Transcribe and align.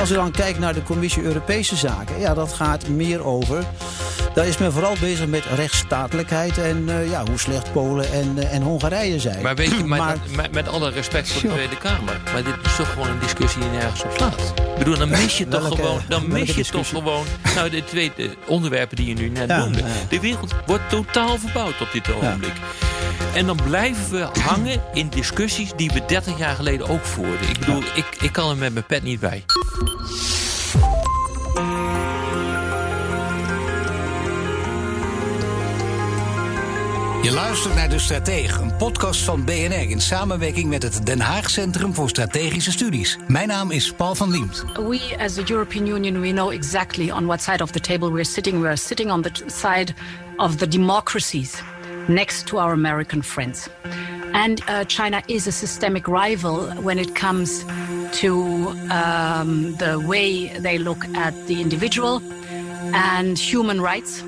Als 0.00 0.10
u 0.12 0.14
dan 0.14 0.30
kijkt 0.30 0.58
naar 0.58 0.74
de 0.74 0.82
Commissie 0.82 1.22
Europese 1.22 1.76
Zaken, 1.76 2.20
ja, 2.20 2.34
dat 2.34 2.52
gaat 2.52 2.88
meer 2.88 3.24
over. 3.24 3.64
Daar 4.34 4.46
is 4.46 4.58
men 4.58 4.72
vooral 4.72 4.96
bezig 5.00 5.26
met 5.26 5.44
rechtsstatelijkheid 5.54 6.58
en 6.58 6.84
uh, 6.88 7.10
ja, 7.10 7.24
hoe 7.24 7.38
slecht 7.38 7.72
Polen 7.72 8.12
en, 8.12 8.34
uh, 8.36 8.54
en 8.54 8.62
Hongarije 8.62 9.18
zijn. 9.20 9.42
Maar 9.42 9.54
weet 9.54 9.70
je, 9.70 9.84
maar, 9.84 10.16
met, 10.36 10.52
met, 10.52 10.68
alle 10.68 10.90
respect 10.90 11.32
voor 11.32 11.42
de 11.42 11.48
Tweede 11.48 11.76
Kamer, 11.76 12.20
maar 12.32 12.42
dit 12.42 12.54
is 12.64 12.76
toch 12.76 12.92
gewoon 12.92 13.08
een 13.08 13.18
discussie 13.18 13.60
die 13.60 13.70
nergens 13.70 14.04
op 14.04 14.10
slaat. 14.16 14.52
Ik 14.56 14.78
bedoel, 14.78 14.98
dan 14.98 15.08
mis 15.08 15.38
je 15.38 15.48
toch 15.48 15.68
gewoon, 15.68 16.00
dan 16.08 16.28
mis 16.28 16.54
je 16.54 16.64
toch 16.64 16.88
gewoon, 16.88 17.26
nou 17.54 17.70
de 17.70 17.84
twee 17.84 18.12
de 18.16 18.36
onderwerpen 18.46 18.96
die 18.96 19.06
je 19.06 19.14
nu 19.14 19.28
net 19.28 19.48
ja, 19.48 19.58
noemde. 19.58 19.78
Ja. 19.78 19.84
De 20.08 20.20
wereld 20.20 20.52
wordt 20.66 20.88
totaal 20.88 21.38
verbouwd 21.38 21.80
op 21.80 21.88
dit 21.92 22.14
ogenblik. 22.14 22.54
En 23.34 23.46
dan 23.46 23.58
blijven 23.64 24.10
we 24.10 24.40
hangen 24.40 24.82
in 24.92 25.08
discussies 25.08 25.72
die 25.76 25.90
we 25.90 26.04
30 26.06 26.38
jaar 26.38 26.54
geleden 26.54 26.88
ook 26.88 27.04
voerden. 27.04 27.48
Ik 27.48 27.58
bedoel, 27.58 27.82
ik, 27.94 28.06
ik 28.20 28.32
kan 28.32 28.50
er 28.50 28.56
met 28.56 28.72
mijn 28.72 28.86
pet 28.86 29.02
niet 29.02 29.20
bij. 29.20 29.44
Je 37.24 37.32
luistert 37.32 37.74
naar 37.74 37.88
De 37.88 37.98
Stratege, 37.98 38.62
een 38.62 38.76
podcast 38.76 39.20
van 39.20 39.44
BNR 39.44 39.90
in 39.90 40.00
samenwerking 40.00 40.68
met 40.68 40.82
het 40.82 41.06
Den 41.06 41.20
Haag 41.20 41.50
Centrum 41.50 41.94
voor 41.94 42.08
Strategische 42.08 42.70
Studies. 42.70 43.18
Mijn 43.26 43.48
naam 43.48 43.70
is 43.70 43.92
Paul 43.92 44.14
van 44.14 44.30
Liemt. 44.30 44.64
We 44.74 45.16
as 45.18 45.34
the 45.34 45.42
European 45.46 45.86
Union 45.86 46.20
we 46.20 46.30
know 46.30 46.52
exactly 46.52 47.10
on 47.10 47.24
what 47.26 47.42
side 47.42 47.62
of 47.62 47.70
the 47.70 47.80
table 47.80 48.12
we're 48.12 48.24
sitting. 48.24 48.60
We're 48.60 48.76
sitting 48.76 49.10
on 49.10 49.22
the 49.22 49.30
side 49.46 49.94
of 50.36 50.56
the 50.56 50.68
democracies 50.68 51.62
next 52.08 52.46
to 52.48 52.58
our 52.58 52.72
American 52.72 53.22
friends. 53.22 53.68
And 54.34 54.60
uh, 54.66 54.84
China 54.84 55.22
is 55.28 55.46
a 55.46 55.52
systemic 55.52 56.08
rival 56.08 56.66
when 56.82 56.98
it 56.98 57.14
comes 57.14 57.64
to 58.20 58.68
um, 58.90 59.74
the 59.76 60.02
way 60.06 60.48
they 60.58 60.78
look 60.78 61.04
at 61.14 61.34
the 61.46 61.60
individual 61.60 62.20
and 62.94 63.38
human 63.38 63.80
rights. 63.80 64.22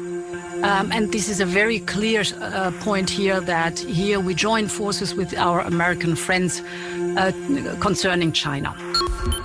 Um, 0.62 0.90
and 0.90 1.12
this 1.12 1.28
is 1.28 1.40
a 1.40 1.44
very 1.44 1.80
clear 1.80 2.24
uh, 2.40 2.72
point 2.80 3.10
here 3.10 3.40
that 3.40 3.78
here 3.78 4.18
we 4.20 4.34
join 4.34 4.68
forces 4.68 5.14
with 5.14 5.36
our 5.36 5.60
American 5.60 6.16
friends 6.16 6.62
uh, 7.16 7.32
concerning 7.80 8.32
China. 8.32 8.74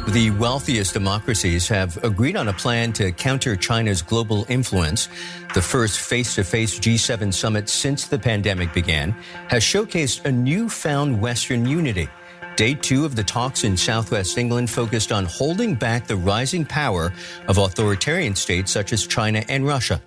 The 0.09 0.31
wealthiest 0.37 0.93
democracies 0.93 1.67
have 1.69 2.03
agreed 2.03 2.35
on 2.35 2.47
a 2.47 2.53
plan 2.53 2.91
to 2.93 3.11
counter 3.11 3.55
China's 3.55 4.01
global 4.01 4.45
influence. 4.49 5.07
The 5.53 5.61
first 5.61 5.99
face 5.99 6.35
to 6.35 6.43
face 6.43 6.79
G7 6.79 7.33
summit 7.33 7.69
since 7.69 8.07
the 8.07 8.19
pandemic 8.19 8.73
began 8.73 9.11
has 9.47 9.63
showcased 9.63 10.25
a 10.25 10.31
newfound 10.31 11.21
Western 11.21 11.65
unity. 11.65 12.09
Day 12.57 12.75
two 12.75 13.05
of 13.05 13.15
the 13.15 13.23
talks 13.23 13.63
in 13.63 13.77
southwest 13.77 14.37
England 14.37 14.69
focused 14.69 15.11
on 15.11 15.25
holding 15.25 15.73
back 15.73 16.07
the 16.07 16.17
rising 16.17 16.65
power 16.65 17.13
of 17.47 17.57
authoritarian 17.57 18.35
states 18.35 18.71
such 18.71 18.91
as 18.91 19.07
China 19.07 19.43
and 19.47 19.65
Russia. 19.65 20.01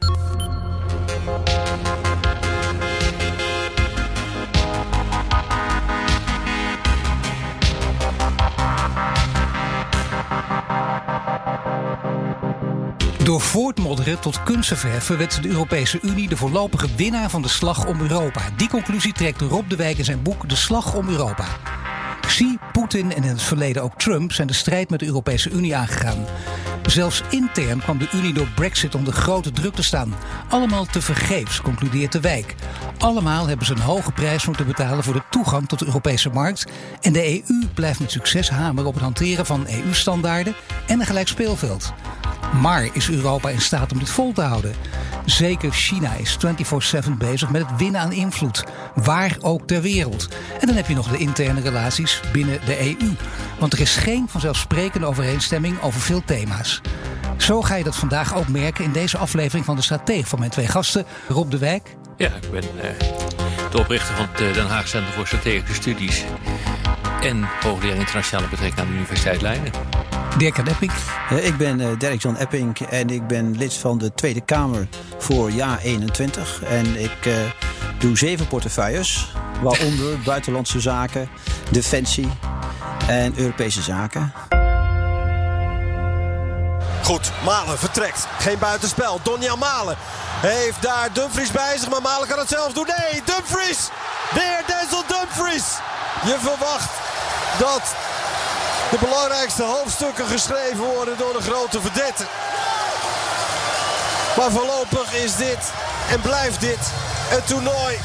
Door 13.24 13.40
voortmodderen 13.40 14.20
tot 14.20 14.42
kunsten 14.42 14.76
verheffen 14.76 15.18
werd 15.18 15.42
de 15.42 15.48
Europese 15.48 15.98
Unie 16.02 16.28
de 16.28 16.36
voorlopige 16.36 16.88
winnaar 16.96 17.30
van 17.30 17.42
de 17.42 17.48
slag 17.48 17.86
om 17.86 18.00
Europa. 18.00 18.40
Die 18.56 18.68
conclusie 18.68 19.12
trekt 19.12 19.40
Rob 19.40 19.68
de 19.68 19.76
Wijk 19.76 19.98
in 19.98 20.04
zijn 20.04 20.22
boek 20.22 20.48
De 20.48 20.56
Slag 20.56 20.94
om 20.94 21.08
Europa. 21.08 21.46
Xi, 22.20 22.58
Poetin 22.72 23.12
en 23.12 23.22
in 23.22 23.28
het 23.28 23.42
verleden 23.42 23.82
ook 23.82 23.98
Trump 23.98 24.32
zijn 24.32 24.46
de 24.46 24.52
strijd 24.52 24.90
met 24.90 24.98
de 24.98 25.06
Europese 25.06 25.50
Unie 25.50 25.76
aangegaan. 25.76 26.24
Zelfs 26.86 27.22
intern 27.30 27.78
kwam 27.78 27.98
de 27.98 28.08
Unie 28.14 28.32
door 28.32 28.48
Brexit 28.54 28.94
onder 28.94 29.12
grote 29.12 29.50
druk 29.50 29.74
te 29.74 29.82
staan. 29.82 30.14
Allemaal 30.48 30.84
te 30.84 31.02
vergeefs, 31.02 31.60
concludeert 31.60 32.12
de 32.12 32.20
wijk. 32.20 32.54
Allemaal 32.98 33.46
hebben 33.46 33.66
ze 33.66 33.72
een 33.72 33.80
hoge 33.80 34.12
prijs 34.12 34.46
moeten 34.46 34.66
betalen 34.66 35.04
voor 35.04 35.14
de 35.14 35.24
toegang 35.30 35.68
tot 35.68 35.78
de 35.78 35.86
Europese 35.86 36.30
markt. 36.30 36.64
En 37.00 37.12
de 37.12 37.42
EU 37.48 37.66
blijft 37.74 38.00
met 38.00 38.10
succes 38.10 38.50
hameren 38.50 38.88
op 38.88 38.94
het 38.94 39.02
hanteren 39.02 39.46
van 39.46 39.66
EU-standaarden 39.68 40.54
en 40.86 41.00
een 41.00 41.06
gelijk 41.06 41.28
speelveld. 41.28 41.92
Maar 42.60 42.88
is 42.92 43.10
Europa 43.10 43.48
in 43.48 43.60
staat 43.60 43.92
om 43.92 43.98
dit 43.98 44.10
vol 44.10 44.32
te 44.32 44.42
houden? 44.42 44.74
Zeker 45.24 45.72
China 45.72 46.14
is 46.14 46.36
24-7 47.06 47.10
bezig 47.18 47.50
met 47.50 47.66
het 47.66 47.78
winnen 47.78 48.00
aan 48.00 48.12
invloed, 48.12 48.64
waar 48.94 49.36
ook 49.40 49.66
ter 49.66 49.82
wereld. 49.82 50.28
En 50.60 50.66
dan 50.66 50.76
heb 50.76 50.86
je 50.86 50.94
nog 50.94 51.08
de 51.08 51.18
interne 51.18 51.60
relaties 51.60 52.20
binnen 52.32 52.60
de 52.64 52.80
EU. 52.80 53.10
Want 53.58 53.72
er 53.72 53.80
is 53.80 53.96
geen 53.96 54.28
vanzelfsprekende 54.28 55.06
overeenstemming 55.06 55.80
over 55.82 56.00
veel 56.00 56.22
thema's. 56.24 56.80
Zo 57.36 57.62
ga 57.62 57.74
je 57.74 57.84
dat 57.84 57.96
vandaag 57.96 58.36
ook 58.36 58.48
merken 58.48 58.84
in 58.84 58.92
deze 58.92 59.18
aflevering 59.18 59.64
van 59.64 59.76
de 59.76 59.82
Strategie 59.82 60.26
van 60.26 60.38
mijn 60.38 60.50
twee 60.50 60.66
gasten, 60.66 61.04
Rob 61.28 61.50
de 61.50 61.58
Wijk. 61.58 61.96
Ja, 62.16 62.30
ik 62.42 62.50
ben 62.50 62.64
uh, 62.76 62.82
de 63.70 63.78
oprichter 63.78 64.14
van 64.14 64.26
het 64.32 64.40
eh, 64.40 64.54
Den 64.54 64.66
Haag 64.66 64.88
Centrum 64.88 65.12
voor 65.12 65.26
Strategische 65.26 65.74
Studies 65.74 66.24
en 67.20 67.48
hoogleraar 67.60 67.98
internationale 67.98 68.48
betrekkingen 68.48 68.84
aan 68.84 68.90
de 68.90 68.96
Universiteit 68.96 69.42
Leiden. 69.42 69.72
Dirk 70.38 70.58
Epping. 70.58 70.92
Uh, 71.32 71.46
ik 71.46 71.56
ben 71.56 71.80
uh, 71.80 71.88
Dirk-Jan 71.98 72.36
Epping 72.36 72.78
en 72.78 73.10
ik 73.10 73.26
ben 73.26 73.56
lid 73.56 73.74
van 73.74 73.98
de 73.98 74.14
Tweede 74.14 74.40
Kamer 74.40 74.88
voor 75.18 75.50
jaar 75.50 75.78
21. 75.78 76.62
En 76.62 77.02
ik 77.02 77.26
uh, 77.26 77.34
doe 77.98 78.16
zeven 78.16 78.46
portefeuilles, 78.46 79.32
waaronder 79.62 80.18
buitenlandse 80.24 80.80
zaken, 80.80 81.28
defensie 81.70 82.28
en 83.06 83.32
Europese 83.36 83.82
zaken. 83.82 84.32
Goed, 87.02 87.32
Malen 87.44 87.78
vertrekt. 87.78 88.26
Geen 88.38 88.58
buitenspel. 88.58 89.20
Donjan 89.22 89.58
Malen 89.58 89.96
heeft 90.40 90.82
daar 90.82 91.08
Dumfries 91.12 91.50
bij 91.50 91.78
zich, 91.78 91.90
maar 91.90 92.02
Malen 92.02 92.28
kan 92.28 92.38
het 92.38 92.48
zelf 92.48 92.72
doen. 92.72 92.86
Nee, 92.86 93.22
Dumfries! 93.24 93.88
De 94.32 94.40
heer 94.40 94.62
Denzel 94.66 95.04
Dumfries! 95.06 95.66
Je 96.24 96.36
verwacht 96.40 96.90
dat 97.58 98.03
de 99.00 99.06
belangrijkste 99.06 99.62
hoofdstukken 99.62 100.26
geschreven 100.26 100.84
worden 100.94 101.18
door 101.18 101.32
de 101.32 101.42
grote 101.42 101.80
verdetten. 101.80 102.26
Maar 104.36 104.50
voorlopig 104.50 105.14
is 105.14 105.36
dit 105.36 105.58
en 106.10 106.20
blijft 106.20 106.60
dit 106.60 106.78
een 107.30 107.44
toernooi 107.44 107.98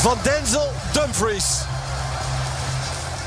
van 0.00 0.18
Denzel 0.22 0.72
Dumfries. 0.92 1.44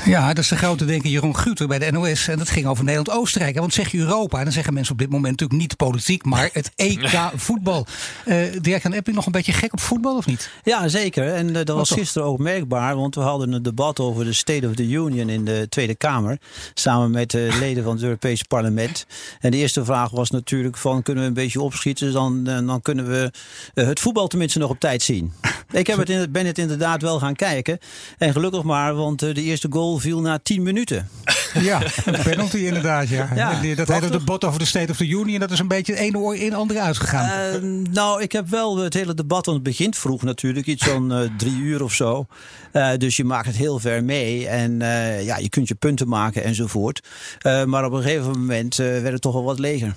Ja, 0.04 0.28
dat 0.28 0.38
is 0.38 0.48
de 0.48 0.56
grote 0.56 0.84
denker 0.84 1.10
Jeroen 1.10 1.36
Guter 1.36 1.66
bij 1.66 1.78
de 1.78 1.92
NOS. 1.92 2.28
En 2.28 2.38
dat 2.38 2.48
ging 2.50 2.66
over 2.66 2.84
Nederland-Oostenrijk. 2.84 3.58
Want 3.58 3.74
zeg 3.74 3.92
je 3.92 3.98
Europa, 3.98 4.44
dan 4.44 4.52
zeggen 4.52 4.74
mensen 4.74 4.92
op 4.92 4.98
dit 4.98 5.10
moment 5.10 5.30
natuurlijk 5.30 5.60
niet 5.60 5.76
politiek, 5.76 6.24
maar 6.24 6.50
het 6.52 6.70
EK 6.76 7.30
voetbal. 7.34 7.86
Uh, 8.26 8.36
Dirk 8.60 8.84
en 8.84 8.92
Epping 8.92 9.16
nog 9.16 9.26
een 9.26 9.32
beetje 9.32 9.52
gek 9.52 9.72
op 9.72 9.80
voetbal 9.80 10.16
of 10.16 10.26
niet? 10.26 10.50
Ja, 10.62 10.88
zeker. 10.88 11.34
En 11.34 11.48
uh, 11.48 11.54
dat 11.54 11.68
was 11.68 11.90
gisteren 11.90 12.28
ook 12.28 12.38
merkbaar, 12.38 12.96
want 12.96 13.14
we 13.14 13.20
hadden 13.20 13.52
een 13.52 13.62
debat 13.62 14.00
over 14.00 14.24
de 14.24 14.32
State 14.32 14.68
of 14.68 14.74
the 14.74 14.82
Union 14.88 15.28
in 15.28 15.44
de 15.44 15.66
Tweede 15.68 15.94
Kamer. 15.94 16.38
Samen 16.74 17.10
met 17.10 17.30
de 17.30 17.56
leden 17.60 17.84
van 17.84 17.94
het 17.94 18.02
Europese 18.02 18.44
parlement. 18.44 19.06
En 19.40 19.50
de 19.50 19.56
eerste 19.56 19.84
vraag 19.84 20.10
was 20.10 20.30
natuurlijk 20.30 20.76
van, 20.76 21.02
kunnen 21.02 21.22
we 21.22 21.28
een 21.28 21.34
beetje 21.34 21.60
opschieten? 21.60 22.12
Dan, 22.12 22.44
uh, 22.48 22.66
dan 22.66 22.82
kunnen 22.82 23.08
we 23.08 23.30
het 23.74 24.00
voetbal 24.00 24.26
tenminste 24.26 24.58
nog 24.58 24.70
op 24.70 24.80
tijd 24.80 25.02
zien. 25.02 25.32
Ik 25.70 25.86
heb 25.86 25.98
het 25.98 26.10
in, 26.10 26.32
ben 26.32 26.46
het 26.46 26.58
inderdaad 26.58 27.02
wel 27.02 27.18
gaan 27.18 27.34
kijken. 27.34 27.78
En 28.18 28.32
gelukkig 28.32 28.62
maar, 28.62 28.94
want 28.94 29.18
de 29.18 29.42
eerste 29.42 29.68
goal 29.70 29.93
viel 29.98 30.20
na 30.20 30.38
10 30.42 30.62
minuten. 30.62 31.08
Ja, 31.60 31.82
een 32.04 32.22
penalty 32.22 32.56
inderdaad. 32.56 33.08
Ja. 33.08 33.28
ja 33.34 33.74
dat 33.74 33.88
hele 33.88 34.10
debat 34.10 34.44
over 34.44 34.58
de 34.58 34.64
State 34.64 34.90
of 34.90 34.96
the 34.96 35.08
Union, 35.08 35.38
dat 35.38 35.50
is 35.50 35.58
een 35.58 35.68
beetje 35.68 35.92
het 35.92 36.00
ene 36.00 36.18
oor 36.18 36.36
in 36.36 36.54
andere 36.54 36.80
uitgegaan. 36.80 37.54
Uh, 37.64 37.88
nou, 37.90 38.22
ik 38.22 38.32
heb 38.32 38.48
wel 38.48 38.76
het 38.76 38.94
hele 38.94 39.14
debat, 39.14 39.46
want 39.46 39.58
het 39.58 39.66
begint 39.66 39.96
vroeg 39.96 40.22
natuurlijk, 40.22 40.66
iets 40.66 40.84
van 40.84 41.20
uh, 41.20 41.28
drie 41.36 41.56
uur 41.56 41.82
of 41.82 41.92
zo. 41.92 42.26
Uh, 42.72 42.90
dus 42.98 43.16
je 43.16 43.24
maakt 43.24 43.46
het 43.46 43.56
heel 43.56 43.78
ver 43.78 44.04
mee 44.04 44.48
en 44.48 44.78
ja, 45.24 45.36
je 45.36 45.48
kunt 45.48 45.68
je 45.68 45.74
punten 45.74 46.08
maken 46.08 46.44
enzovoort. 46.44 47.00
maar 47.66 47.84
op 47.84 47.92
een 47.92 48.02
gegeven 48.02 48.30
moment 48.30 48.76
werd 48.76 49.12
het 49.12 49.22
toch 49.22 49.32
wel 49.32 49.44
wat 49.44 49.58
leger. 49.58 49.94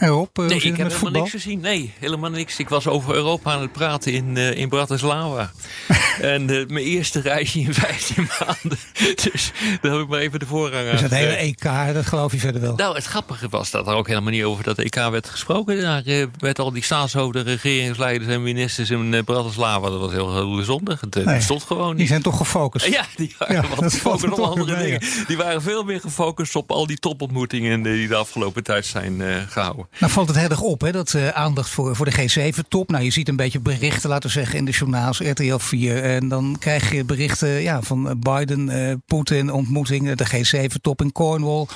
Rob, 0.00 0.36
nee, 0.36 0.60
ik 0.60 0.76
heb 0.76 0.88
helemaal 0.88 1.10
niks 1.10 1.30
gezien. 1.30 1.60
Nee, 1.60 1.92
helemaal 1.98 2.30
niks. 2.30 2.58
Ik 2.58 2.68
was 2.68 2.86
over 2.86 3.14
Europa 3.14 3.52
aan 3.52 3.60
het 3.60 3.72
praten 3.72 4.12
in, 4.12 4.36
uh, 4.36 4.56
in 4.56 4.68
Bratislava. 4.68 5.50
en 6.20 6.50
uh, 6.50 6.66
mijn 6.66 6.84
eerste 6.84 7.20
reisje 7.20 7.60
in 7.60 7.74
15 7.74 8.28
maanden. 8.38 8.78
dus 9.22 9.52
daar 9.80 9.92
heb 9.92 10.00
ik 10.00 10.08
maar 10.08 10.20
even 10.20 10.38
de 10.38 10.46
voorrang 10.46 10.86
aan. 10.86 10.92
Dus 10.92 11.00
het 11.00 11.10
hele 11.10 11.34
EK, 11.34 11.62
dat 11.92 12.06
geloof 12.06 12.32
je 12.32 12.38
verder 12.38 12.60
wel? 12.60 12.76
Nou, 12.76 12.94
het 12.94 13.04
grappige 13.04 13.48
was 13.48 13.70
dat 13.70 13.86
er 13.86 13.94
ook 13.94 14.06
helemaal 14.06 14.30
niet 14.30 14.44
over 14.44 14.64
dat 14.64 14.78
EK 14.78 14.94
werd 14.94 15.28
gesproken. 15.28 15.80
Daar 15.80 16.06
uh, 16.06 16.26
met 16.38 16.58
al 16.58 16.72
die 16.72 16.82
staatshoofden, 16.82 17.44
regeringsleiders 17.44 18.30
en 18.30 18.42
ministers 18.42 18.90
in 18.90 19.24
Bratislava. 19.24 19.90
Dat 19.90 20.00
was 20.00 20.12
heel, 20.12 20.34
heel 20.34 20.54
bijzonder. 20.54 20.98
Het 21.00 21.24
nee, 21.24 21.40
stond 21.40 21.62
gewoon 21.62 21.88
niet. 21.88 21.98
Die 21.98 22.06
zijn 22.06 22.22
toch 22.22 22.36
gefocust? 22.36 22.86
Ja, 22.86 23.04
die 23.16 23.34
waren 23.38 23.54
ja, 23.54 23.68
wat 23.76 23.92
gefocust 23.92 24.32
op 24.32 24.38
andere 24.38 24.76
dingen. 24.76 25.00
Die 25.26 25.36
waren 25.36 25.62
veel 25.62 25.82
meer 25.82 26.00
gefocust 26.00 26.56
op 26.56 26.70
al 26.70 26.86
die 26.86 26.98
topontmoetingen 26.98 27.82
die 27.82 28.08
de 28.08 28.16
afgelopen 28.16 28.62
tijd 28.62 28.86
zijn 28.86 29.22
gehouden. 29.48 29.87
Nou 29.98 30.12
valt 30.12 30.28
het 30.28 30.36
erg 30.36 30.60
op, 30.60 30.80
hè, 30.80 30.92
dat 30.92 31.12
uh, 31.12 31.28
aandacht 31.28 31.70
voor, 31.70 31.96
voor 31.96 32.10
de 32.10 32.12
G7-top. 32.12 32.90
Nou, 32.90 33.04
je 33.04 33.10
ziet 33.10 33.28
een 33.28 33.36
beetje 33.36 33.60
berichten, 33.60 34.08
laten 34.08 34.28
we 34.28 34.34
zeggen, 34.34 34.58
in 34.58 34.64
de 34.64 34.70
journaals, 34.70 35.18
RTL 35.18 35.56
4. 35.56 36.02
En 36.02 36.28
dan 36.28 36.56
krijg 36.58 36.92
je 36.92 37.04
berichten 37.04 37.48
ja, 37.48 37.82
van 37.82 38.18
Biden, 38.20 38.68
uh, 38.68 38.94
Poetin, 39.06 39.52
ontmoeting, 39.52 40.12
de 40.12 40.26
G7-top 40.26 41.00
in 41.00 41.12
Cornwall. 41.12 41.66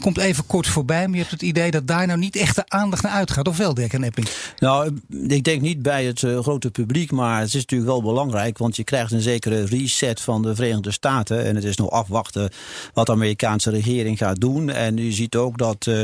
Komt 0.00 0.18
even 0.18 0.46
kort 0.46 0.66
voorbij, 0.66 1.02
maar 1.06 1.14
je 1.14 1.20
hebt 1.20 1.30
het 1.30 1.42
idee 1.42 1.70
dat 1.70 1.86
daar 1.86 2.06
nou 2.06 2.18
niet 2.18 2.36
echt 2.36 2.56
de 2.56 2.64
aandacht 2.68 3.02
naar 3.02 3.12
uitgaat. 3.12 3.48
Of 3.48 3.56
wel, 3.56 3.74
Dirk 3.74 3.92
en 3.92 4.02
Epping? 4.02 4.28
Nou, 4.58 5.00
ik 5.28 5.44
denk 5.44 5.60
niet 5.60 5.82
bij 5.82 6.04
het 6.04 6.22
uh, 6.22 6.38
grote 6.38 6.70
publiek, 6.70 7.10
maar 7.10 7.38
het 7.38 7.48
is 7.48 7.54
natuurlijk 7.54 7.90
wel 7.90 8.02
belangrijk. 8.02 8.58
Want 8.58 8.76
je 8.76 8.84
krijgt 8.84 9.12
een 9.12 9.20
zekere 9.20 9.64
reset 9.64 10.20
van 10.20 10.42
de 10.42 10.54
Verenigde 10.54 10.90
Staten. 10.90 11.44
En 11.44 11.54
het 11.54 11.64
is 11.64 11.76
nog 11.76 11.90
afwachten 11.90 12.50
wat 12.94 13.06
de 13.06 13.12
Amerikaanse 13.12 13.70
regering 13.70 14.18
gaat 14.18 14.40
doen. 14.40 14.70
En 14.70 14.98
u 14.98 15.10
ziet 15.10 15.36
ook 15.36 15.58
dat 15.58 15.86
uh, 15.86 15.98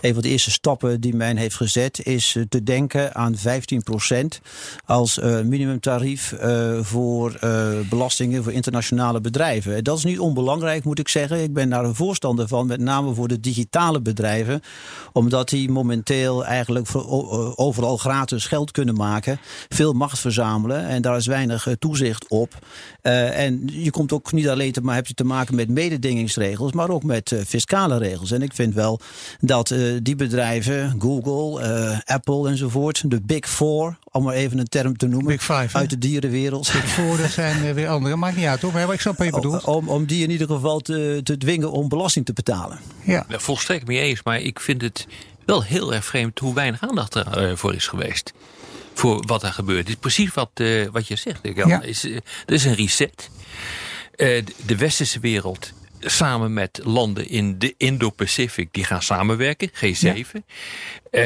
een 0.00 0.12
van 0.12 0.22
de 0.22 0.28
eerste 0.28 0.50
stappen 0.50 1.00
die 1.00 1.14
men 1.14 1.36
heeft 1.36 1.56
gezet 1.56 2.06
is 2.06 2.34
uh, 2.34 2.44
te 2.48 2.62
denken 2.62 3.14
aan 3.14 3.34
15% 3.36 3.40
als 4.84 5.18
minimumtarief 5.44 6.34
voor 6.80 7.38
belastingen 7.88 8.42
voor 8.42 8.52
internationale 8.52 9.20
bedrijven. 9.20 9.84
Dat 9.84 9.98
is 9.98 10.04
niet 10.04 10.18
onbelangrijk, 10.18 10.84
moet 10.84 10.98
ik 10.98 11.08
zeggen. 11.08 11.42
Ik 11.42 11.52
ben 11.52 11.70
daar 11.70 11.84
een 11.84 11.94
voorstander 11.94 12.48
van, 12.48 12.66
met 12.66 12.80
name 12.80 13.14
voor 13.14 13.28
de 13.28 13.37
digitale 13.40 14.00
bedrijven. 14.00 14.60
Omdat 15.12 15.48
die 15.48 15.70
momenteel 15.70 16.44
eigenlijk 16.44 16.88
overal 17.54 17.96
gratis 17.96 18.46
geld 18.46 18.70
kunnen 18.70 18.94
maken. 18.94 19.38
Veel 19.68 19.92
macht 19.92 20.18
verzamelen 20.18 20.86
en 20.86 21.02
daar 21.02 21.16
is 21.16 21.26
weinig 21.26 21.68
toezicht 21.78 22.28
op. 22.28 22.54
Uh, 23.02 23.38
en 23.38 23.68
je 23.72 23.90
komt 23.90 24.12
ook 24.12 24.32
niet 24.32 24.48
alleen 24.48 24.72
te, 24.72 24.80
maar 24.80 24.94
heb 24.94 25.06
je 25.06 25.14
te 25.14 25.24
maken 25.24 25.54
met 25.54 25.68
mededingingsregels, 25.68 26.72
maar 26.72 26.90
ook 26.90 27.04
met 27.04 27.30
uh, 27.30 27.40
fiscale 27.46 27.98
regels. 27.98 28.30
En 28.30 28.42
ik 28.42 28.52
vind 28.52 28.74
wel 28.74 29.00
dat 29.40 29.74
die 30.02 30.16
bedrijven, 30.16 30.96
Google, 30.98 32.02
Apple 32.04 32.48
enzovoort, 32.48 33.10
de 33.10 33.20
Big 33.22 33.48
Four, 33.48 33.98
om 34.18 34.24
maar 34.24 34.34
even 34.34 34.58
een 34.58 34.68
term 34.68 34.96
te 34.96 35.06
noemen, 35.06 35.32
Big 35.32 35.40
five, 35.42 35.76
uit 35.76 35.90
de 35.90 35.98
dierenwereld. 35.98 36.72
Big 36.72 36.88
Four, 36.88 37.16
dat 37.16 37.30
zijn 37.30 37.74
weer 37.74 37.88
andere. 37.88 38.16
Maakt 38.16 38.36
niet 38.36 38.46
uit 38.46 38.60
hoor, 38.60 38.72
maar 38.72 38.92
ik 38.92 39.00
snap 39.00 39.16
wat 39.16 39.26
je 39.26 39.32
bedoelt. 39.40 39.64
Om, 39.64 39.88
om 39.88 40.06
die 40.06 40.22
in 40.22 40.30
ieder 40.30 40.46
geval 40.46 40.80
te, 40.80 41.20
te 41.22 41.36
dwingen 41.36 41.70
om 41.70 41.88
belasting 41.88 42.24
te 42.24 42.32
betalen. 42.32 42.78
Ja. 43.04 43.26
ja 43.28 43.38
volstrekt 43.38 43.86
mee 43.86 43.98
eens, 43.98 44.22
maar 44.22 44.40
ik 44.40 44.60
vind 44.60 44.82
het 44.82 45.06
wel 45.44 45.62
heel 45.62 45.94
erg 45.94 46.04
vreemd 46.04 46.38
hoe 46.38 46.54
weinig 46.54 46.80
aandacht 46.80 47.16
ervoor 47.16 47.74
is 47.74 47.86
geweest 47.86 48.32
voor 48.94 49.22
wat 49.26 49.42
er 49.42 49.52
gebeurt. 49.52 49.78
Het 49.78 49.88
is 49.88 49.94
precies 49.94 50.34
wat, 50.34 50.50
uh, 50.54 50.86
wat 50.92 51.06
je 51.06 51.16
zegt. 51.16 51.40
Ja. 51.42 51.82
Is, 51.82 52.04
uh, 52.04 52.16
er 52.46 52.54
is 52.54 52.64
een 52.64 52.74
reset. 52.74 53.30
Uh, 54.16 54.42
de 54.66 54.76
westerse 54.76 55.20
wereld 55.20 55.72
samen 56.00 56.52
met 56.52 56.80
landen 56.84 57.28
in 57.28 57.58
de 57.58 57.74
Indo-Pacific... 57.76 58.68
die 58.72 58.84
gaan 58.84 59.02
samenwerken, 59.02 59.70
G7. 59.70 60.40
Ja. 61.10 61.24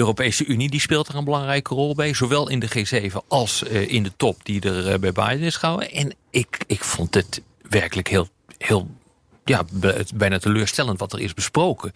Europese 0.00 0.44
Unie 0.44 0.70
die 0.70 0.80
speelt 0.80 1.08
er 1.08 1.14
een 1.14 1.24
belangrijke 1.24 1.74
rol 1.74 1.94
bij. 1.94 2.14
Zowel 2.14 2.48
in 2.48 2.60
de 2.60 2.68
G7 2.68 3.16
als 3.28 3.62
in 3.62 4.02
de 4.02 4.12
top 4.16 4.44
die 4.44 4.60
er 4.60 5.00
bij 5.00 5.12
Biden 5.12 5.40
is 5.40 5.56
gehouden. 5.56 5.90
En 5.90 6.14
ik, 6.30 6.64
ik 6.66 6.84
vond 6.84 7.14
het 7.14 7.42
werkelijk 7.68 8.08
heel, 8.08 8.28
heel 8.58 8.88
ja, 9.44 9.64
bijna 10.14 10.38
teleurstellend 10.38 10.98
wat 10.98 11.12
er 11.12 11.20
is 11.20 11.34
besproken 11.34 11.92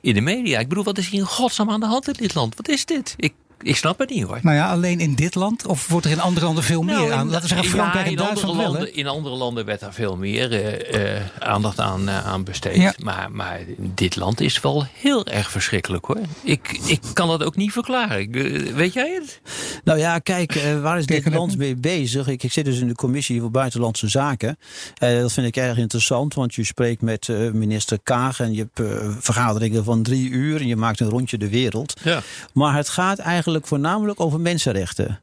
in 0.00 0.14
de 0.14 0.20
media. 0.20 0.58
Ik 0.58 0.68
bedoel, 0.68 0.84
wat 0.84 0.98
is 0.98 1.08
hier 1.08 1.20
in 1.20 1.26
godsnaam 1.26 1.70
aan 1.70 1.80
de 1.80 1.86
hand 1.86 2.06
in 2.06 2.12
dit 2.12 2.34
land? 2.34 2.56
Wat 2.56 2.68
is 2.68 2.84
dit? 2.84 3.14
Ik, 3.16 3.34
ik 3.62 3.76
snap 3.76 3.98
het 3.98 4.10
niet 4.10 4.22
hoor. 4.22 4.38
Nou 4.42 4.56
ja, 4.56 4.70
alleen 4.70 5.00
in 5.00 5.14
dit 5.14 5.34
land? 5.34 5.66
Of 5.66 5.88
wordt 5.88 6.06
er 6.06 6.12
in 6.12 6.20
andere 6.20 6.46
landen 6.46 6.64
veel 6.64 6.82
meer 6.82 6.94
nou, 6.94 7.12
aan? 7.12 7.26
Laten 7.26 7.42
we 7.42 7.54
zeggen 7.54 7.68
Frankrijk 7.68 8.04
ja, 8.04 8.10
en 8.10 8.16
Duitsland 8.16 8.56
wel, 8.56 8.64
landen, 8.70 8.94
In 8.94 9.06
andere 9.06 9.34
landen 9.34 9.64
werd 9.64 9.80
daar 9.80 9.94
veel 9.94 10.16
meer 10.16 10.52
uh, 10.52 11.14
uh, 11.14 11.20
aandacht 11.38 11.80
aan, 11.80 12.08
uh, 12.08 12.26
aan 12.26 12.44
besteed. 12.44 12.76
Ja. 12.76 12.94
Maar, 12.98 13.32
maar 13.32 13.60
dit 13.78 14.16
land 14.16 14.40
is 14.40 14.60
wel 14.60 14.86
heel 14.92 15.26
erg 15.26 15.50
verschrikkelijk 15.50 16.04
hoor. 16.04 16.20
Ik, 16.42 16.80
ik 16.86 17.00
kan 17.12 17.28
dat 17.28 17.42
ook 17.42 17.56
niet 17.56 17.72
verklaren. 17.72 18.30
Weet 18.74 18.92
jij 18.92 19.20
het? 19.20 19.40
Nou 19.84 19.98
ja, 19.98 20.18
kijk, 20.18 20.60
waar 20.82 20.98
is 20.98 21.06
dit 21.16 21.34
land 21.34 21.56
mee 21.56 21.76
bezig? 21.76 22.28
Ik, 22.28 22.42
ik, 22.42 22.52
zit 22.52 22.64
dus 22.64 22.80
in 22.80 22.88
de 22.88 22.94
commissie 22.94 23.40
voor 23.40 23.50
Buitenlandse 23.50 24.08
Zaken. 24.08 24.58
dat 24.98 25.32
vind 25.32 25.46
ik 25.46 25.56
erg 25.56 25.78
interessant, 25.78 26.34
want 26.34 26.54
je 26.54 26.64
spreekt 26.64 27.02
met 27.02 27.28
minister 27.52 27.98
Kaag... 28.02 28.40
en 28.40 28.54
je 28.54 28.66
hebt 28.74 28.90
vergaderingen 29.24 29.84
van 29.84 30.02
drie 30.02 30.30
uur 30.30 30.60
en 30.60 30.66
je 30.66 30.76
maakt 30.76 31.00
een 31.00 31.08
rondje 31.08 31.38
de 31.38 31.48
wereld. 31.48 32.00
Ja. 32.02 32.22
Maar 32.52 32.76
het 32.76 32.88
gaat 32.88 33.18
eigenlijk 33.18 33.53
voornamelijk 33.62 34.20
over 34.20 34.40
mensenrechten. 34.40 35.22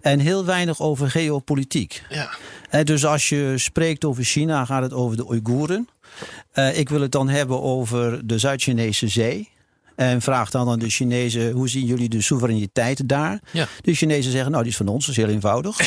En 0.00 0.18
heel 0.18 0.44
weinig 0.44 0.80
over 0.80 1.10
geopolitiek. 1.10 2.02
Ja. 2.08 2.30
En 2.70 2.84
dus 2.84 3.04
als 3.04 3.28
je 3.28 3.54
spreekt 3.56 4.04
over 4.04 4.24
China, 4.24 4.64
gaat 4.64 4.82
het 4.82 4.92
over 4.92 5.16
de 5.16 5.28
Oeigoeren. 5.28 5.88
Uh, 6.54 6.78
ik 6.78 6.88
wil 6.88 7.00
het 7.00 7.12
dan 7.12 7.28
hebben 7.28 7.62
over 7.62 8.26
de 8.26 8.38
Zuid-Chinese 8.38 9.08
Zee. 9.08 9.50
En 9.96 10.22
vraag 10.22 10.50
dan 10.50 10.68
aan 10.68 10.78
de 10.78 10.90
Chinezen, 10.90 11.50
hoe 11.50 11.68
zien 11.68 11.86
jullie 11.86 12.08
de 12.08 12.20
soevereiniteit 12.20 13.08
daar? 13.08 13.40
Ja. 13.50 13.68
De 13.80 13.94
Chinezen 13.94 14.32
zeggen, 14.32 14.50
nou 14.50 14.62
die 14.62 14.72
is 14.72 14.78
van 14.78 14.88
ons, 14.88 15.06
dat 15.06 15.16
is 15.16 15.22
heel 15.24 15.32
eenvoudig. 15.32 15.78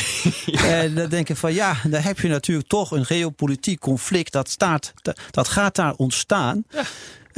En 0.66 0.94
dan 0.94 1.08
denk 1.08 1.28
ik 1.28 1.36
van 1.36 1.54
ja, 1.54 1.76
dan 1.88 2.00
heb 2.00 2.20
je 2.20 2.28
natuurlijk 2.28 2.68
toch 2.68 2.90
een 2.90 3.06
geopolitiek 3.06 3.80
conflict. 3.80 4.32
Dat, 4.32 4.50
staat, 4.50 4.92
dat 5.30 5.48
gaat 5.48 5.74
daar 5.74 5.94
ontstaan. 5.94 6.64
Ja. 6.70 6.82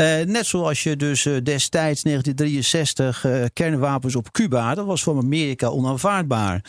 Uh, 0.01 0.21
net 0.27 0.47
zoals 0.47 0.83
je 0.83 0.97
dus 0.97 1.25
uh, 1.25 1.37
destijds 1.43 2.03
1963 2.03 3.25
uh, 3.25 3.45
kernwapens 3.53 4.17
op 4.17 4.33
Cuba, 4.33 4.75
dat 4.75 4.87
was 4.87 5.03
voor 5.03 5.17
Amerika 5.17 5.67
onaanvaardbaar. 5.67 6.65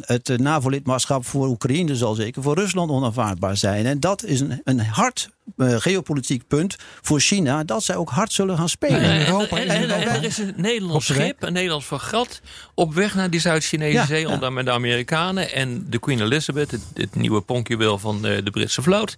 het 0.00 0.38
NAVO-lidmaatschap 0.38 1.26
voor 1.26 1.48
Oekraïne 1.48 1.96
zal 1.96 2.14
zeker 2.14 2.42
voor 2.42 2.54
Rusland 2.54 2.90
onaanvaardbaar 2.90 3.56
zijn. 3.56 3.86
En 3.86 4.00
dat 4.00 4.24
is 4.24 4.40
een, 4.40 4.60
een 4.64 4.80
hard 4.80 5.30
uh, 5.56 5.74
geopolitiek 5.78 6.46
punt 6.46 6.76
voor 7.02 7.20
China 7.20 7.64
dat 7.64 7.84
zij 7.84 7.96
ook 7.96 8.10
hard 8.10 8.32
zullen 8.32 8.56
gaan 8.56 8.68
spelen. 8.68 9.02
in 9.02 9.26
Europa, 9.26 9.58
en, 9.58 9.68
en, 9.68 9.90
en, 9.90 10.08
er 10.08 10.24
is 10.24 10.38
een 10.38 10.54
Nederlands 10.56 11.06
schip, 11.06 11.42
een 11.42 11.52
Nederlands 11.52 11.86
vergat, 11.86 12.40
op 12.74 12.94
weg 12.94 13.14
naar 13.14 13.30
die 13.30 13.40
Zuid-Chinese 13.40 13.92
ja, 13.92 14.06
zee, 14.06 14.28
om 14.28 14.40
daar 14.40 14.52
met 14.52 14.64
de 14.64 14.70
Amerikanen 14.70 15.52
en 15.52 15.86
de 15.90 15.98
Queen 15.98 16.20
Elizabeth, 16.20 16.70
het, 16.70 16.80
het 16.94 17.14
nieuwe 17.14 17.40
ponkjuweel 17.40 17.98
van 17.98 18.22
de, 18.22 18.42
de, 18.42 18.50
Britse 18.50 18.82
vloot, 18.82 19.16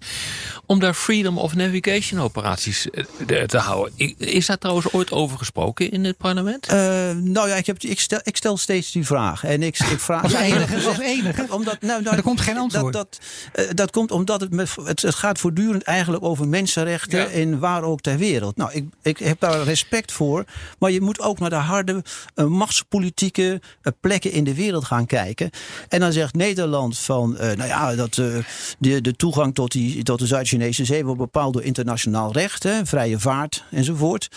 om 0.67 0.78
daar 0.81 0.94
Freedom 0.94 1.38
of 1.38 1.55
Navigation 1.55 2.20
operaties 2.20 2.87
uh, 3.26 3.43
te 3.43 3.58
houden. 3.58 4.14
Is 4.19 4.46
daar 4.46 4.58
trouwens 4.58 4.93
ooit 4.93 5.12
over 5.12 5.38
gesproken 5.38 5.90
in 5.90 6.05
het 6.05 6.17
parlement? 6.17 6.72
Uh, 6.72 6.75
nou 7.11 7.49
ja, 7.49 7.55
ik, 7.55 7.67
heb, 7.67 7.79
ik, 7.79 8.00
stel, 8.00 8.20
ik 8.22 8.37
stel 8.37 8.56
steeds 8.56 8.93
die 8.93 9.06
vraag. 9.06 9.44
En 9.44 9.62
ik, 9.62 9.79
ik 9.79 10.00
vraag. 10.00 10.22
Als 10.22 10.32
enige, 10.52 10.88
als 10.88 10.99
enige. 10.99 11.46
Omdat, 11.50 11.81
nou, 11.81 12.02
nou, 12.02 12.17
er 12.17 12.22
komt 12.22 12.40
geen 12.40 12.58
antwoord. 12.58 12.93
Dat, 12.93 13.19
dat, 13.52 13.76
dat 13.76 13.90
komt 13.90 14.11
omdat 14.11 14.40
het, 14.40 14.52
met, 14.52 14.75
het, 14.84 15.02
het 15.02 15.14
gaat 15.14 15.38
voortdurend 15.38 15.82
eigenlijk 15.82 16.15
over 16.22 16.48
mensenrechten 16.48 17.18
ja. 17.18 17.26
in 17.26 17.58
waar 17.58 17.82
ook 17.82 18.00
ter 18.00 18.18
wereld. 18.18 18.56
Nou, 18.56 18.70
ik, 18.72 18.84
ik 19.02 19.18
heb 19.18 19.40
daar 19.40 19.62
respect 19.62 20.12
voor. 20.12 20.44
Maar 20.78 20.90
je 20.90 21.00
moet 21.00 21.20
ook 21.20 21.38
naar 21.38 21.50
de 21.50 21.56
harde 21.56 22.04
uh, 22.34 22.46
machtspolitieke 22.46 23.60
uh, 23.82 23.92
plekken 24.00 24.32
in 24.32 24.44
de 24.44 24.54
wereld 24.54 24.84
gaan 24.84 25.06
kijken. 25.06 25.50
En 25.88 26.00
dan 26.00 26.12
zegt 26.12 26.34
Nederland 26.34 26.98
van, 26.98 27.32
uh, 27.32 27.40
nou 27.40 27.66
ja, 27.66 27.94
dat 27.94 28.14
de, 28.14 28.44
de 28.78 29.16
toegang 29.16 29.54
tot, 29.54 29.72
die, 29.72 30.02
tot 30.02 30.18
de 30.18 30.26
Zuid-Chinese 30.26 30.84
zee 30.84 31.04
wordt 31.04 31.20
bepaald 31.20 31.52
door 31.52 31.62
internationaal 31.62 32.32
recht, 32.32 32.62
hè, 32.62 32.86
vrije 32.86 33.19
vaart 33.19 33.64
enzovoort. 33.70 34.29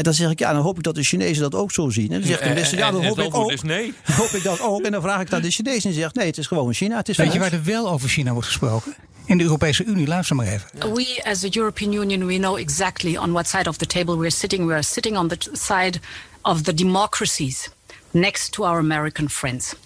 dan 0.00 0.14
zeg 0.14 0.30
ik, 0.30 0.38
ja, 0.38 0.52
dan 0.52 0.62
hoop 0.62 0.76
ik 0.76 0.82
dat 0.82 0.94
de 0.94 1.02
Chinezen 1.02 1.42
dat 1.42 1.54
ook 1.54 1.72
zo 1.72 1.90
zien. 1.90 2.12
En 2.12 2.18
dan 2.18 2.28
zegt 2.28 2.44
de 2.44 2.54
Westen, 2.54 2.78
ja, 2.78 2.90
dan 2.90 3.04
hoop 3.04 3.18
ik 3.18 3.34
ook. 3.34 3.62
Nee. 3.62 3.94
Hoop 4.20 4.30
ik 4.30 4.42
dat 4.42 4.60
ook. 4.60 4.82
En 4.82 4.92
dan 4.92 5.02
vraag 5.02 5.20
ik 5.20 5.30
naar 5.30 5.42
de 5.42 5.50
Chinezen 5.50 5.90
en 5.90 5.96
zegt, 5.96 6.14
nee, 6.14 6.26
het 6.26 6.38
is 6.38 6.46
gewoon 6.46 6.72
China. 6.72 6.96
Het 6.96 7.08
is 7.08 7.16
Weet 7.16 7.32
je 7.32 7.38
waar 7.38 7.52
er 7.52 7.64
wel 7.64 7.90
over 7.90 8.08
China 8.08 8.32
wordt 8.32 8.46
gesproken? 8.46 8.94
In 9.26 9.38
de 9.38 9.44
Europese 9.44 9.84
Unie. 9.84 10.06
Luister 10.06 10.36
maar 10.36 10.46
even. 10.46 10.92
We 10.92 11.20
as 11.22 11.40
the 11.40 11.48
European 11.48 11.92
Union, 11.92 12.26
we 12.26 12.38
know 12.38 12.56
exactly 12.56 13.16
on 13.16 13.32
what 13.32 13.46
side 13.46 13.68
of 13.68 13.76
the 13.76 13.86
table 13.86 14.16
we're 14.16 14.30
sitting. 14.30 14.66
We 14.66 14.72
are 14.72 14.82
sitting 14.82 15.16
on 15.16 15.28
the 15.28 15.48
side 15.52 16.00
of 16.42 16.62
the 16.62 16.74
democracies 16.74 17.70
next 18.10 18.52
to 18.52 18.64
our 18.64 18.78
American 18.78 19.28
friends. 19.28 19.76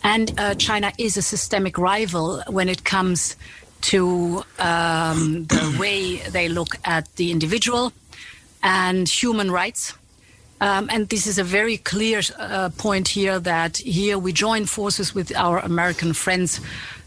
And 0.00 0.32
uh, 0.38 0.54
China 0.54 0.92
is 0.96 1.16
a 1.16 1.22
systemic 1.22 1.76
rival 1.76 2.42
when 2.46 2.68
it 2.68 2.84
comes 2.84 3.36
to 3.80 4.44
um, 4.58 5.46
the 5.46 5.76
way 5.80 6.16
they 6.32 6.48
look 6.48 6.76
at 6.84 7.04
the 7.16 7.30
individual 7.30 7.92
and 8.62 9.08
human 9.08 9.50
rights. 9.50 9.94
Um, 10.60 10.88
and 10.90 11.08
this 11.08 11.26
is 11.26 11.38
a 11.38 11.44
very 11.44 11.76
clear 11.76 12.20
uh, 12.38 12.70
point 12.76 13.08
here 13.08 13.38
that 13.38 13.76
here 13.76 14.18
we 14.18 14.32
join 14.32 14.66
forces 14.66 15.14
with 15.14 15.32
our 15.36 15.58
American 15.58 16.12
friends 16.12 16.60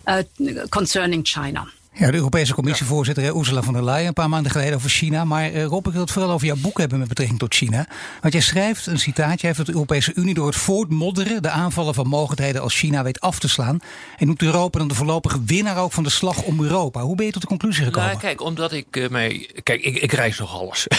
uh, 0.08 0.24
concerning 0.72 1.24
China. 1.24 1.68
Ja, 2.02 2.12
de 2.12 2.18
Europese 2.18 2.54
Commissievoorzitter 2.54 3.24
ja. 3.24 3.34
Ursula 3.36 3.62
von 3.62 3.74
der 3.74 3.84
Leyen 3.84 4.08
een 4.08 4.14
paar 4.14 4.30
maanden 4.30 4.52
geleden 4.52 4.76
over 4.76 4.90
China. 4.90 5.26
Maar 5.26 5.52
uh, 5.52 5.66
Rob, 5.66 5.88
ik 5.88 5.92
wil 5.94 6.02
het 6.02 6.12
vooral 6.12 6.32
over 6.32 6.48
jouw 6.48 6.56
boek 6.56 6.78
hebben 6.78 7.00
met 7.00 7.08
betrekking 7.08 7.40
tot 7.40 7.54
China. 7.54 7.88
Want 8.22 8.34
jij 8.34 8.42
schrijft 8.42 8.86
een 8.86 9.00
citaatje, 9.00 9.46
heeft 9.46 9.58
dat 9.58 9.66
de 9.66 9.74
Europese 9.74 10.12
Unie 10.16 10.34
door 10.34 10.46
het 10.46 10.56
voortmodderen 10.56 11.42
de 11.42 11.50
aanvallen 11.50 11.94
van 11.94 12.08
mogelijkheden 12.08 12.62
als 12.62 12.76
China 12.76 13.04
weet 13.04 13.20
af 13.20 13.40
te 13.40 13.50
slaan. 13.50 13.80
En 14.18 14.26
noemt 14.26 14.42
Europa 14.42 14.80
dan 14.80 14.88
de 14.88 14.96
voorlopige 14.96 15.44
winnaar 15.46 15.78
ook 15.78 15.92
van 15.92 16.04
de 16.04 16.10
slag 16.10 16.42
om 16.42 16.64
Europa. 16.64 17.02
Hoe 17.02 17.16
ben 17.16 17.26
je 17.26 17.32
tot 17.32 17.42
de 17.42 17.48
conclusie 17.48 17.84
gekomen? 17.84 18.10
Nou, 18.10 18.22
kijk, 18.22 18.42
omdat 18.42 18.72
ik 18.72 18.96
uh, 18.96 19.10
mij. 19.10 19.50
Kijk, 19.64 19.82
ik, 19.82 19.98
ik 19.98 20.12
reis 20.12 20.40
nog 20.40 20.60
alles. 20.60 20.88
uh, 20.90 20.98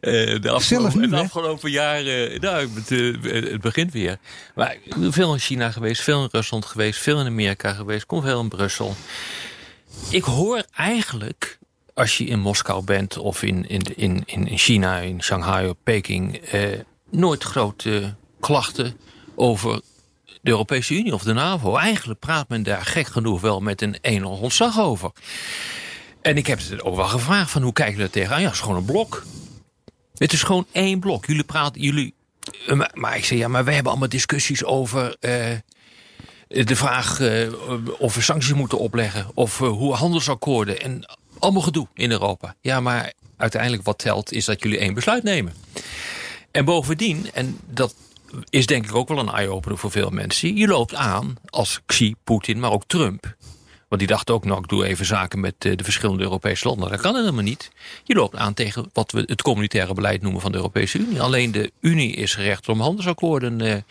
de 0.42 0.50
afgelopen, 0.50 1.00
nu, 1.00 1.08
de 1.08 1.16
afgelopen 1.16 1.70
jaren. 1.70 2.40
Nou, 2.40 2.68
het, 2.74 2.88
het 3.50 3.60
begint 3.60 3.92
weer. 3.92 4.18
Maar 4.54 4.76
ik 4.84 4.96
ben 4.96 5.12
veel 5.12 5.32
in 5.32 5.40
China 5.40 5.70
geweest, 5.70 6.02
veel 6.02 6.22
in 6.22 6.28
Rusland 6.32 6.64
geweest, 6.64 7.00
veel 7.00 7.20
in 7.20 7.26
Amerika 7.26 7.72
geweest, 7.72 8.06
kom 8.06 8.22
veel 8.22 8.40
in 8.40 8.48
Brussel. 8.48 8.96
Ik 10.10 10.24
hoor 10.24 10.64
eigenlijk 10.76 11.58
als 11.94 12.18
je 12.18 12.24
in 12.24 12.40
Moskou 12.40 12.84
bent 12.84 13.18
of 13.18 13.42
in, 13.42 13.68
in, 13.68 13.82
in, 13.96 14.24
in 14.26 14.58
China, 14.58 14.98
in 14.98 15.22
Shanghai 15.22 15.68
of 15.68 15.74
Peking, 15.82 16.36
eh, 16.36 16.78
nooit 17.10 17.42
grote 17.42 18.14
klachten 18.40 18.96
over 19.34 19.80
de 20.42 20.50
Europese 20.50 20.94
Unie 20.94 21.14
of 21.14 21.22
de 21.22 21.32
NAVO. 21.32 21.76
Eigenlijk 21.76 22.20
praat 22.20 22.48
men 22.48 22.62
daar 22.62 22.84
gek 22.84 23.06
genoeg 23.06 23.40
wel 23.40 23.60
met 23.60 23.82
een 23.82 23.96
enorm 24.00 24.40
ontzag 24.40 24.80
over. 24.80 25.10
En 26.22 26.36
ik 26.36 26.46
heb 26.46 26.58
het 26.58 26.82
ook 26.82 26.96
wel 26.96 27.04
gevraagd 27.04 27.50
van 27.50 27.62
hoe 27.62 27.72
kijken 27.72 27.96
we 27.96 28.02
er 28.02 28.10
tegenaan? 28.10 28.40
Ja, 28.40 28.46
het 28.46 28.54
is 28.54 28.60
gewoon 28.60 28.76
een 28.76 28.84
blok. 28.84 29.24
Het 30.14 30.32
is 30.32 30.42
gewoon 30.42 30.66
één 30.72 31.00
blok. 31.00 31.26
Jullie 31.26 31.44
praten, 31.44 31.80
jullie... 31.80 32.14
Eh, 32.66 32.80
maar, 32.92 33.16
ik 33.16 33.24
zeg, 33.24 33.38
ja, 33.38 33.48
maar 33.48 33.64
wij 33.64 33.74
hebben 33.74 33.92
allemaal 33.92 34.08
discussies 34.08 34.64
over... 34.64 35.16
Uh, 35.20 35.52
de 36.50 36.76
vraag 36.76 37.20
uh, 37.20 37.52
of 37.98 38.14
we 38.14 38.20
sancties 38.20 38.54
moeten 38.54 38.78
opleggen. 38.78 39.26
Of 39.34 39.60
uh, 39.60 39.68
hoe 39.68 39.94
handelsakkoorden. 39.94 40.80
En 40.80 41.04
allemaal 41.38 41.62
gedoe 41.62 41.86
in 41.94 42.10
Europa. 42.10 42.54
Ja, 42.60 42.80
maar 42.80 43.12
uiteindelijk 43.36 43.82
wat 43.82 43.98
telt 43.98 44.32
is 44.32 44.44
dat 44.44 44.62
jullie 44.62 44.78
één 44.78 44.94
besluit 44.94 45.22
nemen. 45.22 45.54
En 46.50 46.64
bovendien, 46.64 47.30
en 47.32 47.58
dat 47.66 47.94
is 48.48 48.66
denk 48.66 48.84
ik 48.84 48.94
ook 48.94 49.08
wel 49.08 49.18
een 49.18 49.28
eye-opener 49.28 49.78
voor 49.78 49.90
veel 49.90 50.10
mensen. 50.10 50.56
Je 50.56 50.66
loopt 50.66 50.94
aan 50.94 51.36
als 51.46 51.80
Xi, 51.86 52.14
Poetin, 52.24 52.60
maar 52.60 52.72
ook 52.72 52.84
Trump. 52.86 53.34
Want 53.88 54.02
die 54.02 54.10
dacht 54.10 54.30
ook, 54.30 54.44
nou 54.44 54.58
ik 54.58 54.68
doe 54.68 54.86
even 54.86 55.06
zaken 55.06 55.40
met 55.40 55.54
eh, 55.58 55.76
de 55.76 55.84
verschillende 55.84 56.22
Europese 56.22 56.68
landen. 56.68 56.90
Dat 56.90 57.00
kan 57.00 57.16
helemaal 57.16 57.42
niet. 57.42 57.70
Je 58.04 58.14
loopt 58.14 58.36
aan 58.36 58.54
tegen 58.54 58.90
wat 58.92 59.12
we 59.12 59.22
het 59.26 59.42
communitaire 59.42 59.94
beleid 59.94 60.22
noemen 60.22 60.40
van 60.40 60.52
de 60.52 60.56
Europese 60.56 60.98
Unie. 60.98 61.22
Alleen 61.22 61.52
de 61.52 61.72
Unie 61.80 62.14
is 62.14 62.34
gerecht 62.34 62.68
om 62.68 62.80
handelsakkoorden 62.80 63.84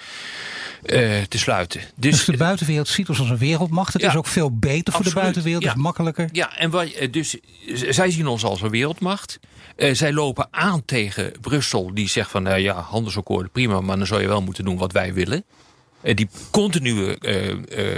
uh, 0.85 1.17
uh, 1.17 1.23
te 1.23 1.37
sluiten. 1.37 1.81
Dus, 1.95 2.11
dus, 2.11 2.25
de 2.25 2.37
buitenwereld 2.37 2.87
ziet 2.87 3.09
ons 3.09 3.19
als 3.19 3.29
een 3.29 3.37
wereldmacht. 3.37 3.93
Het 3.93 4.03
is 4.03 4.15
ook 4.15 4.27
veel 4.27 4.57
beter 4.57 4.93
voor 4.93 5.03
de 5.03 5.13
buitenwereld, 5.13 5.63
ja. 5.63 5.69
is 5.69 5.75
makkelijker. 5.75 6.29
Ja, 6.31 6.57
en 6.57 6.71
wij, 6.71 7.09
dus 7.11 7.37
zij 7.89 8.11
zien 8.11 8.27
ons 8.27 8.43
als 8.43 8.61
een 8.61 8.69
wereldmacht. 8.69 9.39
Uh, 9.77 9.93
zij 9.93 10.13
lopen 10.13 10.47
aan 10.51 10.85
tegen 10.85 11.31
Brussel, 11.41 11.93
die 11.93 12.09
zegt 12.09 12.31
van 12.31 12.43
nou 12.43 12.59
ja, 12.59 12.73
handelsakkoorden 12.73 13.51
prima, 13.51 13.81
maar 13.81 13.97
dan 13.97 14.07
zou 14.07 14.21
je 14.21 14.27
wel 14.27 14.41
moeten 14.41 14.65
doen 14.65 14.77
wat 14.77 14.91
wij 14.91 15.13
willen. 15.13 15.43
Uh, 16.03 16.15
die 16.15 16.29
continue 16.51 17.17
uh, 17.21 17.95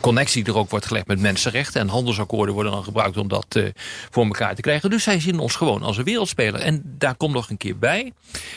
connectie 0.00 0.44
er 0.44 0.56
ook 0.56 0.70
wordt 0.70 0.86
gelegd 0.86 1.06
met 1.06 1.20
mensenrechten. 1.20 1.80
En 1.80 1.88
handelsakkoorden 1.88 2.54
worden 2.54 2.72
dan 2.72 2.84
gebruikt 2.84 3.16
om 3.16 3.28
dat 3.28 3.60
voor 4.10 4.24
elkaar 4.24 4.54
te 4.54 4.60
krijgen. 4.60 4.90
Dus 4.90 5.02
zij 5.02 5.20
zien 5.20 5.38
ons 5.38 5.54
gewoon 5.54 5.82
als 5.82 5.96
een 5.96 6.04
wereldspeler. 6.04 6.60
En 6.60 6.82
daar 6.84 7.14
komt 7.14 7.32
nog 7.32 7.50
een 7.50 7.56
keer 7.56 7.78
bij. 7.78 8.12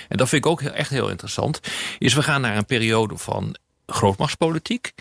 En 0.08 0.18
dat 0.18 0.30
vind 0.30 0.46
ik 0.46 0.52
ook 0.52 0.62
echt 0.62 0.90
heel 0.90 1.10
interessant. 1.10 1.60
Is 1.98 2.14
we 2.14 2.24
gaan 2.24 2.42
naar 2.42 2.58
een 2.58 2.66
periode 2.66 3.18
van 3.18 3.56
grootmachtspolitiek. 3.86 4.92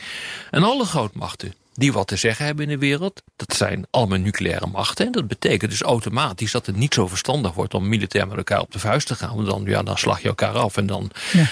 En 0.51 0.63
alle 0.63 0.85
grootmachten 0.85 1.55
die 1.77 1.93
wat 1.93 2.07
te 2.07 2.17
zeggen 2.17 2.45
hebben 2.45 2.65
in 2.65 2.71
de 2.71 2.79
wereld. 2.79 3.23
Dat 3.37 3.57
zijn 3.57 3.87
allemaal 3.91 4.19
nucleaire 4.19 4.67
machten. 4.67 5.07
En 5.07 5.13
dat 5.13 5.29
betekent 5.29 5.71
dus 5.71 5.83
automatisch 5.83 6.53
dat 6.53 6.67
het 6.67 6.77
niet 6.77 6.95
zo 6.95 7.07
verstandig 7.07 7.55
wordt 7.55 7.75
om 7.75 7.89
militair 7.89 8.27
met 8.29 8.37
elkaar 8.37 8.61
op 8.61 8.73
de 8.73 8.79
vuist 8.79 9.07
te 9.07 9.15
gaan. 9.15 9.35
Want 9.35 9.49
dan, 9.49 9.65
ja, 9.65 9.83
dan 9.83 9.99
slag 9.99 10.23
je 10.23 10.29
elkaar 10.29 10.55
af 10.55 10.77
en 10.77 10.87
dan... 10.87 11.11
Ja. 11.33 11.45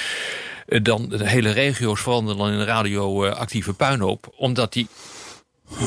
Eh, 0.67 0.83
dan 0.83 1.09
de 1.09 1.29
hele 1.29 1.51
regio's 1.51 2.01
veranderen 2.01 2.39
dan 2.39 2.53
in 2.53 2.59
een 2.59 2.67
radioactieve 2.67 3.73
puinhoop. 3.73 4.33
Omdat 4.37 4.73
die, 4.73 4.89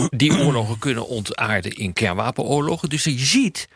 die 0.09 0.37
oorlogen 0.37 0.79
kunnen 0.79 1.07
ontaarden 1.07 1.71
in 1.71 1.93
kernwapenoorlogen. 1.93 2.89
Dus 2.89 3.03
je 3.03 3.19
ziet 3.19 3.67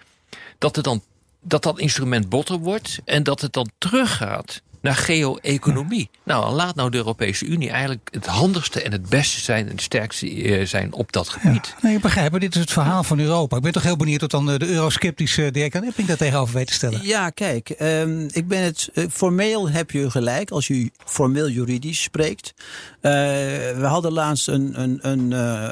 dat, 0.58 0.78
er 0.78 0.84
dan, 0.84 1.04
dat 1.42 1.64
dat 1.64 1.80
instrument 1.80 2.30
botter 2.30 2.58
wordt. 2.58 3.00
En 3.06 3.24
dat 3.24 3.42
het 3.42 3.54
dan 3.54 3.70
teruggaat 3.78 4.62
naar 4.82 4.96
geo-economie. 4.96 6.10
Nou, 6.24 6.54
laat 6.54 6.76
nou 6.76 6.90
de 6.90 6.98
Europese 6.98 7.46
Unie 7.46 7.70
eigenlijk 7.70 8.10
het 8.12 8.26
handigste 8.26 8.82
en 8.82 8.92
het 8.92 9.10
beste 9.10 9.40
zijn 9.40 9.66
en 9.66 9.72
het 9.72 9.82
sterkste 9.82 10.28
eh, 10.28 10.66
zijn 10.66 10.94
op 10.94 11.12
dat 11.12 11.30
gebied. 11.30 11.68
Ja. 11.68 11.74
Nee, 11.82 11.96
ik 11.96 12.02
begrijp, 12.02 12.40
dit 12.40 12.56
is 12.56 12.62
het 12.62 12.72
verhaal 12.72 13.04
van 13.04 13.20
Europa. 13.20 13.56
Ik 13.56 13.62
ben 13.62 13.72
toch 13.72 13.84
heel 13.84 13.96
benieuwd 13.96 14.22
wat 14.22 14.32
dan 14.32 14.46
de 14.46 14.68
eurosceptische 14.68 15.52
Dirk 15.52 15.74
en 15.74 15.84
Epping 15.84 16.08
daar 16.08 16.18
tegenover 16.18 16.54
weet 16.54 16.68
te 16.68 16.74
stellen. 16.74 17.00
Ja, 17.04 17.30
kijk, 17.30 17.76
um, 17.82 18.28
ik 18.32 18.48
ben 18.48 18.64
het, 18.64 18.90
formeel 19.12 19.70
heb 19.70 19.92
je 19.92 20.10
gelijk 20.10 20.52
als 20.52 20.68
je 20.68 20.92
formeel 21.06 21.50
juridisch 21.50 22.02
spreekt. 22.02 22.54
Uh, 22.58 22.62
we 23.02 23.86
hadden 23.86 24.12
laatst 24.12 24.48
een, 24.48 24.82
een, 24.82 25.00
een, 25.02 25.32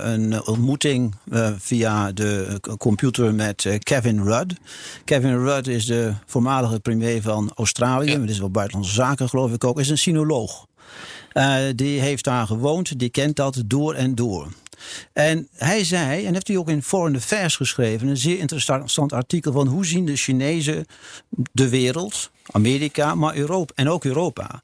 een 0.10 0.46
ontmoeting 0.46 1.16
via 1.58 2.12
de 2.12 2.60
computer 2.78 3.34
met 3.34 3.78
Kevin 3.80 4.24
Rudd. 4.24 4.54
Kevin 5.06 5.38
Rudd 5.44 5.68
is 5.68 5.86
de 5.86 6.14
voormalige 6.26 6.80
premier 6.80 7.22
van 7.22 7.52
Australië. 7.56 8.12
Ja. 8.12 8.18
Dat 8.18 8.30
is 8.30 8.40
wel 8.40 8.50
buitenlandse 8.50 8.94
zaken 9.00 9.30
geloof 9.30 9.54
ik 9.54 9.64
ook, 9.64 9.80
is 9.80 9.90
een 9.90 9.98
sinoloog. 9.98 10.68
Uh, 11.34 11.56
die 11.76 12.00
heeft 12.00 12.24
daar 12.24 12.48
gewoond, 12.48 13.00
die 13.00 13.10
kent 13.10 13.36
dat 13.36 13.64
door 13.66 13.94
en 13.94 14.16
door. 14.16 14.48
En 15.14 15.48
hij 15.54 15.84
zei, 15.84 16.26
en 16.26 16.34
heeft 16.34 16.48
hij 16.48 16.58
ook 16.58 16.70
in 16.70 16.84
Foreign 16.84 17.16
Affairs 17.16 17.56
geschreven, 17.56 18.08
een 18.08 18.18
zeer 18.18 18.40
interessant 18.40 19.14
artikel 19.14 19.52
van 19.52 19.68
hoe 19.68 19.86
zien 19.86 20.06
de 20.06 20.16
Chinezen 20.16 20.86
de 21.52 21.70
wereld, 21.70 22.32
Amerika, 22.52 23.16
maar 23.16 23.36
Europa 23.36 23.74
en 23.76 23.90
ook 23.90 24.06
Europa. 24.06 24.62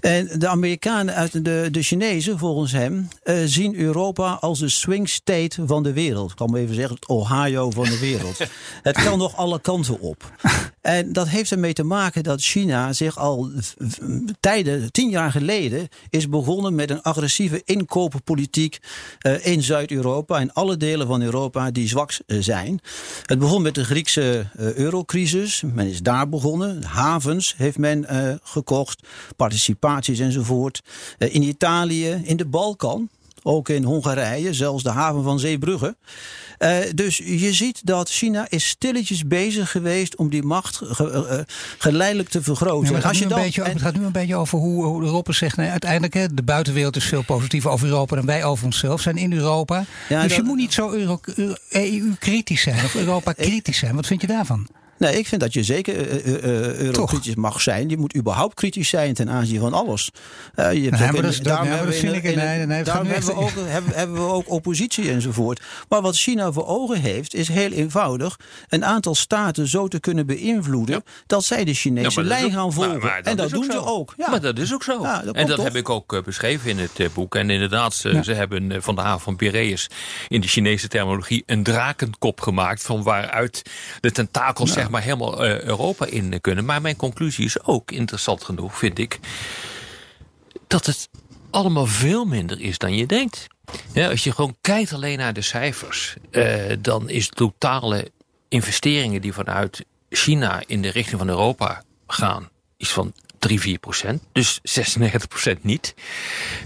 En 0.00 0.30
de 0.38 0.48
Amerikanen, 0.48 1.14
uit 1.14 1.44
de, 1.44 1.68
de 1.70 1.82
Chinezen 1.82 2.38
volgens 2.38 2.72
hem, 2.72 3.08
uh, 3.24 3.36
zien 3.44 3.74
Europa 3.74 4.32
als 4.32 4.58
de 4.58 4.68
swing 4.68 5.08
state 5.08 5.66
van 5.66 5.82
de 5.82 5.92
wereld. 5.92 6.30
Ik 6.30 6.36
kan 6.36 6.50
maar 6.50 6.60
even 6.60 6.74
zeggen, 6.74 6.94
het 6.94 7.08
Ohio 7.08 7.70
van 7.70 7.84
de 7.84 7.98
wereld. 7.98 8.38
het 8.82 9.02
kan 9.02 9.18
nog 9.18 9.36
alle 9.36 9.60
kanten 9.60 10.00
op. 10.00 10.32
En 10.80 11.12
dat 11.12 11.28
heeft 11.28 11.50
ermee 11.50 11.72
te 11.72 11.82
maken 11.82 12.22
dat 12.22 12.40
China 12.40 12.92
zich 12.92 13.18
al 13.18 13.50
tijden, 14.40 14.92
tien 14.92 15.10
jaar 15.10 15.30
geleden, 15.30 15.88
is 16.10 16.28
begonnen 16.28 16.74
met 16.74 16.90
een 16.90 17.02
agressieve 17.02 17.62
inkopenpolitiek 17.64 18.78
uh, 19.26 19.46
in 19.46 19.62
Zuid-Europa, 19.62 20.40
in 20.40 20.52
alle 20.52 20.76
delen 20.76 21.06
van 21.06 21.22
Europa 21.22 21.70
die 21.70 21.88
zwak 21.88 22.18
uh, 22.26 22.42
zijn. 22.42 22.80
Het 23.22 23.38
begon 23.38 23.62
met 23.62 23.74
de 23.74 23.84
Griekse 23.84 24.46
eurocrisis. 24.56 25.62
Men 25.74 25.88
is 25.88 26.02
daar 26.02 26.28
begonnen 26.28 26.84
havens 27.14 27.54
heeft 27.56 27.78
men 27.78 28.06
uh, 28.10 28.34
gekocht, 28.42 29.06
participaties 29.36 30.18
enzovoort. 30.18 30.82
Uh, 31.18 31.34
in 31.34 31.42
Italië, 31.42 32.20
in 32.24 32.36
de 32.36 32.46
Balkan, 32.46 33.08
ook 33.42 33.68
in 33.68 33.84
Hongarije, 33.84 34.54
zelfs 34.54 34.82
de 34.82 34.90
haven 34.90 35.22
van 35.22 35.38
Zeebrugge. 35.38 35.96
Uh, 36.58 36.76
dus 36.94 37.16
je 37.16 37.52
ziet 37.52 37.86
dat 37.86 38.10
China 38.10 38.46
is 38.48 38.68
stilletjes 38.68 39.26
bezig 39.26 39.70
geweest 39.70 40.16
om 40.16 40.30
die 40.30 40.42
macht 40.42 40.80
ge, 40.82 41.26
uh, 41.30 41.54
geleidelijk 41.78 42.28
te 42.28 42.42
vergroten. 42.42 42.88
Ja, 42.88 42.94
het, 42.94 43.04
gaat 43.04 43.28
dan, 43.28 43.40
beetje, 43.40 43.62
en, 43.62 43.72
het, 43.72 43.82
gaat 43.82 43.96
nu 43.96 44.04
een 44.04 44.12
beetje 44.12 44.36
over 44.36 44.58
hoe, 44.58 44.84
hoe 44.84 45.02
Europa 45.02 45.32
zegt, 45.32 45.56
nee, 45.56 45.70
uiteindelijk 45.70 46.14
hè, 46.14 46.34
de 46.34 46.42
buitenwereld 46.42 46.96
is 46.96 47.04
veel 47.04 47.22
positiever 47.22 47.70
over 47.70 47.86
Europa 47.86 48.16
dan 48.16 48.26
wij 48.26 48.44
over 48.44 48.64
onszelf 48.64 49.00
zijn 49.00 49.16
in 49.16 49.32
Europa. 49.32 49.84
Ja, 50.08 50.22
dus 50.22 50.28
dat, 50.28 50.40
je 50.40 50.42
moet 50.42 50.56
niet 50.56 50.72
zo 50.72 50.90
EU-kritisch 51.68 52.62
zijn 52.62 52.84
of 52.84 52.94
Europa-kritisch 52.94 53.78
zijn. 53.84 53.94
Wat 53.94 54.06
vind 54.06 54.20
je 54.20 54.26
daarvan? 54.26 54.68
Nee, 54.98 55.18
ik 55.18 55.26
vind 55.26 55.40
dat 55.40 55.52
je 55.52 55.62
zeker 55.62 56.24
uh, 56.24 56.26
uh, 56.26 56.74
eurokritisch 56.74 57.34
mag 57.34 57.60
zijn. 57.60 57.88
Je 57.88 57.96
moet 57.96 58.16
überhaupt 58.16 58.54
kritisch 58.54 58.88
zijn 58.88 59.14
ten 59.14 59.30
aanzien 59.30 59.60
van 59.60 59.72
alles. 59.72 60.10
Uh, 60.56 60.72
je 60.72 60.88
hebt 60.88 61.12
nee, 61.12 61.22
dat, 61.22 61.38
daarom 61.42 61.68
hebben 61.68 61.88
we 61.88 61.96
in, 61.96 62.22
in, 62.22 62.36
nee, 62.36 62.66
nee, 62.66 62.84
daarom 62.84 63.06
hebben 63.06 63.34
we, 63.34 63.40
ook, 63.40 63.50
hebben, 63.56 63.94
hebben 63.94 64.16
we 64.16 64.32
ook 64.32 64.50
oppositie 64.50 65.10
enzovoort. 65.10 65.62
Maar 65.88 66.02
wat 66.02 66.16
China 66.16 66.52
voor 66.52 66.66
ogen 66.66 67.00
heeft, 67.00 67.34
is 67.34 67.48
heel 67.48 67.70
eenvoudig 67.70 68.38
een 68.68 68.84
aantal 68.84 69.14
staten 69.14 69.68
zo 69.68 69.88
te 69.88 70.00
kunnen 70.00 70.26
beïnvloeden 70.26 70.94
ja. 70.94 71.12
dat 71.26 71.44
zij 71.44 71.64
de 71.64 71.74
Chinese 71.74 72.20
ja, 72.20 72.26
lijn 72.26 72.52
gaan 72.52 72.72
volgen. 72.72 72.92
Maar, 72.92 73.00
maar 73.00 73.20
en 73.20 73.36
dat 73.36 73.50
doen 73.50 73.64
ze 73.70 73.84
ook. 73.84 74.14
Ja. 74.16 74.30
Maar 74.30 74.40
dat 74.40 74.58
is 74.58 74.74
ook 74.74 74.82
zo. 74.82 75.02
Ja, 75.02 75.22
dat 75.22 75.34
en 75.34 75.46
dat 75.46 75.56
toch? 75.56 75.64
heb 75.64 75.76
ik 75.76 75.88
ook 75.88 76.22
beschreven 76.24 76.70
in 76.70 76.78
het 76.78 77.12
boek. 77.14 77.34
En 77.34 77.50
inderdaad, 77.50 77.94
ze, 77.94 78.20
ze 78.22 78.32
hebben 78.32 78.82
van 78.82 78.94
de 78.94 79.00
haven 79.00 79.20
van 79.20 79.36
Piraeus 79.36 79.90
in 80.28 80.40
de 80.40 80.48
Chinese 80.48 80.88
terminologie 80.88 81.42
een 81.46 81.62
drakenkop 81.62 82.40
gemaakt 82.40 82.82
van 82.82 83.02
waaruit 83.02 83.62
de 84.00 84.10
tentakels 84.10 84.74
maar 84.90 85.02
helemaal 85.02 85.44
uh, 85.44 85.60
Europa 85.60 86.06
in 86.06 86.40
kunnen. 86.40 86.64
Maar 86.64 86.80
mijn 86.80 86.96
conclusie 86.96 87.44
is 87.44 87.64
ook 87.64 87.90
interessant 87.90 88.44
genoeg, 88.44 88.78
vind 88.78 88.98
ik, 88.98 89.18
dat 90.66 90.86
het 90.86 91.08
allemaal 91.50 91.86
veel 91.86 92.24
minder 92.24 92.60
is 92.60 92.78
dan 92.78 92.96
je 92.96 93.06
denkt. 93.06 93.46
Ja, 93.92 94.08
als 94.08 94.24
je 94.24 94.32
gewoon 94.32 94.56
kijkt 94.60 94.92
alleen 94.92 95.18
naar 95.18 95.32
de 95.32 95.42
cijfers, 95.42 96.14
uh, 96.30 96.62
dan 96.78 97.08
is 97.08 97.28
de 97.28 97.34
totale 97.34 98.10
investeringen 98.48 99.20
die 99.20 99.32
vanuit 99.32 99.84
China 100.08 100.62
in 100.66 100.82
de 100.82 100.90
richting 100.90 101.18
van 101.18 101.28
Europa 101.28 101.82
gaan, 102.06 102.48
is 102.76 102.92
van 102.92 103.12
3, 103.38 103.60
4 103.60 103.78
procent. 103.78 104.22
Dus 104.32 104.60
96 104.62 105.28
procent 105.28 105.64
niet. 105.64 105.94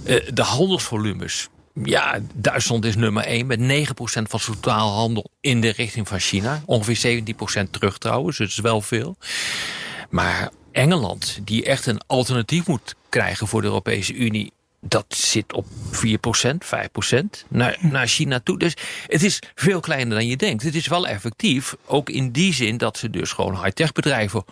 Uh, 0.05 0.29
de 0.35 0.43
handelsvolumes 0.43 1.49
ja, 1.85 2.19
Duitsland 2.35 2.85
is 2.85 2.97
nummer 2.97 3.25
1 3.25 3.47
met 3.47 3.61
9% 3.61 4.23
van 4.23 4.41
totaal 4.41 4.91
handel 4.91 5.31
in 5.41 5.61
de 5.61 5.69
richting 5.69 6.09
van 6.09 6.19
China. 6.19 6.63
Ongeveer 6.67 7.23
17% 7.67 7.71
terug 7.71 7.99
trouwens, 7.99 8.37
dus 8.37 8.59
wel 8.59 8.81
veel. 8.81 9.17
Maar 10.11 10.51
Engeland, 10.73 11.39
die 11.45 11.65
echt 11.65 11.87
een 11.87 12.01
alternatief 12.07 12.67
moet 12.67 12.95
krijgen 13.09 13.47
voor 13.47 13.61
de 13.61 13.67
Europese 13.67 14.15
Unie, 14.15 14.53
dat 14.81 15.05
zit 15.09 15.53
op 15.53 15.67
4%, 15.67 15.69
5% 16.65 17.47
naar, 17.49 17.79
naar 17.81 18.07
China 18.07 18.41
toe. 18.41 18.59
Dus 18.59 18.75
het 19.07 19.23
is 19.23 19.43
veel 19.55 19.81
kleiner 19.81 20.15
dan 20.15 20.27
je 20.27 20.37
denkt. 20.37 20.63
Het 20.63 20.75
is 20.75 20.87
wel 20.87 21.07
effectief, 21.07 21.77
ook 21.87 22.11
in 22.11 22.31
die 22.31 22.55
zin 22.55 22.77
dat 22.77 22.99
ze 22.99 23.11
dus 23.11 23.33
gewoon 23.33 23.63
high-tech 23.63 23.93
bedrijven 23.93 24.45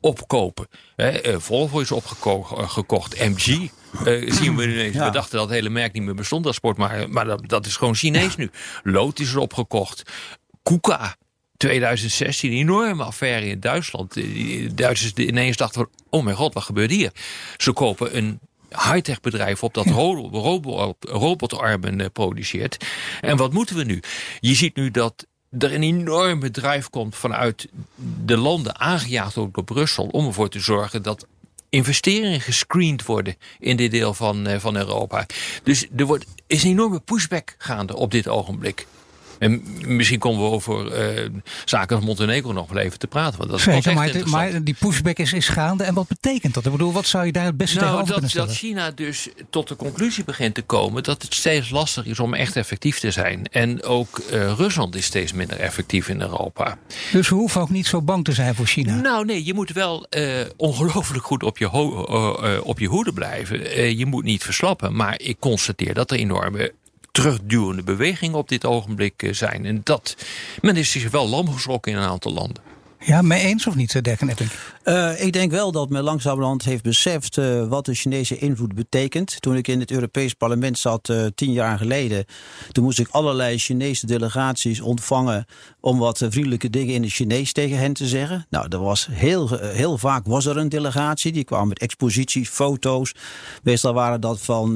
opkopen. 0.00 0.68
Eh, 0.96 1.34
Volvo 1.38 1.80
is 1.80 1.92
opgekocht, 1.92 3.14
eh, 3.14 3.28
MG 3.28 3.70
uh, 4.06 4.32
zien 4.32 4.56
we 4.56 4.62
ineens. 4.62 4.94
Ja. 4.94 5.04
We 5.04 5.10
dachten 5.10 5.38
dat 5.38 5.46
het 5.46 5.56
hele 5.56 5.68
merk 5.68 5.92
niet 5.92 6.02
meer 6.02 6.14
bestond 6.14 6.46
als 6.46 6.56
sport, 6.56 6.76
maar, 6.76 7.10
maar 7.10 7.24
dat, 7.24 7.48
dat 7.48 7.66
is 7.66 7.76
gewoon 7.76 7.94
Chinees 7.94 8.36
nu. 8.36 8.50
Lood 8.82 9.18
is 9.18 9.32
er 9.32 9.38
opgekocht. 9.38 10.02
Kuka 10.62 11.16
2016 11.56 12.50
een 12.50 12.56
enorme 12.56 13.04
affaire 13.04 13.46
in 13.46 13.60
Duitsland. 13.60 14.14
De 14.14 14.74
Duitsers 14.74 15.12
ineens 15.12 15.56
dachten 15.56 15.80
van, 15.80 16.02
oh 16.10 16.24
mijn 16.24 16.36
god, 16.36 16.54
wat 16.54 16.62
gebeurt 16.62 16.90
hier? 16.90 17.12
Ze 17.56 17.72
kopen 17.72 18.16
een 18.16 18.40
high-tech 18.70 19.20
bedrijf 19.20 19.62
op 19.62 19.74
dat 19.74 19.86
robot, 19.86 20.96
robotarmen 21.00 22.00
eh, 22.00 22.06
produceert. 22.12 22.84
En 23.20 23.36
wat 23.36 23.52
moeten 23.52 23.76
we 23.76 23.84
nu? 23.84 24.00
Je 24.40 24.54
ziet 24.54 24.76
nu 24.76 24.90
dat 24.90 25.26
er 25.58 25.74
een 25.74 25.82
enorme 25.82 26.50
drijf 26.50 26.90
komt 26.90 27.16
vanuit 27.16 27.68
de 28.24 28.36
landen, 28.36 28.80
aangejaagd 28.80 29.36
ook 29.36 29.54
door 29.54 29.64
Brussel, 29.64 30.06
om 30.06 30.26
ervoor 30.26 30.48
te 30.48 30.60
zorgen 30.60 31.02
dat 31.02 31.26
investeringen 31.68 32.40
gescreend 32.40 33.04
worden 33.04 33.36
in 33.58 33.76
dit 33.76 33.90
deel 33.90 34.14
van, 34.14 34.46
eh, 34.46 34.58
van 34.58 34.76
Europa. 34.76 35.26
Dus 35.62 35.86
er 35.96 36.06
wordt, 36.06 36.24
is 36.46 36.62
een 36.62 36.70
enorme 36.70 37.00
pushback 37.00 37.54
gaande 37.58 37.96
op 37.96 38.10
dit 38.10 38.28
ogenblik. 38.28 38.86
En 39.38 39.62
misschien 39.86 40.18
komen 40.18 40.44
we 40.44 40.50
over 40.50 41.12
uh, 41.16 41.28
zaken 41.64 41.96
als 41.96 42.04
Montenegro 42.04 42.52
nog 42.52 42.70
wel 42.70 42.82
even 42.82 42.98
te 42.98 43.06
praten. 43.06 43.38
Want 43.38 43.50
dat 43.50 43.58
is 43.58 43.64
Zeker, 43.64 43.94
maar, 43.94 44.10
maar, 44.24 44.64
die 44.64 44.76
pushback 44.78 45.18
is, 45.18 45.32
is 45.32 45.48
gaande. 45.48 45.84
En 45.84 45.94
wat 45.94 46.08
betekent 46.08 46.54
dat? 46.54 46.66
Ik 46.66 46.72
bedoel, 46.72 46.92
wat 46.92 47.06
zou 47.06 47.26
je 47.26 47.32
daar 47.32 47.44
het 47.44 47.56
beste 47.56 47.80
nou, 47.80 47.90
tegenover 47.90 48.36
dat, 48.36 48.46
Dat 48.46 48.56
China 48.56 48.90
dus 48.90 49.28
tot 49.50 49.68
de 49.68 49.76
conclusie 49.76 50.24
begint 50.24 50.54
te 50.54 50.62
komen... 50.62 51.02
dat 51.02 51.22
het 51.22 51.34
steeds 51.34 51.70
lastiger 51.70 52.10
is 52.10 52.20
om 52.20 52.34
echt 52.34 52.56
effectief 52.56 52.98
te 52.98 53.10
zijn. 53.10 53.46
En 53.50 53.82
ook 53.82 54.20
uh, 54.32 54.52
Rusland 54.52 54.94
is 54.94 55.04
steeds 55.04 55.32
minder 55.32 55.60
effectief 55.60 56.08
in 56.08 56.20
Europa. 56.20 56.78
Dus 57.12 57.28
we 57.28 57.34
hoeven 57.34 57.60
ook 57.60 57.70
niet 57.70 57.86
zo 57.86 58.02
bang 58.02 58.24
te 58.24 58.32
zijn 58.32 58.54
voor 58.54 58.66
China? 58.66 58.94
Nou 58.94 59.24
nee, 59.24 59.44
je 59.44 59.54
moet 59.54 59.72
wel 59.72 60.06
uh, 60.10 60.24
ongelooflijk 60.56 61.24
goed 61.24 61.42
op 61.42 61.58
je, 61.58 61.70
op 62.62 62.78
je 62.78 62.86
hoede 62.86 63.12
blijven. 63.12 63.96
je 63.96 64.06
moet 64.06 64.24
niet 64.24 64.42
verslappen. 64.42 64.96
Maar 64.96 65.20
ik 65.20 65.36
constateer 65.38 65.94
dat 65.94 66.10
er 66.10 66.18
enorme 66.18 66.72
terugduwende 67.18 67.82
bewegingen 67.82 68.38
op 68.38 68.48
dit 68.48 68.64
ogenblik 68.64 69.22
eh, 69.22 69.32
zijn. 69.32 69.64
En 69.64 69.80
dat, 69.84 70.16
men 70.60 70.76
is 70.76 70.90
zich 70.90 71.10
wel 71.10 71.28
lam 71.28 71.52
geschrokken 71.52 71.92
in 71.92 71.98
een 71.98 72.08
aantal 72.08 72.32
landen. 72.32 72.62
Ja, 73.08 73.22
mee 73.22 73.40
eens 73.40 73.66
of 73.66 73.74
niet, 73.74 74.04
Dirk 74.04 74.20
Epping? 74.20 74.50
Uh, 74.84 75.24
ik 75.24 75.32
denk 75.32 75.50
wel 75.50 75.72
dat 75.72 75.88
men 75.88 76.02
langzamerhand 76.02 76.64
heeft 76.64 76.82
beseft 76.82 77.36
uh, 77.36 77.68
wat 77.68 77.84
de 77.84 77.94
Chinese 77.94 78.38
invloed 78.38 78.74
betekent. 78.74 79.40
Toen 79.40 79.56
ik 79.56 79.68
in 79.68 79.80
het 79.80 79.90
Europees 79.90 80.34
Parlement 80.34 80.78
zat 80.78 81.12
tien 81.34 81.52
jaar 81.52 81.78
geleden, 81.78 82.24
toen 82.72 82.84
moest 82.84 82.98
ik 82.98 83.08
allerlei 83.10 83.58
Chinese 83.58 84.06
delegaties 84.06 84.80
ontvangen 84.80 85.46
om 85.80 85.98
wat 85.98 86.26
vriendelijke 86.28 86.70
dingen 86.70 86.94
in 86.94 87.02
het 87.02 87.12
Chinees 87.12 87.52
tegen 87.52 87.78
hen 87.78 87.92
te 87.92 88.06
zeggen. 88.06 88.46
Nou, 88.50 88.66
er 88.68 88.82
was 88.82 89.08
heel, 89.10 89.58
heel 89.58 89.98
vaak 89.98 90.26
was 90.26 90.46
er 90.46 90.56
een 90.56 90.68
delegatie, 90.68 91.32
die 91.32 91.44
kwam 91.44 91.68
met 91.68 91.78
exposities, 91.78 92.48
foto's. 92.48 93.14
Meestal 93.62 93.92
waren 93.92 94.20
dat 94.20 94.40
van 94.40 94.74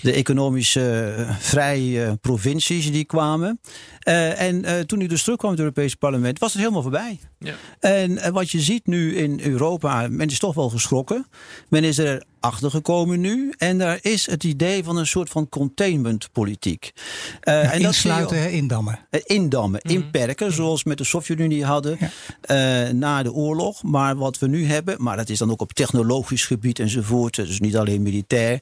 de 0.00 0.12
economische 0.12 1.14
vrije 1.38 2.18
provincies 2.20 2.92
die 2.92 3.04
kwamen. 3.04 3.60
En 4.00 4.86
toen 4.86 5.00
ik 5.00 5.08
dus 5.08 5.22
terugkwam 5.22 5.50
in 5.50 5.56
het 5.56 5.64
Europees 5.64 5.94
Parlement, 5.94 6.38
was 6.38 6.52
het 6.52 6.60
helemaal 6.60 6.82
voorbij. 6.82 7.20
Ja. 7.38 7.54
En 7.80 8.32
wat 8.32 8.50
je 8.50 8.60
ziet 8.60 8.86
nu 8.86 9.16
in 9.16 9.40
Europa, 9.40 10.08
men 10.10 10.28
is 10.28 10.38
toch 10.38 10.54
wel 10.54 10.68
geschrokken. 10.68 11.26
Men 11.68 11.84
is 11.84 11.98
er 11.98 12.22
achtergekomen 12.40 13.20
nu. 13.20 13.52
En 13.58 13.78
daar 13.78 13.98
is 14.02 14.26
het 14.26 14.44
idee 14.44 14.84
van 14.84 14.96
een 14.96 15.06
soort 15.06 15.28
van 15.28 15.48
containmentpolitiek. 15.48 16.92
Uh, 16.94 17.62
ja, 17.62 17.72
en 17.72 17.80
insluiten, 17.80 18.42
dat 18.42 18.52
indammen. 18.52 18.98
Uh, 19.10 19.20
indammen, 19.24 19.80
mm. 19.82 19.90
inperken, 19.90 20.52
zoals 20.52 20.82
we 20.82 20.88
met 20.88 20.98
de 20.98 21.04
Sovjet-Unie 21.04 21.64
hadden 21.64 21.98
uh, 22.00 22.88
na 22.88 23.22
de 23.22 23.32
oorlog. 23.32 23.82
Maar 23.82 24.16
wat 24.16 24.38
we 24.38 24.46
nu 24.46 24.66
hebben, 24.66 25.02
maar 25.02 25.16
dat 25.16 25.28
is 25.28 25.38
dan 25.38 25.50
ook 25.50 25.60
op 25.60 25.72
technologisch 25.72 26.46
gebied 26.46 26.78
enzovoort. 26.78 27.36
Dus 27.36 27.60
niet 27.60 27.76
alleen 27.76 28.02
militair. 28.02 28.60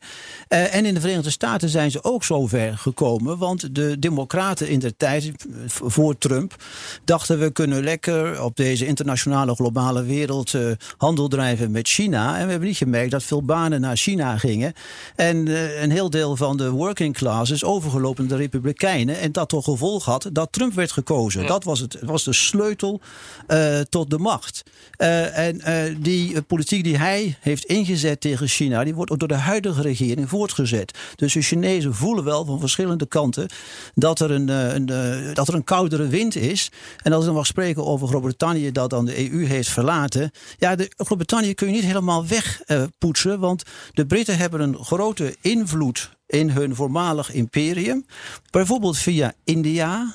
en 0.48 0.84
in 0.84 0.94
de 0.94 1.00
Verenigde 1.00 1.30
Staten 1.30 1.68
zijn 1.68 1.90
ze 1.90 2.04
ook 2.04 2.24
zo 2.24 2.46
ver 2.46 2.78
gekomen. 2.78 3.38
Want 3.38 3.74
de 3.74 3.98
democraten 3.98 4.68
in 4.68 4.78
de 4.78 4.96
tijd, 4.96 5.32
voor 5.66 6.18
Trump, 6.18 6.56
dachten 7.04 7.38
we 7.38 7.50
kunnen 7.50 7.84
lekker 7.84 8.42
op 8.42 8.56
deze 8.56 8.86
internationale 8.86 9.54
globale 9.54 10.04
wereld 10.04 10.54
handel 10.96 11.28
drijven 11.28 11.70
met 11.70 11.88
China. 11.88 12.38
En 12.38 12.44
we 12.44 12.50
hebben 12.50 12.68
niet 12.68 12.76
gemerkt 12.76 13.10
dat 13.10 13.22
veel 13.22 13.42
banen 13.42 13.80
naar 13.80 13.96
China 13.96 14.38
gingen. 14.38 14.72
En 15.16 15.46
uh, 15.46 15.82
een 15.82 15.90
heel 15.90 16.10
deel 16.10 16.36
van 16.36 16.56
de 16.56 16.70
working 16.70 17.14
class 17.14 17.50
is 17.50 17.64
overgelopen 17.64 18.26
naar 18.26 18.36
de 18.36 18.42
Republikeinen. 18.42 19.18
En 19.18 19.32
dat 19.32 19.48
tot 19.48 19.64
gevolg 19.64 20.04
had 20.04 20.28
dat 20.32 20.52
Trump 20.52 20.74
werd 20.74 20.92
gekozen. 20.92 21.46
Dat 21.46 21.64
was, 21.64 21.80
het, 21.80 21.98
was 22.00 22.24
de 22.24 22.32
sleutel 22.32 23.00
uh, 23.48 23.80
tot 23.80 24.10
de 24.10 24.18
macht. 24.18 24.62
En 24.96 25.60
die 26.00 26.42
politiek 26.42 26.84
die 26.84 26.98
hij 26.98 27.36
heeft 27.40 27.64
ingezet 27.64 28.20
tegen 28.20 28.48
China, 28.48 28.84
die 28.84 28.94
wordt 28.94 29.10
ook 29.10 29.18
door 29.18 29.28
de 29.28 29.34
huidige 29.34 29.82
regering 29.82 30.28
voortgezet. 30.28 30.98
Dus 31.16 31.32
de 31.32 31.40
Chinezen 31.40 31.94
voelen 31.94 32.24
wel 32.24 32.44
van 32.44 32.60
verschillende 32.60 33.06
kanten 33.06 33.48
dat 33.94 34.20
er 34.20 34.30
een, 34.30 34.48
een, 34.48 34.90
dat 35.34 35.48
er 35.48 35.54
een 35.54 35.64
koudere 35.64 36.06
wind 36.06 36.36
is. 36.36 36.70
En 37.02 37.12
als 37.12 37.20
ik 37.20 37.26
dan 37.26 37.36
mag 37.36 37.46
spreken 37.46 37.84
over 37.84 38.08
Groot-Brittannië 38.08 38.72
dat 38.72 38.90
dan 38.90 39.04
de 39.04 39.30
EU 39.30 39.46
heeft 39.46 39.68
verlaten. 39.68 40.30
Ja, 40.58 40.76
Groot-Brittannië 40.96 41.54
kun 41.54 41.66
je 41.66 41.72
niet 41.72 41.84
helemaal 41.84 42.26
wegpoetsen. 42.26 43.40
want 43.40 43.62
de 43.92 44.06
Britten 44.06 44.36
hebben 44.36 44.60
een 44.60 44.84
grote 44.84 45.36
invloed 45.40 46.16
in 46.26 46.50
hun 46.50 46.74
voormalig 46.74 47.32
imperium. 47.32 48.06
Bijvoorbeeld 48.50 48.98
via 48.98 49.32
India. 49.44 50.14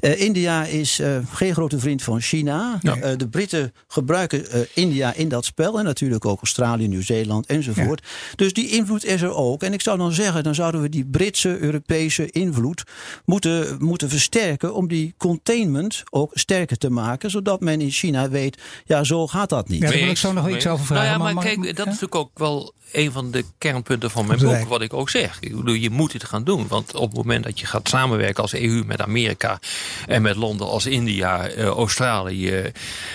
Uh, 0.00 0.20
India 0.20 0.64
is 0.64 1.00
uh, 1.00 1.16
geen 1.32 1.54
grote 1.54 1.78
vriend 1.78 2.02
van 2.02 2.20
China. 2.20 2.78
Ja. 2.82 2.96
Uh, 2.96 3.02
de 3.16 3.28
Britten 3.28 3.72
gebruiken 3.88 4.68
India 4.74 5.14
in 5.14 5.28
dat 5.28 5.44
spel. 5.44 5.78
En 5.78 5.84
natuurlijk 5.84 6.24
ook 6.24 6.38
Australië, 6.38 6.88
Nieuw-Zeeland 6.88 7.46
enzovoort. 7.46 8.00
Ja. 8.04 8.36
Dus 8.36 8.52
die 8.52 8.68
invloed 8.68 9.04
is 9.04 9.22
er 9.22 9.34
ook. 9.34 9.62
En 9.62 9.72
ik 9.72 9.80
zou 9.80 9.98
dan 9.98 10.12
zeggen, 10.12 10.42
dan 10.42 10.54
zouden 10.54 10.82
we 10.82 10.88
die 10.88 11.04
Britse, 11.04 11.58
Europese 11.58 12.30
invloed 12.30 12.82
moeten, 13.24 13.76
moeten 13.78 14.08
versterken. 14.08 14.74
Om 14.74 14.88
die 14.88 15.14
containment 15.16 16.02
ook 16.10 16.30
sterker 16.34 16.78
te 16.78 16.90
maken. 16.90 17.30
Zodat 17.30 17.60
men 17.60 17.80
in 17.80 17.90
China 17.90 18.28
weet, 18.28 18.58
ja, 18.84 19.04
zo 19.04 19.26
gaat 19.26 19.48
dat 19.48 19.68
niet. 19.68 19.82
Ja, 19.82 19.88
daar 19.88 19.98
wil 19.98 20.08
ik 20.08 20.16
zo 20.16 20.32
nog 20.32 20.50
iets 20.50 20.66
over 20.66 20.86
vragen. 20.86 21.18
Nou 21.18 21.28
ja, 21.28 21.34
maar, 21.34 21.44
kijk, 21.44 21.62
dat 21.62 21.78
is 21.78 21.84
natuurlijk 21.84 22.14
ook 22.14 22.38
wel 22.38 22.72
een 22.92 23.12
van 23.12 23.30
de 23.30 23.44
kernpunten 23.58 24.10
van 24.10 24.26
mijn 24.26 24.38
boek. 24.38 24.68
Wat 24.68 24.82
ik 24.82 24.92
ook 24.92 25.10
zeg. 25.10 25.36
Ik 25.40 25.56
bedoel, 25.56 25.74
je 25.74 25.90
moet 25.90 26.12
het 26.12 26.24
gaan 26.24 26.44
doen. 26.44 26.66
Want 26.68 26.94
op 26.94 27.08
het 27.08 27.16
moment 27.16 27.44
dat 27.44 27.60
je 27.60 27.66
gaat 27.66 27.88
samenwerken 27.88 28.42
als 28.42 28.54
EU 28.54 28.84
met 28.86 29.00
Amerika 29.00 29.59
en 30.06 30.22
met 30.22 30.36
landen 30.36 30.68
als 30.68 30.86
India, 30.86 31.50
uh, 31.50 31.64
Australië, 31.64 32.72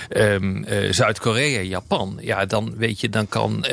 um, 0.10 0.66
uh, 0.70 0.92
Zuid-Korea, 0.92 1.62
Japan. 1.62 2.18
Ja, 2.22 2.46
dan 2.46 2.74
weet 2.78 3.00
je, 3.00 3.10
dan 3.10 3.28
kan 3.28 3.66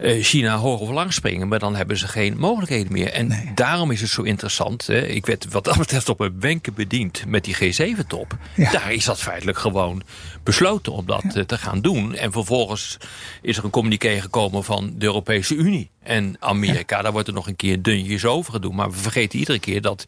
China 0.00 0.56
hoog 0.56 0.80
of 0.80 0.90
lang 0.90 1.12
springen. 1.12 1.48
Maar 1.48 1.58
dan 1.58 1.76
hebben 1.76 1.96
ze 1.96 2.08
geen 2.08 2.38
mogelijkheden 2.38 2.92
meer. 2.92 3.12
En 3.12 3.26
nee. 3.26 3.52
daarom 3.54 3.90
is 3.90 4.00
het 4.00 4.10
zo 4.10 4.22
interessant. 4.22 4.86
Hè. 4.86 5.06
Ik 5.06 5.26
werd 5.26 5.46
wat 5.50 5.64
dat 5.64 5.78
betreft 5.78 6.08
op 6.08 6.20
een 6.20 6.40
wenken 6.40 6.74
bediend 6.74 7.24
met 7.26 7.44
die 7.44 7.56
G7-top. 7.56 8.36
Ja. 8.54 8.70
Daar 8.70 8.92
is 8.92 9.04
dat 9.04 9.20
feitelijk 9.20 9.58
gewoon 9.58 10.02
besloten 10.42 10.92
om 10.92 11.06
dat 11.06 11.24
ja. 11.34 11.44
te 11.44 11.58
gaan 11.58 11.80
doen. 11.80 12.14
En 12.14 12.32
vervolgens 12.32 12.96
is 13.42 13.56
er 13.56 13.64
een 13.64 13.70
communiqué 13.70 14.20
gekomen 14.20 14.64
van 14.64 14.94
de 14.96 15.04
Europese 15.06 15.54
Unie 15.54 15.90
en 16.02 16.36
Amerika. 16.40 16.96
Ja. 16.96 17.02
Daar 17.02 17.12
wordt 17.12 17.28
er 17.28 17.34
nog 17.34 17.46
een 17.46 17.56
keer 17.56 17.82
dunjes 17.82 18.24
over 18.24 18.52
gedaan. 18.52 18.74
Maar 18.74 18.90
we 18.90 18.96
vergeten 18.96 19.38
iedere 19.38 19.58
keer 19.58 19.80
dat 19.80 20.04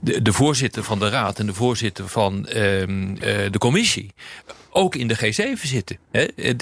de, 0.00 0.22
de 0.22 0.32
voorzitter 0.32 0.84
van 0.84 0.98
de 0.98 1.08
Raad 1.08 1.38
en 1.38 1.46
de 1.46 1.54
voorzitter 1.54 2.08
van 2.08 2.48
um, 2.56 3.10
uh, 3.10 3.16
de 3.50 3.58
commissie 3.58 4.12
ook 4.70 4.94
in 4.94 5.08
de 5.08 5.16
G7 5.16 5.60
zitten. 5.62 5.98
Hè? 6.10 6.28
Ja. 6.36 6.52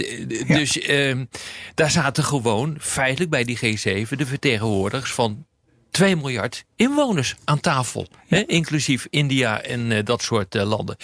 Dus 0.46 0.88
um, 0.88 1.28
daar 1.74 1.90
zaten 1.90 2.24
gewoon 2.24 2.76
feitelijk 2.80 3.30
bij 3.30 3.44
die 3.44 3.58
G7 3.58 4.08
de 4.08 4.26
vertegenwoordigers 4.26 5.12
van 5.12 5.44
2 5.90 6.16
miljard 6.16 6.64
inwoners 6.76 7.34
aan 7.44 7.60
tafel. 7.60 8.06
Hè? 8.28 8.46
Inclusief 8.46 9.06
India 9.10 9.62
en 9.62 9.90
uh, 9.90 9.98
dat 10.04 10.22
soort 10.22 10.54
uh, 10.54 10.62
landen. 10.62 10.96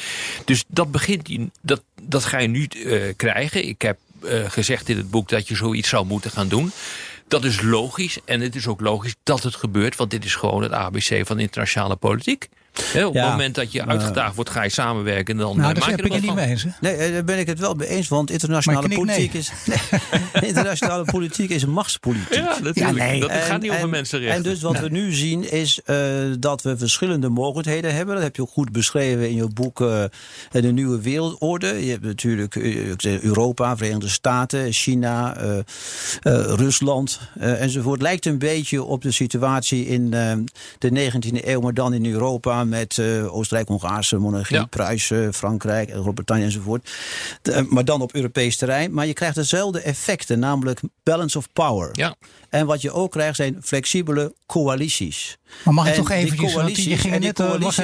Dus 0.45 0.65
dat 0.69 0.91
begint, 0.91 1.29
dat, 1.63 1.83
dat 2.03 2.25
ga 2.25 2.39
je 2.39 2.49
nu 2.49 2.69
uh, 2.77 3.13
krijgen. 3.17 3.69
Ik 3.69 3.83
heb 3.83 3.99
gezegd 4.47 4.89
in 4.89 4.97
het 4.97 5.11
boek 5.11 5.29
dat 5.29 5.49
je 5.49 5.57
zoiets 5.57 5.89
zou 5.89 6.07
moeten 6.07 6.31
gaan 6.31 6.49
doen. 6.49 6.73
Dat 7.33 7.45
is 7.45 7.63
logisch 7.63 8.19
en 8.25 8.41
het 8.41 8.55
is 8.55 8.67
ook 8.67 8.81
logisch 8.81 9.15
dat 9.23 9.43
het 9.43 9.55
gebeurt, 9.55 9.97
want 9.97 10.11
dit 10.11 10.25
is 10.25 10.35
gewoon 10.35 10.63
het 10.63 10.73
ABC 10.73 11.27
van 11.27 11.39
internationale 11.39 11.97
politiek. 11.97 12.49
Op 12.75 13.15
ja, 13.15 13.23
het 13.23 13.31
moment 13.31 13.55
dat 13.55 13.73
je 13.73 13.87
uitgedaagd 13.87 14.35
wordt, 14.35 14.51
ga 14.51 14.63
je 14.63 14.69
samenwerken. 14.69 15.37
Dan 15.37 15.57
nou, 15.57 15.75
uh, 15.75 15.81
maak 15.81 15.97
je 15.97 16.03
er 16.03 16.21
niet 16.21 16.35
mee 16.35 16.47
eens. 16.47 16.67
Nee, 16.81 16.95
eh, 16.95 17.13
daar 17.13 17.25
ben 17.25 17.39
ik 17.39 17.47
het 17.47 17.59
wel 17.59 17.75
mee 17.75 17.89
eens. 17.89 18.09
Want 18.09 18.31
internationale 18.31 18.89
politiek, 18.89 19.33
nee. 19.33 19.43
is, 19.43 19.53
nee, 20.33 20.49
internationale 20.49 21.05
politiek 21.05 21.51
is 21.51 21.63
een 21.63 21.71
machtspolitiek. 21.71 22.35
Ja, 22.35 22.59
natuurlijk. 22.63 22.77
Ja, 22.77 22.91
nee. 22.91 23.21
Dat 23.21 23.31
gaat 23.33 23.61
niet 23.61 23.71
over 23.71 23.89
mensenrechten. 23.89 24.37
En 24.37 24.43
dus 24.43 24.63
wat 24.63 24.79
we 24.79 24.89
nu 24.89 25.13
zien 25.13 25.51
is 25.51 25.81
uh, 25.87 25.97
dat 26.39 26.63
we 26.63 26.77
verschillende 26.77 27.29
mogelijkheden 27.29 27.95
hebben. 27.95 28.15
Dat 28.15 28.25
heb 28.25 28.37
je 28.37 28.43
ook 28.43 28.51
goed 28.51 28.73
beschreven 28.73 29.29
in 29.29 29.35
je 29.35 29.47
boek 29.47 29.81
uh, 29.81 30.05
De 30.51 30.73
Nieuwe 30.73 31.01
Wereldorde. 31.01 31.85
Je 31.85 31.91
hebt 31.91 32.05
natuurlijk 32.05 32.57
Europa, 33.03 33.77
Verenigde 33.77 34.09
Staten, 34.09 34.73
China, 34.73 35.37
Rusland 36.23 37.21
enzovoort. 37.39 37.99
Het 37.99 38.09
lijkt 38.09 38.27
een 38.27 38.39
beetje 38.39 38.83
op 38.83 39.03
de 39.03 39.11
situatie 39.11 39.87
in 39.87 40.11
de 40.79 41.11
19e 41.13 41.47
eeuw, 41.47 41.61
maar 41.61 41.75
dan 41.75 41.95
in 41.95 42.07
Europa 42.07 42.62
Samen 42.63 42.79
met 42.79 42.97
uh, 42.97 43.35
Oostenrijk-Hongaarse 43.35 44.17
monarchie, 44.17 44.57
ja. 44.57 44.65
Pruisen, 44.65 45.35
Frankrijk, 45.35 45.91
Groot-Brittannië 45.91 46.45
enzovoort. 46.45 46.91
maar 47.69 47.85
dan 47.85 48.01
op 48.01 48.15
Europees 48.15 48.57
terrein. 48.57 48.93
Maar 48.93 49.07
je 49.07 49.13
krijgt 49.13 49.35
dezelfde 49.35 49.81
effecten, 49.81 50.39
namelijk 50.39 50.81
balance 51.03 51.39
of 51.39 51.53
power. 51.53 51.89
Ja. 51.93 52.15
En 52.49 52.67
wat 52.67 52.83
je 52.83 52.93
ook 52.93 53.11
krijgt 53.11 53.37
zijn 53.37 53.57
flexibele 53.63 54.35
coalities. 54.47 55.39
Maar 55.65 55.75
mag 55.75 55.89
ik 55.89 55.95
toch 55.95 56.11
eventjes, 56.11 56.55
want 56.55 56.77
je 56.85 56.97
ging 56.97 57.19
net, 57.19 57.41
eh, 57.41 57.47
coalitie... 57.47 57.65
was 57.65 57.77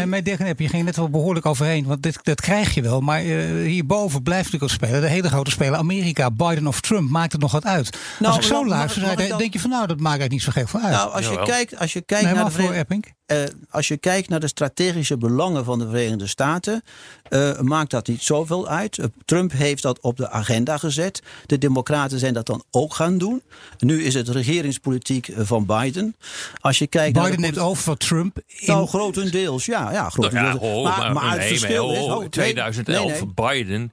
je 0.58 0.68
ging 0.68 0.84
net 0.84 0.96
wel 0.96 1.10
behoorlijk 1.10 1.46
overheen, 1.46 1.86
want 1.86 2.02
dit, 2.02 2.18
dat 2.22 2.40
krijg 2.40 2.74
je 2.74 2.82
wel. 2.82 3.00
Maar 3.00 3.24
uh, 3.24 3.66
hierboven 3.66 4.22
blijft 4.22 4.44
natuurlijk 4.52 4.72
al 4.72 4.76
spelen, 4.76 5.00
de 5.00 5.08
hele 5.08 5.28
grote 5.28 5.50
speler 5.50 5.78
Amerika, 5.78 6.30
Biden 6.30 6.66
of 6.66 6.80
Trump, 6.80 7.10
maakt 7.10 7.32
het 7.32 7.40
nog 7.40 7.52
wat 7.52 7.64
uit. 7.64 7.98
Nou, 8.18 8.34
als 8.34 8.44
ik 8.44 8.52
zo 8.52 8.66
luister, 8.66 9.02
dan... 9.02 9.38
denk 9.38 9.52
je 9.52 9.60
van 9.60 9.70
nou, 9.70 9.86
dat 9.86 10.00
maakt 10.00 10.20
eigenlijk 10.20 10.30
niet 10.30 10.42
zo 10.42 10.50
gek 10.52 10.68
van 10.68 10.80
uit. 10.80 10.92
Nou, 10.92 11.12
als 11.12 11.28
je 11.28 11.42
kijkt, 11.42 11.78
als 11.78 11.92
je 11.92 12.00
kijkt 12.00 12.34
naar 12.34 12.44
de 12.44 12.50
voor 12.50 12.72
Epping. 12.72 13.16
Uh, 13.32 13.44
als 13.70 13.88
je 13.88 13.96
kijkt 13.96 14.28
naar 14.28 14.40
de 14.40 14.48
strategische 14.48 15.16
belangen 15.16 15.64
van 15.64 15.78
de 15.78 15.88
Verenigde 15.88 16.26
Staten, 16.26 16.82
uh, 17.30 17.60
maakt 17.60 17.90
dat 17.90 18.08
niet 18.08 18.22
zoveel 18.22 18.68
uit. 18.68 18.98
Trump 19.24 19.52
heeft 19.52 19.82
dat 19.82 20.00
op 20.00 20.16
de 20.16 20.30
agenda 20.30 20.78
gezet. 20.78 21.22
De 21.46 21.58
Democraten 21.58 22.18
zijn 22.18 22.34
dat 22.34 22.46
dan 22.46 22.64
ook 22.70 22.94
gaan 22.94 23.18
doen. 23.18 23.42
Nu 23.78 24.02
is 24.02 24.14
het 24.14 24.28
regeringspolitiek 24.28 25.32
van 25.36 25.66
Biden. 25.66 26.16
Als 26.60 26.78
je 26.78 26.86
kijkt 26.86 27.12
Biden 27.12 27.30
naar 27.30 27.40
neemt 27.40 27.58
over 27.58 27.82
van 27.82 27.96
Trump. 27.96 28.38
In... 28.46 28.66
Nou, 28.66 28.86
grotendeels, 28.86 29.64
ja. 29.64 29.92
ja, 29.92 30.10
grotendeels. 30.10 30.60
Nou 30.60 30.66
ja, 30.66 30.74
ho, 30.74 30.82
maar, 30.82 30.98
maar, 30.98 31.12
maar, 31.12 31.38
het 31.38 31.44
verschil 31.44 31.86
maar, 31.86 31.96
ho, 31.96 32.20
is... 32.20 32.28
2011 32.30 33.06
nee, 33.06 33.20
nee. 33.20 33.34
Biden 33.34 33.92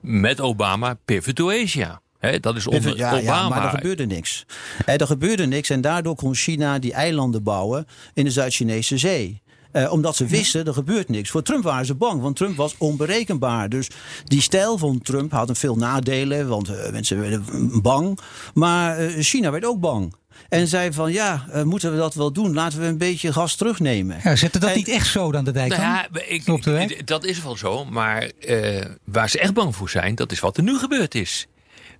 met 0.00 0.40
Obama 0.40 0.98
pivot 1.04 1.34
to 1.34 1.50
Asia. 1.50 2.00
He, 2.18 2.40
dat 2.40 2.56
is 2.56 2.66
onder 2.66 2.96
ja, 2.96 3.08
Obama. 3.08 3.22
Ja, 3.22 3.48
maar 3.48 3.64
er 3.64 3.70
gebeurde 3.70 4.06
niks. 4.06 4.46
er 4.84 5.06
gebeurde 5.06 5.46
niks 5.46 5.70
en 5.70 5.80
daardoor 5.80 6.14
kon 6.14 6.34
China 6.34 6.78
die 6.78 6.92
eilanden 6.92 7.42
bouwen 7.42 7.86
in 8.14 8.24
de 8.24 8.30
Zuid-Chinese 8.30 8.98
Zee. 8.98 9.42
Eh, 9.72 9.92
omdat 9.92 10.16
ze 10.16 10.26
wisten, 10.26 10.66
er 10.66 10.72
gebeurt 10.72 11.08
niks. 11.08 11.30
Voor 11.30 11.42
Trump 11.42 11.64
waren 11.64 11.86
ze 11.86 11.94
bang, 11.94 12.20
want 12.20 12.36
Trump 12.36 12.56
was 12.56 12.74
onberekenbaar. 12.78 13.68
Dus 13.68 13.90
die 14.24 14.42
stijl 14.42 14.78
van 14.78 15.00
Trump 15.02 15.32
had 15.32 15.58
veel 15.58 15.76
nadelen, 15.76 16.48
want 16.48 16.70
uh, 16.70 16.90
mensen 16.90 17.20
werden 17.20 17.44
bang. 17.82 18.18
Maar 18.54 19.02
uh, 19.02 19.22
China 19.22 19.50
werd 19.50 19.64
ook 19.64 19.80
bang. 19.80 20.14
En 20.48 20.66
zei 20.66 20.92
van 20.92 21.12
ja, 21.12 21.46
uh, 21.54 21.62
moeten 21.62 21.90
we 21.92 21.96
dat 21.96 22.14
wel 22.14 22.32
doen? 22.32 22.54
Laten 22.54 22.80
we 22.80 22.86
een 22.86 22.98
beetje 22.98 23.32
gas 23.32 23.54
terugnemen. 23.54 24.20
Ja, 24.22 24.36
zette 24.36 24.58
dat 24.58 24.74
niet 24.74 24.88
echt 24.88 25.06
zo 25.06 25.32
dan 25.32 25.44
de 25.44 25.50
dijk 25.50 25.68
nou 25.68 25.82
ja, 25.82 26.08
ik, 26.12 27.06
Dat 27.06 27.24
is 27.24 27.42
wel 27.42 27.56
zo, 27.56 27.84
maar 27.84 28.30
uh, 28.40 28.84
waar 29.04 29.30
ze 29.30 29.38
echt 29.38 29.54
bang 29.54 29.76
voor 29.76 29.90
zijn, 29.90 30.14
dat 30.14 30.32
is 30.32 30.40
wat 30.40 30.56
er 30.56 30.62
nu 30.62 30.78
gebeurd 30.78 31.14
is. 31.14 31.46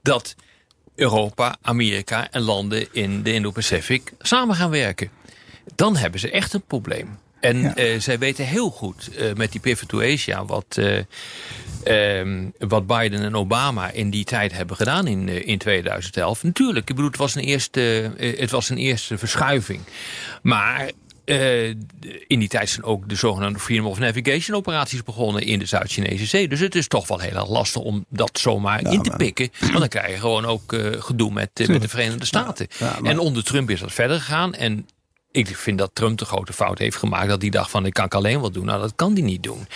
Dat 0.03 0.35
Europa, 0.95 1.57
Amerika 1.63 2.31
en 2.31 2.41
landen 2.41 2.89
in 2.93 3.23
de 3.23 3.33
Indo-Pacific 3.33 4.13
samen 4.19 4.57
gaan 4.57 4.71
werken. 4.71 5.11
Dan 5.75 5.97
hebben 5.97 6.21
ze 6.21 6.31
echt 6.31 6.55
een 6.55 6.65
probleem. 6.67 7.19
En 7.41 7.61
ja. 7.61 7.79
uh, 7.79 8.01
zij 8.01 8.19
weten 8.19 8.45
heel 8.45 8.71
goed 8.71 9.11
uh, 9.19 9.33
met 9.33 9.53
die 9.53 9.61
pivot 9.61 9.89
to 9.89 10.03
Asia 10.03 10.45
wat, 10.45 10.77
uh, 10.79 12.19
um, 12.19 12.53
wat 12.59 12.87
Biden 12.87 13.23
en 13.23 13.37
Obama 13.37 13.91
in 13.91 14.11
die 14.11 14.25
tijd 14.25 14.53
hebben 14.53 14.77
gedaan 14.77 15.07
in, 15.07 15.29
in 15.47 15.59
2011. 15.59 16.43
Natuurlijk, 16.43 16.89
ik 16.89 16.95
bedoel, 16.95 17.11
het 17.11 17.19
was 17.19 17.35
een 17.35 17.43
eerste, 17.43 18.13
het 18.19 18.51
was 18.51 18.69
een 18.69 18.77
eerste 18.77 19.19
verschuiving. 19.19 19.81
Maar 20.43 20.91
in 22.27 22.38
die 22.38 22.49
tijd 22.49 22.69
zijn 22.69 22.85
ook 22.85 23.09
de 23.09 23.14
zogenaamde 23.14 23.59
Freedom 23.59 23.87
of 23.87 23.99
Navigation 23.99 24.57
operaties 24.57 25.03
begonnen 25.03 25.43
in 25.43 25.59
de 25.59 25.67
Zuid-Chinese 25.67 26.27
Zee. 26.27 26.49
Dus 26.49 26.61
het 26.61 26.75
is 26.75 26.88
toch 26.88 27.07
wel 27.07 27.19
heel 27.19 27.37
erg 27.37 27.49
lastig 27.49 27.83
om 27.83 28.05
dat 28.09 28.38
zomaar 28.38 28.83
ja, 28.83 28.91
in 28.91 29.03
te 29.03 29.09
maar... 29.09 29.19
pikken. 29.19 29.49
Want 29.61 29.79
dan 29.79 29.88
krijg 29.88 30.12
je 30.12 30.19
gewoon 30.19 30.45
ook 30.45 30.77
gedoe 30.99 31.33
met, 31.33 31.51
met 31.69 31.83
de 31.83 31.88
Verenigde 31.88 32.25
Staten. 32.25 32.67
Ja, 32.79 32.97
maar... 33.01 33.11
En 33.11 33.19
onder 33.19 33.45
Trump 33.45 33.71
is 33.71 33.81
dat 33.81 33.93
verder 33.93 34.21
gegaan. 34.21 34.55
En 34.55 34.87
ik 35.31 35.57
vind 35.57 35.79
dat 35.79 35.91
Trump 35.93 36.19
de 36.19 36.25
grote 36.25 36.53
fout 36.53 36.79
heeft 36.79 36.97
gemaakt. 36.97 37.29
Dat 37.29 37.41
hij 37.41 37.51
dacht 37.51 37.71
van 37.71 37.87
ik 37.87 37.93
kan 37.93 38.05
ik 38.05 38.14
alleen 38.14 38.41
wat 38.41 38.55
doen. 38.55 38.64
Nou 38.64 38.81
dat 38.81 38.93
kan 38.97 39.12
hij 39.12 39.23
niet 39.23 39.43
doen. 39.43 39.67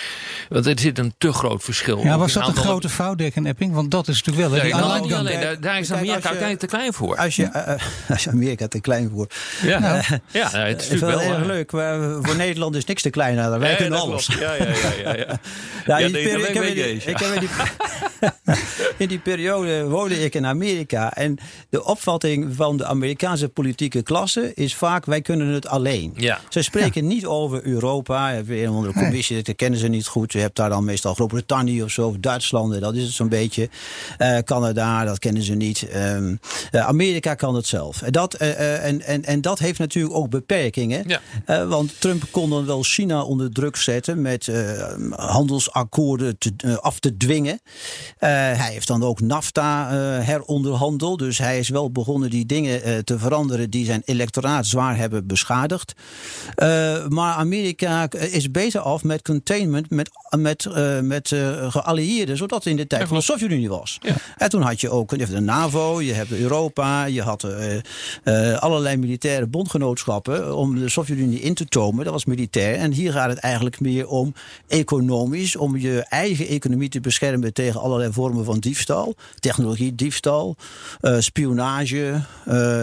Want 0.49 0.67
er 0.67 0.79
zit 0.79 0.99
een 0.99 1.15
te 1.19 1.33
groot 1.33 1.65
verschil. 1.65 1.99
Ja, 1.99 2.19
was 2.19 2.33
dat 2.33 2.49
een 2.49 2.57
grote 2.57 2.89
fout 2.89 3.19
Dick 3.19 3.37
en 3.37 3.47
Epping? 3.47 3.75
Want 3.75 3.91
dat 3.91 4.09
is 4.09 4.23
natuurlijk 4.23 4.55
wel... 4.55 4.63
Die 4.63 4.75
nou, 4.75 5.13
alleen, 5.13 5.41
daar, 5.41 5.61
daar, 5.61 5.79
is 5.79 5.93
Amerika 5.93 6.13
uiteindelijk 6.13 6.59
te 6.59 6.67
klein 6.67 6.93
voor. 6.93 7.17
Als 7.17 7.37
je, 7.37 7.43
uh, 7.43 8.11
als 8.11 8.25
je 8.25 8.31
Amerika 8.31 8.69
te 8.69 8.81
klein 8.81 9.11
voor. 9.15 9.27
Ja, 9.63 9.79
nou, 9.79 10.03
ja 10.33 10.51
het 10.51 10.81
is, 10.81 10.89
is 10.89 11.01
wel 11.01 11.19
heel 11.19 11.47
leuk. 11.47 11.73
Maar 11.73 12.23
voor 12.23 12.37
Nederland 12.37 12.77
is 12.77 12.85
niks 12.85 13.03
te 13.03 13.11
klein. 13.11 13.59
Wij 13.59 13.71
ja, 13.71 13.77
kunnen 13.77 14.01
alles. 14.01 14.27
Ja, 14.27 14.55
ja, 14.55 14.65
ja. 14.65 14.75
ja, 15.03 15.17
ja. 15.17 15.27
ja, 15.87 15.99
ja 15.99 16.09
die 16.09 16.21
ik 16.21 16.55
heb 16.55 16.65
die, 16.65 16.95
ik 16.95 17.19
heb 17.19 17.41
die, 17.41 17.49
in 18.97 19.09
die 19.09 19.19
periode 19.19 19.85
woonde 19.85 20.25
ik 20.25 20.35
in 20.35 20.47
Amerika. 20.47 21.15
En 21.15 21.39
de 21.71 21.85
opvatting 21.85 22.55
van 22.55 22.77
de 22.77 22.87
Amerikaanse 22.87 23.49
politieke 23.49 24.03
klasse 24.03 24.53
is 24.55 24.75
vaak 24.75 25.05
wij 25.07 25.21
kunnen 25.21 25.42
het 25.47 25.67
alleen. 25.67 26.13
Ja. 26.17 26.41
Ze 26.49 26.63
spreken 26.63 27.07
niet 27.07 27.27
over 27.27 27.67
Europa. 27.67 28.29
Je 28.29 28.35
hebt 28.35 28.49
een 28.49 28.69
of 28.69 28.75
andere 28.75 28.95
commissie, 28.95 29.35
nee. 29.35 29.45
dat 29.45 29.57
kennen 29.57 29.79
ze 29.79 29.89
niet 29.89 30.07
goed. 30.07 30.33
Je 30.33 30.39
hebt 30.39 30.57
daar 30.57 30.69
dan 30.69 30.85
meestal 30.85 31.15
Groot-Brittannië 31.15 31.83
of 31.83 31.91
zo, 31.91 32.09
of 32.09 32.17
Duitsland, 32.17 32.81
dat 32.81 32.95
is 32.95 33.03
het 33.03 33.13
zo'n 33.13 33.29
beetje. 33.29 33.69
Uh, 34.19 34.39
Canada, 34.39 35.05
dat 35.05 35.19
kennen 35.19 35.43
ze 35.43 35.55
niet. 35.55 35.89
Um, 35.95 36.39
uh, 36.73 36.87
Amerika 36.87 37.35
kan 37.35 37.55
het 37.55 37.67
zelf. 37.67 38.03
En 38.03 38.13
dat, 38.13 38.43
uh, 38.43 38.85
en, 38.85 39.03
en, 39.03 39.25
en 39.25 39.41
dat 39.41 39.59
heeft 39.59 39.79
natuurlijk 39.79 40.15
ook 40.15 40.31
beperkingen. 40.31 41.05
Ja. 41.47 41.67
want 41.67 42.01
Trump 42.01 42.23
kon 42.31 42.51
dan 42.51 42.67
wel 42.67 42.83
China 42.83 43.23
onder 43.23 43.53
druk 43.53 43.77
zetten 43.77 44.21
met 44.23 44.51
handelsakkoorden 45.11 46.39
te, 46.39 46.81
af 46.81 46.99
te 46.99 47.17
dwingen. 47.17 47.61
hij 48.19 48.73
heeft 48.73 48.87
dan 48.87 49.03
ook 49.03 49.21
NAFTA 49.21 49.89
heronderhandeld. 50.21 51.19
Dus 51.19 51.39
hij 51.39 51.59
is 51.59 51.69
wel 51.69 51.91
begonnen 51.91 52.31
die 52.31 52.47
dingen 52.47 53.05
te 53.05 53.19
veranderen 53.19 53.71
die 53.71 53.85
zijn 53.85 54.03
electoraat 54.05 54.67
zwaar 54.67 54.97
hebben 54.97 55.27
beschadigd. 55.33 55.93
Uh, 56.57 57.07
maar 57.09 57.35
Amerika 57.35 58.11
is 58.11 58.51
beter 58.51 58.81
af 58.81 59.05
met 59.05 59.23
containment, 59.23 59.91
met, 59.91 60.11
met, 60.37 60.65
uh, 60.65 61.01
met 61.01 61.31
uh, 61.31 61.71
geallieerden, 61.71 62.37
zodat 62.37 62.67
in 62.67 62.77
de 62.77 62.87
tijd 62.87 63.09
van 63.09 63.17
de 63.17 63.23
Sovjet-Unie 63.23 63.69
was. 63.69 63.99
Ja. 64.01 64.15
En 64.37 64.49
toen 64.49 64.63
had 64.63 64.81
je 64.81 64.91
ook 64.91 65.11
je 65.11 65.17
hebt 65.17 65.31
de 65.31 65.41
NAVO, 65.41 66.01
je 66.01 66.13
hebt 66.13 66.33
Europa, 66.33 67.05
je 67.05 67.23
had 67.23 67.47
allerlei 68.59 68.97
militaire 68.97 69.47
bondgenootschappen 69.47 70.57
om 70.57 70.79
de 70.79 70.89
Sovjet-Unie 70.89 71.41
in 71.41 71.55
te 71.55 71.67
tomen. 71.67 72.05
Dat 72.05 72.13
was 72.13 72.25
militair. 72.25 72.77
En 72.77 72.93
hier 72.93 73.13
gaat 73.13 73.29
het 73.29 73.39
eigenlijk 73.39 73.81
meer 73.81 74.09
om 74.09 74.35
economisch, 74.69 75.57
om 75.57 75.77
je 75.77 76.05
eigen 76.09 76.47
economie 76.47 76.89
te 76.89 77.01
beschermen 77.01 77.53
tegen 77.53 77.81
allerlei 77.81 78.13
vormen 78.13 78.45
van 78.45 78.59
diefstal, 78.59 79.15
technologie, 79.39 79.95
diefstal, 79.95 80.57
spionage 81.19 82.21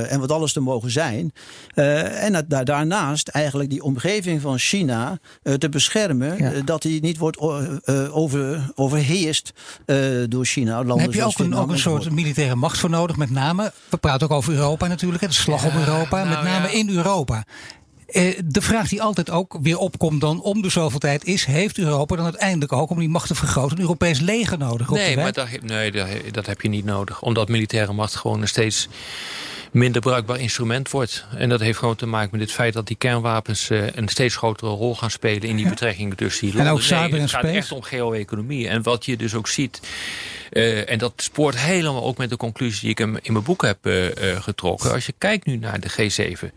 en 0.09 0.19
wat 0.19 0.31
alles 0.31 0.55
er 0.55 0.63
mogen 0.63 0.91
zijn. 0.91 1.33
en 1.73 2.31
dat, 2.47 2.65
daarnaast 2.65 3.27
eigenlijk 3.27 3.69
die 3.69 3.83
omgeving 3.83 4.41
van 4.41 4.57
China 4.57 5.19
uh, 5.43 5.53
te 5.53 5.69
beschermen. 5.69 6.37
Ja. 6.37 6.53
Uh, 6.53 6.61
dat 6.65 6.81
die 6.81 7.01
niet 7.01 7.17
wordt 7.17 7.41
uh, 7.41 8.17
over, 8.17 8.71
overheerst 8.75 9.53
door 10.27 10.45
China. 10.45 10.83
Landen 10.83 10.99
heb 10.99 11.13
je 11.13 11.23
ook 11.23 11.39
een, 11.39 11.55
ook 11.55 11.69
een 11.69 11.79
soort 11.79 12.11
militaire 12.11 12.55
macht 12.55 12.77
voor 12.77 12.89
nodig, 12.89 13.15
met 13.15 13.29
name. 13.29 13.71
We 13.89 13.97
praten 13.97 14.29
ook 14.29 14.37
over 14.37 14.53
Europa 14.53 14.87
natuurlijk, 14.87 15.27
de 15.27 15.33
slag 15.33 15.61
ja, 15.61 15.67
op 15.67 15.73
Europa, 15.73 16.23
nou, 16.23 16.29
met 16.29 16.43
name 16.43 16.67
ja. 16.67 16.73
in 16.73 16.89
Europa. 16.89 17.45
de 18.45 18.61
vraag 18.61 18.89
die 18.89 19.01
altijd 19.01 19.29
ook 19.29 19.57
weer 19.61 19.77
opkomt 19.77 20.21
dan 20.21 20.41
om 20.41 20.61
de 20.61 20.69
zoveel 20.69 20.99
tijd 20.99 21.23
is... 21.23 21.45
heeft 21.45 21.77
Europa 21.77 22.15
dan 22.15 22.25
uiteindelijk 22.25 22.73
ook 22.73 22.89
om 22.89 22.99
die 22.99 23.09
macht 23.09 23.27
te 23.27 23.35
vergroten... 23.35 23.77
een 23.77 23.83
Europees 23.83 24.19
leger 24.19 24.57
nodig? 24.57 24.89
Nee, 24.89 25.15
maar 25.15 25.33
dat, 25.33 25.47
nee 25.61 25.91
dat, 25.91 26.07
dat 26.31 26.45
heb 26.45 26.61
je 26.61 26.69
niet 26.69 26.85
nodig. 26.85 27.21
Omdat 27.21 27.49
militaire 27.49 27.93
macht 27.93 28.15
gewoon 28.15 28.47
steeds 28.47 28.87
minder 29.71 30.01
bruikbaar 30.01 30.39
instrument 30.39 30.89
wordt. 30.89 31.25
En 31.35 31.49
dat 31.49 31.59
heeft 31.59 31.77
gewoon 31.77 31.95
te 31.95 32.05
maken 32.05 32.29
met 32.31 32.41
het 32.41 32.51
feit 32.51 32.73
dat 32.73 32.87
die 32.87 32.95
kernwapens 32.95 33.69
uh, 33.69 33.87
een 33.95 34.07
steeds 34.07 34.35
grotere 34.35 34.71
rol 34.71 34.95
gaan 34.95 35.11
spelen 35.11 35.49
in 35.49 35.55
die 35.55 35.69
betrekkingen 35.69 36.15
tussen 36.15 36.45
die 36.45 36.55
landen. 36.55 36.71
En 36.71 36.77
ook 36.77 36.83
cyber 36.85 37.09
nee, 37.09 37.21
het 37.21 37.29
gaat 37.29 37.43
echt 37.43 37.71
om 37.71 37.81
geo-economie. 37.81 38.67
En 38.67 38.83
wat 38.83 39.05
je 39.05 39.17
dus 39.17 39.33
ook 39.33 39.47
ziet, 39.47 39.79
uh, 40.51 40.89
en 40.89 40.97
dat 40.97 41.13
spoort 41.15 41.57
helemaal 41.57 42.03
ook 42.03 42.17
met 42.17 42.29
de 42.29 42.37
conclusie 42.37 42.81
die 42.81 42.89
ik 42.89 42.99
in 42.99 43.33
mijn 43.33 43.43
boek 43.43 43.61
heb 43.61 43.87
uh, 43.87 44.05
getrokken. 44.39 44.91
Als 44.91 45.05
je 45.05 45.13
kijkt 45.17 45.45
nu 45.45 45.57
naar 45.57 45.79
de 45.79 45.91
G7 45.91 46.49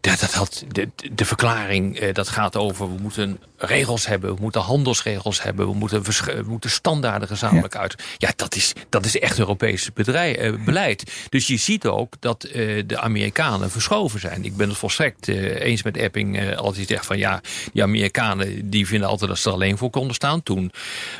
ja, 0.00 0.16
dat 0.16 0.32
had 0.32 0.64
de, 0.68 0.88
de 1.12 1.24
verklaring, 1.24 1.98
eh, 1.98 2.14
dat 2.14 2.28
gaat 2.28 2.56
over... 2.56 2.94
we 2.94 3.00
moeten 3.02 3.38
regels 3.56 4.06
hebben, 4.06 4.34
we 4.34 4.40
moeten 4.40 4.60
handelsregels 4.60 5.42
hebben... 5.42 5.66
we 5.66 5.74
moeten, 5.74 6.02
we 6.02 6.44
moeten 6.46 6.70
standaarden 6.70 7.28
gezamenlijk 7.28 7.74
ja. 7.74 7.80
uit. 7.80 7.94
Ja, 8.18 8.32
dat 8.36 8.54
is, 8.54 8.72
dat 8.88 9.04
is 9.04 9.18
echt 9.18 9.38
Europees 9.38 9.92
bedrijf, 9.92 10.36
eh, 10.36 10.64
beleid. 10.64 11.12
Dus 11.28 11.46
je 11.46 11.56
ziet 11.56 11.86
ook 11.86 12.14
dat 12.20 12.44
eh, 12.44 12.82
de 12.86 12.98
Amerikanen 12.98 13.70
verschoven 13.70 14.20
zijn. 14.20 14.44
Ik 14.44 14.56
ben 14.56 14.68
het 14.68 14.78
volstrekt 14.78 15.28
eh, 15.28 15.60
eens 15.60 15.82
met 15.82 15.96
Epping 15.96 16.38
eh, 16.38 16.56
als 16.56 16.76
hij 16.76 16.86
zegt 16.86 17.06
van... 17.06 17.18
ja, 17.18 17.40
die 17.72 17.82
Amerikanen 17.82 18.70
die 18.70 18.86
vinden 18.86 19.08
altijd 19.08 19.30
dat 19.30 19.38
ze 19.38 19.48
er 19.48 19.54
alleen 19.54 19.78
voor 19.78 19.90
konden 19.90 20.14
staan. 20.14 20.42
Toen 20.42 20.72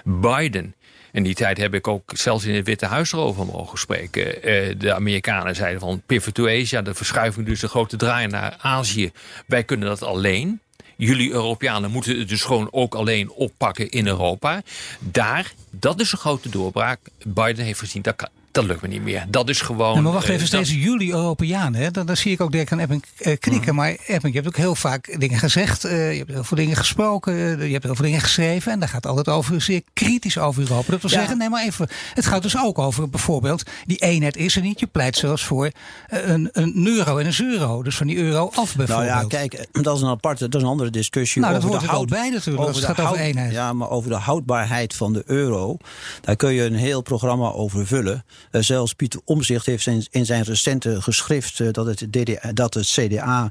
Biden 0.05 0.75
in 1.17 1.23
die 1.23 1.35
tijd 1.35 1.59
heb 1.59 1.75
ik 1.75 1.89
ook 1.89 2.13
zelfs 2.15 2.45
in 2.45 2.55
het 2.55 2.67
Witte 2.67 2.87
Huis 2.87 3.13
erover 3.13 3.47
mogen 3.47 3.79
spreken. 3.79 4.27
Uh, 4.27 4.75
de 4.79 4.95
Amerikanen 4.95 5.55
zeiden 5.55 5.81
van 5.81 6.03
pivot 6.07 6.35
to 6.35 6.49
Asia, 6.49 6.83
de 6.83 6.95
verschuiving 6.95 7.47
dus 7.47 7.61
de 7.61 7.69
grote 7.69 7.97
draai 7.97 8.27
naar 8.27 8.57
Azië. 8.59 9.13
Wij 9.47 9.65
kunnen 9.65 9.89
dat 9.89 10.03
alleen. 10.03 10.61
Jullie 10.97 11.31
Europeanen 11.31 11.91
moeten 11.91 12.19
het 12.19 12.29
dus 12.29 12.43
gewoon 12.43 12.69
ook 12.71 12.95
alleen 12.95 13.31
oppakken 13.31 13.91
in 13.91 14.07
Europa. 14.07 14.63
Daar, 14.99 15.53
dat 15.71 16.01
is 16.01 16.13
een 16.13 16.19
grote 16.19 16.49
doorbraak. 16.49 17.01
Biden 17.25 17.65
heeft 17.65 17.79
gezien, 17.79 18.03
dat 18.03 18.17
kan, 18.17 18.29
dat 18.57 18.64
lukt 18.64 18.83
me 18.83 18.88
niet 18.88 19.03
meer. 19.03 19.25
Dat 19.29 19.49
is 19.49 19.61
gewoon. 19.61 20.03
maar 20.03 20.12
wacht 20.12 20.29
even, 20.29 20.47
steeds 20.47 20.73
jullie 20.73 21.12
Europeanen, 21.12 21.81
hè? 21.81 21.90
Dan, 21.90 22.07
dan, 22.07 22.16
zie 22.16 22.33
ik 22.33 22.40
ook 22.40 22.53
Dirk 22.53 22.73
aan 22.73 22.79
Epping 22.79 23.05
uh, 23.19 23.37
knikken. 23.38 23.71
Mm. 23.71 23.77
Maar 23.77 23.97
Epping, 24.07 24.35
je 24.35 24.40
hebt 24.40 24.47
ook 24.47 24.57
heel 24.57 24.75
vaak 24.75 25.21
dingen 25.21 25.38
gezegd. 25.38 25.87
Uh, 25.87 26.12
je 26.12 26.19
hebt 26.19 26.31
heel 26.31 26.45
veel 26.45 26.57
dingen 26.57 26.77
gesproken. 26.77 27.35
Uh, 27.35 27.66
je 27.66 27.73
hebt 27.73 27.85
heel 27.85 27.95
veel 27.95 28.05
dingen 28.05 28.21
geschreven. 28.21 28.73
En 28.73 28.79
daar 28.79 28.88
gaat 28.88 29.07
altijd 29.07 29.29
over 29.29 29.61
zeer 29.61 29.83
kritisch 29.92 30.38
over 30.38 30.62
Europa. 30.62 30.90
Dat 30.90 31.01
wil 31.01 31.11
zeggen, 31.11 31.38
nee, 31.38 31.49
maar 31.49 31.64
even. 31.64 31.88
Het 32.14 32.27
gaat 32.27 32.42
dus 32.42 32.59
ook 32.59 32.79
over 32.79 33.11
bijvoorbeeld. 33.11 33.62
Die 33.85 33.97
eenheid 33.97 34.37
is 34.37 34.57
er 34.57 34.62
niet. 34.62 34.81
Je 34.81 34.87
pleit 34.87 35.16
zelfs 35.16 35.45
voor 35.45 35.71
een, 36.07 36.49
een 36.53 36.87
euro 36.87 37.19
en 37.19 37.27
een 37.27 37.45
euro. 37.45 37.83
Dus 37.83 37.97
van 37.97 38.07
die 38.07 38.16
euro 38.16 38.51
af 38.55 38.77
bijvoorbeeld. 38.77 39.09
Nou 39.09 39.21
ja, 39.21 39.25
kijk, 39.29 39.66
dat 39.73 39.97
is 39.97 40.03
een 40.03 40.09
aparte, 40.09 40.49
dat 40.49 40.55
is 40.55 40.62
een 40.62 40.73
andere 40.73 40.90
discussie. 40.90 41.42
Nou, 41.42 41.57
over 41.57 41.71
dat 41.71 41.79
hoort 41.79 41.90
de 41.90 41.97
er 41.97 42.03
ook 42.03 42.09
bij 42.09 42.31
natuurlijk. 42.31 42.69
Over 42.69 42.87
het 42.87 42.97
gaat 42.97 43.07
over 43.07 43.19
eenheid. 43.19 43.53
Ja, 43.53 43.73
maar 43.73 43.90
over 43.90 44.11
de 44.11 44.16
houdbaarheid 44.16 44.95
van 44.95 45.12
de 45.12 45.23
euro. 45.27 45.77
Daar 46.21 46.37
kun 46.37 46.53
je 46.53 46.64
een 46.64 46.75
heel 46.75 47.03
programma 47.03 47.51
over 47.51 47.87
vullen. 47.87 48.25
Zelfs 48.51 48.93
Pieter 48.93 49.21
Omzicht 49.25 49.67
heeft 49.67 49.87
in 50.11 50.27
zijn 50.27 50.43
recente 50.43 51.03
geschrift 51.03 51.59
uh, 51.59 51.69
dat, 51.73 51.87
het 51.87 52.13
DDA, 52.13 52.53
dat 52.53 52.75
het 52.75 52.87
CDA 52.87 53.51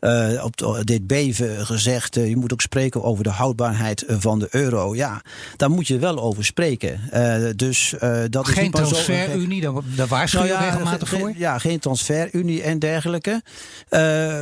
uh, 0.00 0.44
op 0.44 0.82
dit 0.84 1.06
beven 1.06 1.66
gezegd. 1.66 2.14
Je 2.14 2.36
moet 2.36 2.52
ook 2.52 2.60
spreken 2.60 3.02
over 3.02 3.24
de 3.24 3.30
houdbaarheid 3.30 4.04
van 4.08 4.38
de 4.38 4.48
euro. 4.50 4.94
Ja, 4.94 5.22
daar 5.56 5.70
moet 5.70 5.86
je 5.86 5.98
wel 5.98 6.20
over 6.20 6.44
spreken. 6.44 7.00
dus 7.56 7.94
dat 8.30 8.48
geen 8.48 8.64
is 8.64 8.70
transferunie, 8.70 9.60
daar, 9.60 9.72
daar 9.96 10.06
waarschuw 10.06 10.42
je 10.42 10.48
nou 10.48 10.62
ja, 10.62 10.68
regelmatig 10.68 11.08
voor? 11.08 11.32
Ja, 11.36 11.58
geen 11.58 11.78
transferunie 11.78 12.62
en 12.62 12.78
dergelijke. 12.78 13.42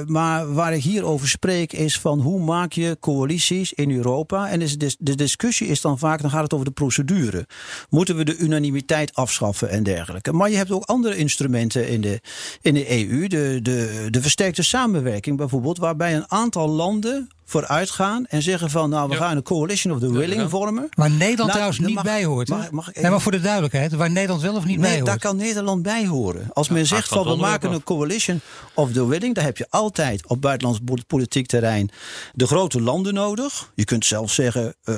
maar 0.07 0.53
waar 0.53 0.75
ik 0.75 0.83
hier 0.83 1.05
over 1.05 1.29
spreek 1.29 1.73
is 1.73 1.99
van 1.99 2.21
hoe 2.21 2.41
maak 2.41 2.73
je 2.73 2.97
coalities 3.01 3.73
in 3.73 3.91
Europa? 3.91 4.49
En 4.49 4.63
is 4.63 4.79
de, 4.79 4.97
de 4.99 5.15
discussie 5.15 5.67
is 5.67 5.81
dan 5.81 5.99
vaak, 5.99 6.21
dan 6.21 6.31
gaat 6.31 6.43
het 6.43 6.53
over 6.53 6.67
de 6.67 6.73
procedure. 6.73 7.47
Moeten 7.91 8.17
we 8.17 8.25
de 8.25 8.37
unanimiteit 8.37 9.15
afschaffen 9.15 9.71
en 9.71 9.83
dergelijke? 9.85 10.33
Maar 10.33 10.51
je 10.51 10.57
hebt 10.57 10.71
ook 10.71 10.85
andere 10.85 11.17
instrumenten 11.17 11.89
in 11.89 12.01
de, 12.01 12.21
in 12.61 12.75
de 12.75 13.09
EU. 13.09 13.27
De, 13.27 13.59
de, 13.63 14.07
de 14.11 14.23
versterkte 14.23 14.63
samenwerking 14.63 15.37
bijvoorbeeld, 15.37 15.79
waarbij 15.79 16.15
een 16.15 16.31
aantal 16.31 16.69
landen 16.69 17.29
vooruit 17.45 17.91
gaan 17.91 18.27
en 18.27 18.43
zeggen 18.43 18.71
van 18.71 18.91
nou 18.91 19.09
we 19.09 19.15
gaan 19.15 19.37
een 19.37 19.43
coalition 19.43 19.95
of 19.95 20.01
the 20.01 20.13
willing 20.13 20.51
vormen. 20.51 20.89
Waar 20.91 21.11
Nederland 21.11 21.37
nou, 21.39 21.51
trouwens 21.51 21.79
niet 21.79 22.03
bij 22.03 22.25
hoort. 22.25 22.49
Mag, 22.49 22.71
mag 22.71 22.95
nee, 22.95 23.11
maar 23.11 23.21
voor 23.21 23.33
de 23.33 23.41
duidelijkheid, 23.41 23.93
waar 23.93 24.11
Nederland 24.11 24.43
wel 24.43 24.55
of 24.55 24.65
niet 24.65 24.79
nee, 24.79 24.89
bij 24.89 24.95
hoort. 24.95 25.07
Daar 25.07 25.19
kan 25.19 25.37
Nederland 25.37 25.83
bij 25.83 26.07
horen. 26.07 26.49
Als 26.53 26.69
men 26.69 26.87
zegt 26.87 27.09
van 27.09 27.27
we 27.27 27.37
maken 27.37 27.73
een 27.73 27.85
coalition 27.85 28.41
of 28.75 28.93
the 28.93 29.07
willing, 29.07 29.35
dan 29.35 29.45
heb 29.45 29.57
je 29.57 29.67
altijd 29.71 30.29
op 30.29 30.41
buitenlands 30.41 30.81
politiek 31.07 31.47
terrein 31.47 31.91
de 32.33 32.47
grote 32.47 32.81
landen 32.81 33.15
nodig. 33.15 33.73
Je 33.75 33.85
kunt 33.85 34.05
zelfs 34.05 34.35
zeggen 34.35 34.75
uh, 34.85 34.97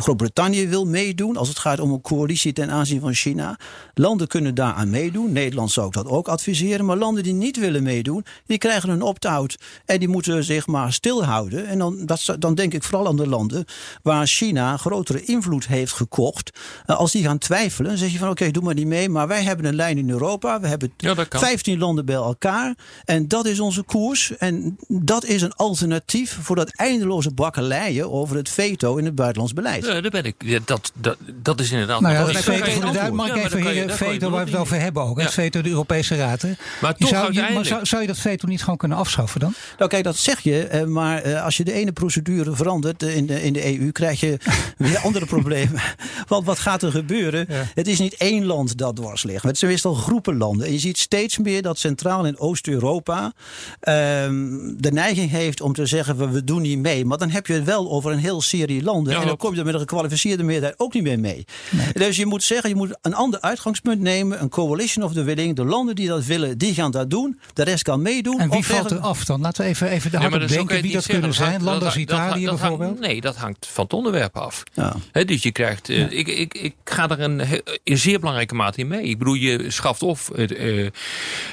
Groot-Brittannië 0.00 0.68
wil 0.68 0.84
meedoen 0.84 1.36
als 1.36 1.48
het 1.48 1.58
gaat 1.58 1.80
om 1.80 1.92
een 1.92 2.00
coalitie 2.00 2.52
ten 2.52 2.70
aanzien 2.70 3.00
van 3.00 3.14
China. 3.14 3.58
Landen 3.94 4.26
kunnen 4.26 4.54
daaraan 4.54 4.90
meedoen. 4.90 5.32
Nederland 5.32 5.70
zou 5.70 5.86
ik 5.86 5.92
dat 5.92 6.06
ook 6.06 6.28
adviseren. 6.28 6.84
Maar 6.84 6.96
landen 6.96 7.22
die 7.22 7.32
niet 7.32 7.58
willen 7.58 7.82
meedoen, 7.82 8.24
die 8.46 8.58
krijgen 8.58 8.88
een 8.88 9.02
opt-out 9.02 9.58
en 9.84 9.98
die 9.98 10.08
moeten 10.08 10.44
zich 10.44 10.66
maar 10.66 10.92
stilhouden. 10.92 11.66
En 11.66 11.77
dan, 11.78 12.06
dat, 12.06 12.36
dan 12.38 12.54
denk 12.54 12.74
ik 12.74 12.82
vooral 12.82 13.06
aan 13.06 13.16
de 13.16 13.28
landen 13.28 13.64
waar 14.02 14.26
China 14.26 14.76
grotere 14.76 15.24
invloed 15.24 15.66
heeft 15.66 15.92
gekocht. 15.92 16.58
Eh, 16.86 16.96
als 16.96 17.12
die 17.12 17.24
gaan 17.24 17.38
twijfelen, 17.38 17.90
dan 17.90 17.98
zeg 17.98 18.12
je 18.12 18.18
van 18.18 18.30
oké, 18.30 18.50
doe 18.50 18.62
maar 18.62 18.74
niet 18.74 18.86
mee. 18.86 19.08
Maar 19.08 19.28
wij 19.28 19.42
hebben 19.42 19.66
een 19.66 19.74
lijn 19.74 19.98
in 19.98 20.10
Europa. 20.10 20.60
We 20.60 20.68
hebben 20.68 20.92
ja, 20.96 21.14
15 21.30 21.78
landen 21.78 22.04
bij 22.04 22.14
elkaar. 22.14 22.74
En 23.04 23.28
dat 23.28 23.46
is 23.46 23.60
onze 23.60 23.82
koers. 23.82 24.36
En 24.36 24.78
dat 24.88 25.24
is 25.24 25.42
een 25.42 25.52
alternatief 25.52 26.38
voor 26.40 26.56
dat 26.56 26.70
eindeloze 26.76 27.30
bakkeleien 27.30 28.12
over 28.12 28.36
het 28.36 28.48
veto 28.48 28.96
in 28.96 29.04
het 29.04 29.14
buitenlands 29.14 29.52
beleid. 29.52 29.86
Ja, 29.86 30.00
daar 30.00 30.10
ben 30.10 30.24
ik. 30.24 30.66
dat, 30.66 30.92
dat, 30.94 31.16
dat 31.42 31.60
is 31.60 31.70
inderdaad. 31.70 32.00
Nou 32.00 32.14
ja, 32.14 32.24
dat 32.24 32.36
veto 32.36 32.90
de 32.90 33.12
Mag 33.12 33.28
ik 33.28 33.44
even 33.44 33.70
hier 33.70 33.90
veto 33.90 34.30
waar 34.30 34.44
we 34.44 34.50
het 34.50 34.60
over 34.60 34.80
hebben 34.80 35.02
ook. 35.02 35.20
Het 35.20 35.32
veto 35.32 35.60
de 35.60 35.68
Europese 35.68 36.16
Raad. 36.16 36.44
Maar, 36.80 36.96
toch 36.96 37.08
zou, 37.08 37.32
je, 37.32 37.50
maar 37.54 37.64
zou, 37.64 37.86
zou, 37.86 38.02
je 38.02 38.08
dat 38.08 38.18
veto 38.18 38.46
niet 38.46 38.62
gewoon 38.62 38.76
kunnen 38.76 38.98
afschaffen 38.98 39.40
dan? 39.40 39.54
Nou 39.78 39.90
kijk, 39.90 40.04
dat 40.04 40.16
zeg 40.16 40.40
je. 40.40 40.66
Eh, 40.66 40.84
maar 40.84 41.22
eh, 41.22 41.44
als 41.44 41.56
je 41.56 41.64
de 41.68 41.74
ene 41.74 41.92
procedure 41.92 42.56
verandert 42.56 43.02
in 43.02 43.26
de, 43.26 43.42
in 43.42 43.52
de 43.52 43.78
EU, 43.78 43.90
krijg 43.92 44.20
je 44.20 44.38
weer 44.76 44.98
andere 44.98 45.26
problemen. 45.26 45.80
Want 46.26 46.46
wat 46.46 46.58
gaat 46.58 46.82
er 46.82 46.90
gebeuren? 46.90 47.46
Het 47.74 47.88
is 47.88 47.98
niet 47.98 48.14
één 48.16 48.44
land 48.44 48.78
dat 48.78 48.96
dwars 48.96 49.22
ligt. 49.22 49.42
Het 49.42 49.58
zijn 49.58 49.70
meestal 49.70 49.94
groepen 49.94 50.36
landen. 50.36 50.66
En 50.66 50.72
je 50.72 50.78
ziet 50.78 50.98
steeds 50.98 51.38
meer 51.38 51.62
dat 51.62 51.78
Centraal- 51.78 52.26
en 52.26 52.38
Oost-Europa 52.38 53.32
ehm, 53.80 54.46
de 54.76 54.92
neiging 54.92 55.30
heeft 55.30 55.60
om 55.60 55.72
te 55.72 55.86
zeggen: 55.86 56.32
we 56.32 56.44
doen 56.44 56.62
niet 56.62 56.78
mee. 56.78 57.04
Maar 57.04 57.18
dan 57.18 57.30
heb 57.30 57.46
je 57.46 57.52
het 57.52 57.64
wel 57.64 57.90
over 57.90 58.12
een 58.12 58.18
heel 58.18 58.40
serie 58.40 58.82
landen. 58.82 59.14
en 59.14 59.26
dan 59.26 59.36
kom 59.36 59.52
je 59.52 59.58
er 59.58 59.64
met 59.64 59.74
een 59.74 59.80
gekwalificeerde 59.80 60.42
meerderheid 60.42 60.80
ook 60.80 60.94
niet 60.94 61.02
meer 61.02 61.20
mee. 61.20 61.44
Dus 61.92 62.16
je 62.16 62.26
moet 62.26 62.42
zeggen: 62.42 62.68
je 62.68 62.76
moet 62.76 62.98
een 63.02 63.14
ander 63.14 63.40
uitgangspunt 63.40 64.00
nemen. 64.00 64.42
Een 64.42 64.48
coalition 64.48 65.04
of 65.04 65.12
the 65.12 65.22
willing. 65.22 65.56
De 65.56 65.64
landen 65.64 65.94
die 65.94 66.08
dat 66.08 66.24
willen, 66.24 66.58
die 66.58 66.74
gaan 66.74 66.90
dat 66.90 67.10
doen. 67.10 67.38
De 67.52 67.62
rest 67.62 67.82
kan 67.82 68.02
meedoen. 68.02 68.40
En 68.40 68.50
wie 68.50 68.64
valt 68.64 68.90
er 68.90 68.98
af 68.98 69.24
dan? 69.24 69.40
Laten 69.40 69.64
we 69.64 69.68
even, 69.68 69.88
even 69.88 70.10
de 70.10 70.16
hard 70.16 70.48
denken 70.48 70.82
wie 70.82 70.92
dat 70.92 71.06
kunnen 71.06 71.34
zijn. 71.34 71.57
Landen 71.62 71.86
als 71.86 71.96
Italië 71.96 72.44
dat, 72.44 72.58
bijvoorbeeld? 72.58 73.00
nee, 73.00 73.20
dat 73.20 73.36
hangt 73.36 73.66
van 73.66 73.84
het 73.84 73.92
onderwerp 73.92 74.36
af. 74.36 74.62
Ja. 74.72 74.96
dus 75.24 75.42
je 75.42 75.52
krijgt, 75.52 75.88
uh, 75.88 76.10
ik, 76.10 76.28
ik, 76.28 76.54
ik 76.54 76.74
ga 76.84 77.08
er 77.08 77.20
een, 77.20 77.42
in 77.82 77.98
zeer 77.98 78.18
belangrijke 78.18 78.54
mate 78.54 78.80
in 78.80 78.88
mee. 78.88 79.02
Ik 79.02 79.18
bedoel, 79.18 79.34
je 79.34 79.70
schaft 79.70 80.02
of 80.02 80.30
het, 80.34 80.58
uh, 80.58 80.88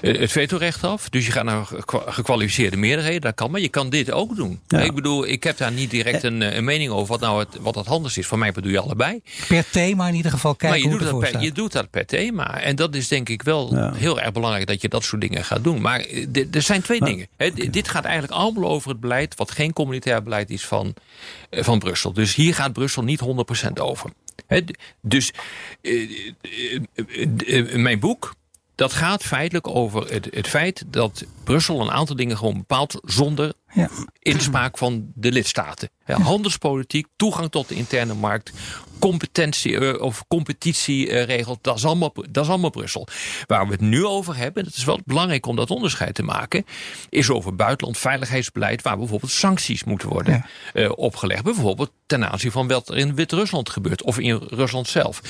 het 0.02 0.32
vetorecht 0.32 0.84
af. 0.84 1.10
Dus 1.10 1.26
je 1.26 1.32
gaat 1.32 1.44
naar 1.44 1.66
gekwalificeerde 2.06 2.78
meerderheden. 2.78 3.22
Dat 3.22 3.34
kan, 3.36 3.52
maar 3.52 3.62
je 3.62 3.70
kan 3.70 3.90
dit 3.90 4.12
ook 4.12 4.36
doen. 4.36 4.60
Ja. 4.68 4.80
Ik 4.80 4.96
bedoel, 4.96 5.28
ik 5.28 5.44
heb 5.44 5.58
daar 5.58 5.72
niet 5.72 5.92
direct 5.92 6.24
een, 6.24 6.58
een 6.58 6.64
mening 6.64 6.92
over 6.92 7.08
wat 7.08 7.20
nou 7.20 7.40
het, 7.40 7.58
wat 7.62 7.76
het 7.76 7.88
anders 7.88 8.18
is. 8.18 8.28
Voor 8.28 8.38
mij 8.38 8.52
bedoel 8.52 8.72
je 8.72 8.80
allebei. 8.80 9.22
Per 9.48 9.70
thema 9.70 10.08
in 10.08 10.16
ieder 10.16 10.32
geval 10.32 10.56
kijken 10.56 10.82
maar 10.82 10.92
je 10.92 10.98
doet 10.98 11.10
dat 11.10 11.20
per, 11.32 11.42
Je 11.42 11.52
doet 11.52 11.72
dat 11.72 11.90
per 11.90 12.06
thema. 12.06 12.62
En 12.62 12.76
dat 12.76 12.96
is 12.96 13.08
denk 13.08 13.30
ik 13.30 13.44
wel 13.44 13.92
heel 13.94 14.22
erg 14.22 14.32
belangrijk 14.32 14.68
dat 14.68 14.82
je 14.82 14.90
dat 14.90 15.04
soort 15.04 15.22
dingen 15.22 15.44
gaat 15.44 15.64
doen. 15.64 15.82
Maar 15.82 16.06
er 16.52 16.62
zijn 16.62 16.82
twee 16.82 17.00
dingen. 17.00 17.28
He, 17.38 17.52
Dit 17.70 17.88
gaat 17.88 18.04
eigenlijk 18.04 18.34
allemaal 18.34 18.70
over 18.70 18.90
het 18.90 19.00
beleid 19.00 19.36
wat 19.36 19.52
geen 19.52 19.74
communitair 19.96 20.24
beleid 20.24 20.50
is 20.50 20.66
van, 20.66 20.94
eh, 21.50 21.64
van 21.64 21.80
Brussel. 21.80 22.14
Dus 22.14 22.36
hier 22.36 22.56
gaat 22.56 22.74
Brussel 22.74 23.04
niet 23.04 23.20
100% 23.20 23.80
over. 23.80 24.10
dus 25.02 25.32
uh, 25.82 26.34
uh, 27.46 27.76
mijn 27.76 28.00
boek, 28.00 28.36
dat 28.76 28.94
gaat 28.94 29.24
feitelijk 29.24 29.68
over 29.68 30.14
het, 30.14 30.28
het, 30.32 30.48
feit 30.48 30.84
dat 30.88 31.26
Brussel 31.44 31.82
een 31.82 31.92
aantal 31.92 32.16
dingen 32.16 32.38
gewoon 32.38 32.58
bepaalt 32.58 33.00
zonder 33.04 33.54
ja. 33.74 33.90
inspraak 34.20 34.78
van 34.78 35.12
de 35.14 35.32
lidstaten. 35.32 35.90
Ja, 36.06 36.20
handelspolitiek, 36.20 37.08
toegang 37.16 37.52
tot 37.52 37.68
de 37.68 37.76
interne 37.76 38.14
markt, 38.14 38.52
competentie 39.00 39.72
uh, 39.72 40.02
of 40.02 40.28
competitieregels, 40.28 41.58
dat, 41.62 41.78
is 41.78 41.86
allemaal, 41.86 42.14
dat 42.30 42.44
is 42.44 42.50
allemaal 42.50 42.70
Brussel. 42.70 43.08
Waar 43.48 43.66
we 43.66 43.72
het 43.72 43.82
nu 43.82 44.06
over 44.06 44.36
hebben, 44.36 44.64
dat 44.64 44.76
is 44.76 44.84
wel 44.84 45.00
belangrijk 45.06 45.46
om 45.46 45.56
dat 45.56 45.72
onderscheid 45.72 46.16
te 46.16 46.24
maken, 46.24 46.66
is 47.10 47.30
over 47.30 47.56
buitenland 47.56 47.98
veiligheidsbeleid 47.98 48.82
waar 48.82 48.98
bijvoorbeeld 48.98 49.32
sancties 49.32 49.84
moeten 49.84 50.10
worden 50.10 50.46
ja. 50.74 50.82
uh, 50.82 50.92
opgelegd. 50.96 51.44
Bijvoorbeeld 51.44 51.92
ten 52.06 52.32
aanzien 52.32 52.52
van 52.52 52.68
wat 52.68 52.90
er 52.90 52.98
in 52.98 53.16
Wit-Rusland 53.16 53.70
gebeurt 53.70 54.04
of 54.04 54.20
in 54.20 54.38
Rusland 54.48 54.88
zelf. 54.88 55.22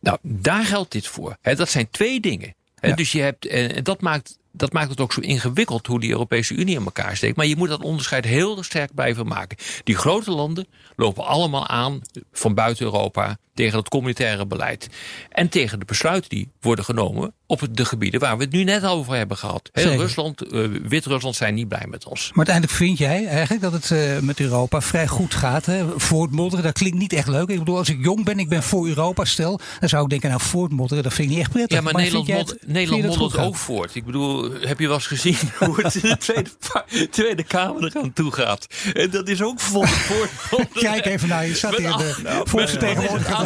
Nou, 0.00 0.18
daar 0.22 0.64
geldt 0.64 0.92
dit 0.92 1.06
voor. 1.06 1.36
dat 1.42 1.68
zijn 1.68 1.90
twee 1.90 2.20
dingen. 2.20 2.54
Ja. 2.80 2.94
Dus 2.94 3.12
je 3.12 3.20
hebt, 3.20 3.46
en 3.46 3.84
dat 3.84 4.00
maakt, 4.00 4.38
dat 4.52 4.72
maakt 4.72 4.90
het 4.90 5.00
ook 5.00 5.12
zo 5.12 5.20
ingewikkeld 5.20 5.86
hoe 5.86 6.00
die 6.00 6.10
Europese 6.10 6.54
Unie 6.54 6.76
in 6.76 6.84
elkaar 6.84 7.16
steekt. 7.16 7.36
Maar 7.36 7.46
je 7.46 7.56
moet 7.56 7.68
dat 7.68 7.82
onderscheid 7.82 8.24
heel 8.24 8.62
sterk 8.62 8.94
blijven 8.94 9.26
maken. 9.26 9.56
Die 9.84 9.96
grote 9.96 10.30
landen 10.30 10.66
lopen 10.96 11.24
allemaal 11.24 11.66
aan 11.66 12.00
van 12.32 12.54
buiten 12.54 12.84
Europa 12.84 13.38
tegen 13.56 13.78
het 13.78 13.88
communitaire 13.88 14.46
beleid. 14.46 14.88
En 15.30 15.48
tegen 15.48 15.78
de 15.78 15.84
besluiten 15.84 16.30
die 16.30 16.48
worden 16.60 16.84
genomen 16.84 17.34
op 17.46 17.66
de 17.70 17.84
gebieden 17.84 18.20
waar 18.20 18.36
we 18.36 18.44
het 18.44 18.52
nu 18.52 18.64
net 18.64 18.84
over 18.84 19.14
hebben 19.14 19.36
gehad. 19.36 19.70
Heel 19.72 19.96
Rusland, 19.96 20.52
uh, 20.52 20.68
Wit-Rusland 20.82 21.36
zijn 21.36 21.54
niet 21.54 21.68
blij 21.68 21.86
met 21.88 22.06
ons. 22.06 22.28
Maar 22.28 22.46
uiteindelijk 22.46 22.76
vind 22.76 22.98
jij 22.98 23.26
eigenlijk 23.26 23.62
dat 23.62 23.72
het 23.72 23.90
uh, 23.90 24.18
met 24.18 24.40
Europa 24.40 24.80
vrij 24.80 25.06
goed 25.06 25.34
gaat. 25.34 25.66
Hè? 25.66 25.84
Voortmodderen, 26.00 26.64
dat 26.64 26.72
klinkt 26.72 26.98
niet 26.98 27.12
echt 27.12 27.28
leuk. 27.28 27.48
Ik 27.48 27.58
bedoel, 27.58 27.76
als 27.76 27.88
ik 27.88 28.04
jong 28.04 28.24
ben, 28.24 28.38
ik 28.38 28.48
ben 28.48 28.62
voor 28.62 28.86
Europa 28.86 29.24
stel, 29.24 29.60
dan 29.80 29.88
zou 29.88 30.02
ik 30.02 30.10
denken, 30.10 30.28
nou 30.28 30.40
voortmodderen, 30.40 31.02
dat 31.02 31.12
vind 31.12 31.28
ik 31.28 31.34
niet 31.34 31.44
echt 31.44 31.52
prettig. 31.52 31.76
Ja, 31.76 31.82
maar, 31.84 31.92
maar 31.92 32.02
Nederland, 32.02 32.28
mod, 32.28 32.56
Nederland 32.66 33.16
moddert 33.16 33.42
ook 33.42 33.56
voort. 33.56 33.94
Ik 33.94 34.04
bedoel, 34.04 34.50
heb 34.60 34.78
je 34.78 34.86
wel 34.86 34.96
eens 34.96 35.06
gezien 35.06 35.36
hoe 35.58 35.82
het 35.82 35.94
in 35.94 36.00
de 36.00 36.16
Tweede, 36.16 36.50
twetweede 36.88 37.42
Kamer 37.42 37.84
er 37.84 38.02
aan 38.02 38.12
toe 38.12 38.32
gaat? 38.32 38.66
En 38.94 39.10
dat 39.10 39.28
is 39.28 39.42
ook 39.42 39.60
voort. 39.70 39.90
Kijk 40.72 41.06
even 41.06 41.28
naar 41.28 41.46
je, 41.46 41.54
zat 41.54 41.76
hier 41.76 41.96
de 41.96 42.14
nou, 42.22 42.46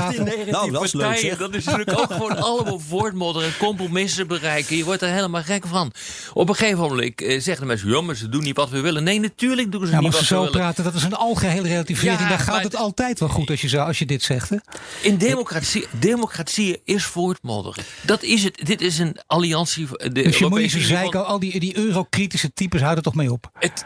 volksvertegenwoordiger 0.00 0.52
nou, 0.52 0.70
dat 0.70 0.84
is 0.84 0.92
leuk 0.92 1.38
Dat 1.38 1.54
is 1.54 1.64
natuurlijk 1.64 1.98
ook 1.98 2.12
gewoon 2.12 2.36
allemaal 2.48 2.78
voortmodderen, 2.78 3.56
compromissen 3.58 4.26
bereiken. 4.26 4.76
Je 4.76 4.84
wordt 4.84 5.02
er 5.02 5.08
helemaal 5.08 5.42
gek 5.42 5.66
van. 5.66 5.92
Op 6.32 6.48
een 6.48 6.54
gegeven 6.54 6.78
moment 6.78 7.22
uh, 7.22 7.40
zeggen 7.40 7.60
de 7.60 7.66
mensen, 7.66 7.88
ja, 7.88 8.14
ze 8.14 8.28
doen 8.28 8.42
niet 8.42 8.56
wat 8.56 8.70
we 8.70 8.80
willen. 8.80 9.04
Nee, 9.04 9.20
natuurlijk 9.20 9.72
doen 9.72 9.86
ze 9.86 9.94
niet 9.94 10.02
wat 10.02 10.14
ze 10.14 10.24
zo 10.24 10.36
willen. 10.36 10.50
praten, 10.52 10.84
dat 10.84 10.94
is 10.94 11.02
een 11.02 11.14
algehele 11.14 11.68
relativering. 11.68 12.20
Ja, 12.20 12.28
Daar 12.28 12.38
gaat 12.38 12.62
het 12.62 12.76
altijd 12.76 13.20
wel 13.20 13.28
goed 13.28 13.50
als 13.50 13.60
je, 13.60 13.68
zo, 13.68 13.78
als 13.78 13.98
je 13.98 14.06
dit 14.06 14.22
zegt. 14.22 14.48
Hè? 14.48 14.56
In 15.02 15.16
democratie, 15.16 15.86
democratie 15.98 16.80
is 16.84 17.04
voortmodderen. 17.04 17.84
Dat 18.02 18.22
is 18.22 18.44
het. 18.44 18.60
Dit 18.64 18.80
is 18.80 18.98
een 18.98 19.16
alliantie. 19.26 19.86
De 19.90 20.10
dus 20.10 20.38
je 20.38 20.46
moet 20.46 20.70
zeiken, 20.70 21.26
al 21.26 21.38
die, 21.38 21.60
die 21.60 21.76
eurokritische 21.76 22.52
types 22.52 22.80
houden 22.80 23.04
toch 23.04 23.14
mee 23.14 23.32
op. 23.32 23.50
Het, 23.58 23.84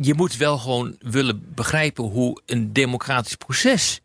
je 0.00 0.14
moet 0.16 0.36
wel 0.36 0.58
gewoon 0.58 0.96
willen 0.98 1.42
begrijpen 1.54 2.04
hoe 2.04 2.40
een 2.46 2.72
democratisch 2.72 3.34
proces 3.34 4.00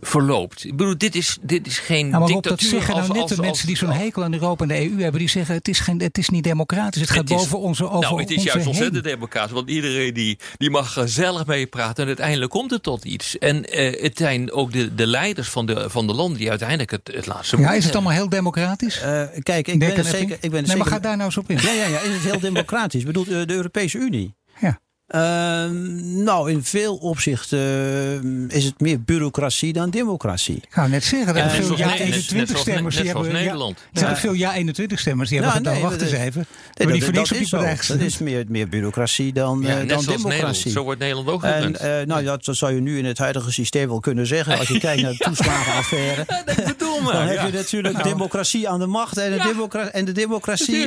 verloopt. 0.00 0.64
Ik 0.64 0.76
bedoel, 0.76 0.98
dit 0.98 1.14
is, 1.14 1.38
dit 1.42 1.66
is 1.66 1.78
geen 1.78 2.08
ja, 2.08 2.18
maar 2.18 2.28
Rob, 2.28 2.42
dat 2.42 2.60
zeggen 2.60 2.96
nou 2.96 3.12
net 3.12 3.28
de 3.28 3.40
mensen 3.40 3.66
die 3.66 3.76
zo'n 3.76 3.90
hekel 3.90 4.24
aan 4.24 4.32
Europa 4.32 4.62
en 4.62 4.68
de 4.68 4.90
EU 4.90 5.02
hebben. 5.02 5.20
Die 5.20 5.28
zeggen 5.28 5.54
het 5.54 5.68
is, 5.68 5.80
geen, 5.80 6.00
het 6.00 6.18
is 6.18 6.28
niet 6.28 6.44
democratisch. 6.44 7.00
Het, 7.00 7.10
gaat 7.10 7.24
boven 7.24 7.58
onze 7.58 7.90
over 7.90 8.00
Nou, 8.00 8.20
het 8.20 8.30
is 8.30 8.42
juist 8.42 8.66
ontzettend 8.66 9.04
democratisch. 9.04 9.52
Want 9.52 9.70
iedereen 9.70 10.14
die, 10.14 10.38
die 10.56 10.70
mag 10.70 10.92
gezellig 10.92 11.46
meepraten. 11.46 12.02
En 12.02 12.06
uiteindelijk 12.06 12.50
komt 12.50 12.70
het 12.70 12.82
tot 12.82 13.04
iets. 13.04 13.38
En 13.38 13.56
uh, 13.56 14.02
het 14.02 14.18
zijn 14.18 14.52
ook 14.52 14.72
de, 14.72 14.94
de 14.94 15.06
leiders 15.06 15.48
van 15.48 15.66
de, 15.66 15.90
van 15.90 16.06
de 16.06 16.14
landen 16.14 16.38
die 16.38 16.50
uiteindelijk 16.50 16.90
het, 16.90 17.10
het 17.12 17.26
laatste 17.26 17.56
Ja, 17.56 17.72
is 17.72 17.84
het 17.84 17.94
allemaal 17.94 18.12
heel 18.12 18.28
democratisch? 18.28 19.02
Uh, 19.02 19.22
kijk, 19.42 19.68
ik 19.68 19.78
ben, 19.78 20.04
zeker, 20.04 20.38
ik 20.40 20.50
ben 20.50 20.66
nee, 20.66 20.76
maar 20.76 20.86
ga 20.86 20.98
daar 20.98 21.16
nou 21.16 21.24
eens 21.24 21.36
op 21.36 21.50
in. 21.50 21.58
Ja, 21.62 21.72
ja, 21.72 21.86
ja 21.86 22.00
is 22.00 22.14
het 22.14 22.22
heel 22.22 22.40
democratisch. 22.40 23.00
Ik 23.00 23.06
bedoel, 23.06 23.24
de 23.24 23.54
Europese 23.54 23.98
Unie. 23.98 24.34
Uh, 25.14 25.20
nou, 26.24 26.50
in 26.50 26.64
veel 26.64 26.96
opzichten 26.96 27.58
uh, 27.58 28.56
is 28.56 28.64
het 28.64 28.80
meer 28.80 29.02
bureaucratie 29.02 29.72
dan 29.72 29.90
democratie. 29.90 30.56
Ik 30.56 30.66
ga 30.70 30.86
net 30.86 31.04
zeggen, 31.04 31.34
dat 31.34 31.42
er 31.42 31.50
veel 31.50 31.76
ja-21-stemmers 31.76 32.96
die 32.96 33.06
hebben... 33.06 33.32
Nederland. 33.32 33.78
Er 33.92 33.98
zijn 33.98 34.16
veel 34.16 34.32
ja-21-stemmers 34.32 35.28
die 35.28 35.40
hebben 35.40 35.56
gedaan, 35.56 35.80
wacht 35.80 36.02
eens 36.02 36.10
even. 36.10 36.46
Nee, 36.74 37.00
dat, 37.00 37.14
dat, 37.14 37.32
is 37.32 37.48
zo. 37.48 37.62
dat 37.88 38.00
is 38.00 38.18
meer, 38.18 38.44
meer 38.48 38.68
bureaucratie 38.68 39.32
dan, 39.32 39.60
ja, 39.62 39.82
uh, 39.82 39.88
dan 39.88 40.04
democratie. 40.04 40.70
Zo 40.70 40.82
wordt 40.82 41.00
Nederland 41.00 41.28
ook 41.28 41.40
gekend. 41.40 41.76
En, 41.76 42.08
nou, 42.08 42.24
dat, 42.24 42.44
dat 42.44 42.56
zou 42.56 42.74
je 42.74 42.80
nu 42.80 42.98
in 42.98 43.04
het 43.04 43.18
huidige 43.18 43.52
systeem 43.52 43.88
wel 43.88 44.00
kunnen 44.00 44.26
zeggen. 44.26 44.58
Als 44.58 44.68
je 44.68 44.78
kijkt 44.86 45.02
naar 45.02 45.12
de 45.12 45.18
toeslagenaffaire. 45.18 46.24
dan 47.12 47.26
heb 47.26 47.46
je 47.46 47.52
natuurlijk 47.52 48.02
democratie 48.02 48.68
aan 48.68 48.78
de 48.78 48.86
macht. 48.86 49.18
En 49.18 49.30
de, 49.30 49.42
democra 49.42 49.88
en 49.88 50.04
de 50.04 50.12
democratie... 50.12 50.86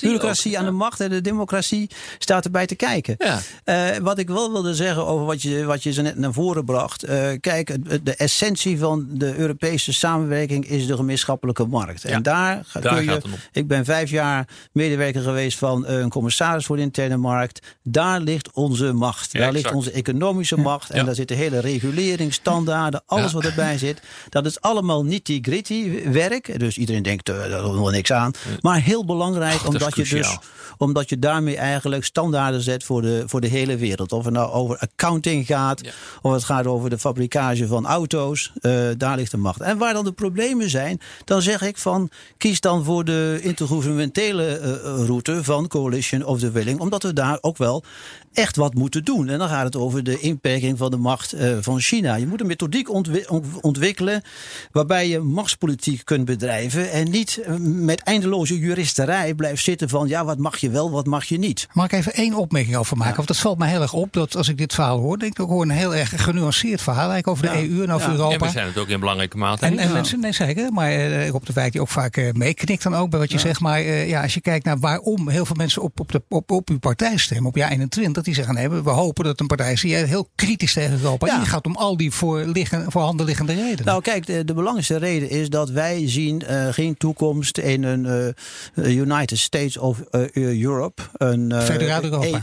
Bureaucratie 0.00 0.58
aan 0.58 0.64
de 0.64 0.70
macht 0.70 1.00
en 1.00 1.10
de 1.10 1.20
democratie 1.20 1.90
staat 2.18 2.44
erbij 2.44 2.66
te 2.66 2.74
kijken. 2.74 3.16
Ja. 3.24 3.40
Uh, 3.64 3.96
wat 3.98 4.18
ik 4.18 4.28
wel 4.28 4.52
wilde 4.52 4.74
zeggen 4.74 5.06
over 5.06 5.26
wat 5.26 5.42
je, 5.42 5.64
wat 5.64 5.82
je 5.82 5.92
zo 5.92 6.02
net 6.02 6.18
naar 6.18 6.32
voren 6.32 6.64
bracht. 6.64 7.08
Uh, 7.08 7.28
kijk, 7.40 7.76
de 8.04 8.14
essentie 8.14 8.78
van 8.78 9.06
de 9.10 9.36
Europese 9.36 9.92
samenwerking 9.92 10.66
is 10.66 10.86
de 10.86 10.96
gemeenschappelijke 10.96 11.66
markt. 11.66 12.02
Ja, 12.02 12.08
en 12.08 12.22
daar, 12.22 12.66
daar 12.72 12.94
kun 12.94 13.04
je. 13.04 13.20
Ik 13.52 13.68
ben 13.68 13.84
vijf 13.84 14.10
jaar 14.10 14.48
medewerker 14.72 15.22
geweest 15.22 15.58
van 15.58 15.86
een 15.86 16.08
commissaris 16.08 16.66
voor 16.66 16.76
de 16.76 16.82
interne 16.82 17.16
markt. 17.16 17.66
Daar 17.82 18.20
ligt 18.20 18.50
onze 18.52 18.92
macht. 18.92 19.32
Ja, 19.32 19.38
daar 19.38 19.48
exact. 19.48 19.64
ligt 19.64 19.76
onze 19.76 19.90
economische 19.90 20.56
macht. 20.56 20.90
En 20.90 21.04
daar 21.04 21.14
zitten 21.14 21.36
hele 21.36 21.58
regulering, 21.58 22.32
standaarden, 22.32 23.02
alles 23.06 23.32
wat 23.32 23.44
erbij 23.44 23.78
zit. 23.78 24.02
Dat 24.28 24.46
is 24.46 24.60
allemaal 24.60 25.04
nitty-gritty 25.04 26.08
werk. 26.08 26.58
Dus 26.58 26.78
iedereen 26.78 27.02
denkt, 27.02 27.28
uh, 27.28 27.36
daar 27.50 27.92
niks 27.92 28.12
aan. 28.12 28.32
Maar 28.60 28.80
heel 28.80 29.04
belangrijk, 29.04 29.54
Ach, 29.54 29.66
omdat 29.66 29.96
je 29.96 30.04
dus 30.04 30.38
omdat 30.78 31.08
je 31.08 31.18
daarmee 31.18 31.56
eigenlijk 31.56 32.04
standaarden 32.04 32.60
zet 32.60 32.84
voor 32.84 33.02
de, 33.02 33.13
voor 33.26 33.40
de 33.40 33.46
hele 33.46 33.76
wereld. 33.76 34.12
Of 34.12 34.24
het 34.24 34.34
nou 34.34 34.52
over 34.52 34.78
accounting 34.78 35.46
gaat, 35.46 35.80
of 36.22 36.32
het 36.32 36.44
gaat 36.44 36.66
over 36.66 36.90
de 36.90 36.98
fabrikage 36.98 37.66
van 37.66 37.86
auto's. 37.86 38.52
Uh, 38.60 38.88
daar 38.96 39.16
ligt 39.16 39.30
de 39.30 39.36
macht. 39.36 39.60
En 39.60 39.78
waar 39.78 39.92
dan 39.92 40.04
de 40.04 40.12
problemen 40.12 40.70
zijn, 40.70 41.00
dan 41.24 41.42
zeg 41.42 41.62
ik 41.62 41.78
van 41.78 42.10
kies 42.36 42.60
dan 42.60 42.84
voor 42.84 43.04
de 43.04 43.38
intergouvernementele 43.42 44.60
uh, 44.60 45.06
route 45.06 45.44
van 45.44 45.68
Coalition 45.68 46.24
of 46.24 46.38
the 46.38 46.50
Willing. 46.50 46.80
Omdat 46.80 47.02
we 47.02 47.12
daar 47.12 47.38
ook 47.40 47.56
wel 47.56 47.84
echt 48.34 48.56
wat 48.56 48.74
moeten 48.74 49.04
doen. 49.04 49.28
En 49.28 49.38
dan 49.38 49.48
gaat 49.48 49.64
het 49.64 49.76
over 49.76 50.04
de 50.04 50.20
inperking 50.20 50.78
van 50.78 50.90
de 50.90 50.96
macht 50.96 51.34
uh, 51.34 51.56
van 51.60 51.80
China. 51.80 52.14
Je 52.14 52.26
moet 52.26 52.40
een 52.40 52.46
methodiek 52.46 52.88
ontwikkelen 53.60 54.22
waarbij 54.72 55.08
je 55.08 55.18
machtspolitiek 55.18 56.04
kunt 56.04 56.24
bedrijven 56.24 56.90
en 56.90 57.10
niet 57.10 57.40
met 57.60 58.00
eindeloze 58.00 58.58
juristerij 58.58 59.34
blijft 59.34 59.62
zitten 59.62 59.88
van 59.88 60.08
ja, 60.08 60.24
wat 60.24 60.38
mag 60.38 60.56
je 60.56 60.70
wel, 60.70 60.90
wat 60.90 61.06
mag 61.06 61.24
je 61.24 61.38
niet. 61.38 61.66
Mag 61.72 61.84
ik 61.84 61.92
even 61.92 62.14
één 62.14 62.34
opmerking 62.34 62.76
over 62.76 62.96
maken? 62.96 63.10
Ja. 63.10 63.16
Want 63.16 63.28
dat 63.28 63.38
valt 63.38 63.58
me 63.58 63.66
heel 63.66 63.82
erg 63.82 63.92
op 63.92 64.12
dat 64.12 64.36
als 64.36 64.48
ik 64.48 64.58
dit 64.58 64.74
verhaal 64.74 64.98
hoor, 64.98 65.18
denk 65.18 65.32
ik 65.32 65.40
ook 65.40 65.48
hoor 65.48 65.62
een 65.62 65.70
heel 65.70 65.94
erg 65.94 66.22
genuanceerd 66.22 66.82
verhaal 66.82 67.10
eigenlijk 67.10 67.28
over 67.28 67.42
de 67.46 67.68
EU 67.68 67.82
en 67.82 67.90
over 67.90 68.10
Europa. 68.10 68.34
En 68.34 68.40
we 68.40 68.48
zijn 68.48 68.66
het 68.66 68.78
ook 68.78 68.88
in 68.88 69.00
belangrijke 69.00 69.36
mate. 69.36 69.66
En, 69.66 69.78
en 69.78 69.92
mensen, 69.92 70.20
nee 70.20 70.32
zeker, 70.32 70.72
maar 70.72 71.26
uh, 71.26 71.34
op 71.34 71.46
de 71.46 71.52
wijk 71.52 71.72
die 71.72 71.80
ook 71.80 71.88
vaak 71.88 72.16
uh, 72.16 72.32
meeknikt 72.32 72.82
dan 72.82 72.94
ook 72.94 73.10
bij 73.10 73.18
wat 73.18 73.32
je 73.32 73.38
zegt. 73.38 73.60
Maar 73.60 73.82
uh, 73.82 74.08
ja, 74.08 74.22
als 74.22 74.34
je 74.34 74.40
kijkt 74.40 74.64
naar 74.64 74.78
waarom 74.78 75.28
heel 75.28 75.46
veel 75.46 75.56
mensen 75.56 75.82
op, 75.82 76.00
op, 76.00 76.12
de, 76.12 76.22
op, 76.28 76.50
op 76.50 76.68
uw 76.68 76.78
partij 76.78 77.16
stemmen, 77.16 77.46
op 77.46 77.56
jaar 77.56 77.70
21, 77.70 78.23
die 78.24 78.34
zeggen 78.34 78.54
nee, 78.54 78.68
we 78.68 78.90
hopen 78.90 79.24
dat 79.24 79.40
een 79.40 79.46
partij 79.46 79.74
die 79.74 79.94
heel 79.94 80.28
kritisch 80.34 80.72
tegen 80.72 80.92
Europa 80.92 81.26
ja. 81.26 81.40
ingaat 81.40 81.66
om 81.66 81.76
al 81.76 81.96
die 81.96 82.10
voor, 82.10 82.38
liggen, 82.38 82.92
voor 82.92 83.02
handen 83.02 83.26
liggende 83.26 83.54
redenen. 83.54 83.84
Nou 83.84 84.02
kijk, 84.02 84.26
de, 84.26 84.44
de 84.44 84.54
belangrijkste 84.54 84.96
reden 84.96 85.30
is 85.30 85.48
dat 85.48 85.70
wij 85.70 86.08
zien 86.08 86.42
geen 86.70 86.96
toekomst 86.96 87.58
in 87.58 87.82
een 87.82 88.34
United 88.74 89.38
States 89.38 89.76
of 89.76 90.02
Europe, 90.32 91.02
een 91.12 91.52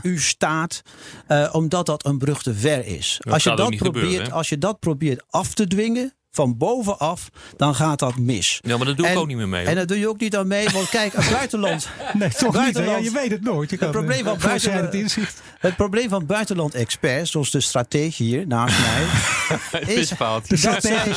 EU-staat, 0.03 0.81
uh, 1.27 1.49
omdat 1.51 1.85
dat 1.85 2.05
een 2.05 2.17
brug 2.17 2.41
te 2.41 2.53
ver 2.53 2.85
is. 2.85 3.17
Dat 3.19 3.33
als, 3.33 3.43
je 3.43 3.55
dat 3.55 3.75
probeert, 3.75 4.05
gebeuren, 4.05 4.31
als 4.31 4.49
je 4.49 4.57
dat 4.57 4.79
probeert 4.79 5.23
af 5.29 5.53
te 5.53 5.67
dwingen, 5.67 6.13
van 6.31 6.57
bovenaf, 6.57 7.29
dan 7.57 7.75
gaat 7.75 7.99
dat 7.99 8.17
mis. 8.17 8.59
Ja, 8.61 8.77
maar 8.77 8.85
dat 8.85 8.97
doe 8.97 9.05
ik 9.05 9.11
en, 9.11 9.17
ook 9.17 9.27
niet 9.27 9.37
meer 9.37 9.47
mee. 9.47 9.65
En 9.65 9.75
dat 9.75 9.87
doe 9.87 9.99
je 9.99 10.09
ook 10.09 10.19
niet 10.19 10.35
aan 10.35 10.47
mee, 10.47 10.69
want 10.69 10.89
kijk, 10.89 11.13
het 11.13 11.29
buitenland... 11.29 11.89
nee, 12.13 12.29
toch 12.29 12.53
buitenland, 12.53 12.97
niet. 12.97 13.05
Ja, 13.05 13.11
je 13.11 13.27
weet 13.27 13.31
het 13.31 13.43
nooit. 13.43 13.69
Je 13.69 13.77
het, 13.79 13.91
probleem 13.91 14.23
van 14.23 14.37
buitenland, 14.37 14.93
het, 14.93 15.41
het 15.59 15.75
probleem 15.75 16.09
van 16.09 16.25
buitenland-experts, 16.25 17.31
zoals 17.31 17.51
de 17.51 17.61
strateeg 17.61 18.17
hier 18.17 18.47
naast 18.47 18.75
mij... 18.79 19.05
is 19.95 20.09
dat 20.61 20.81
zij, 20.81 21.15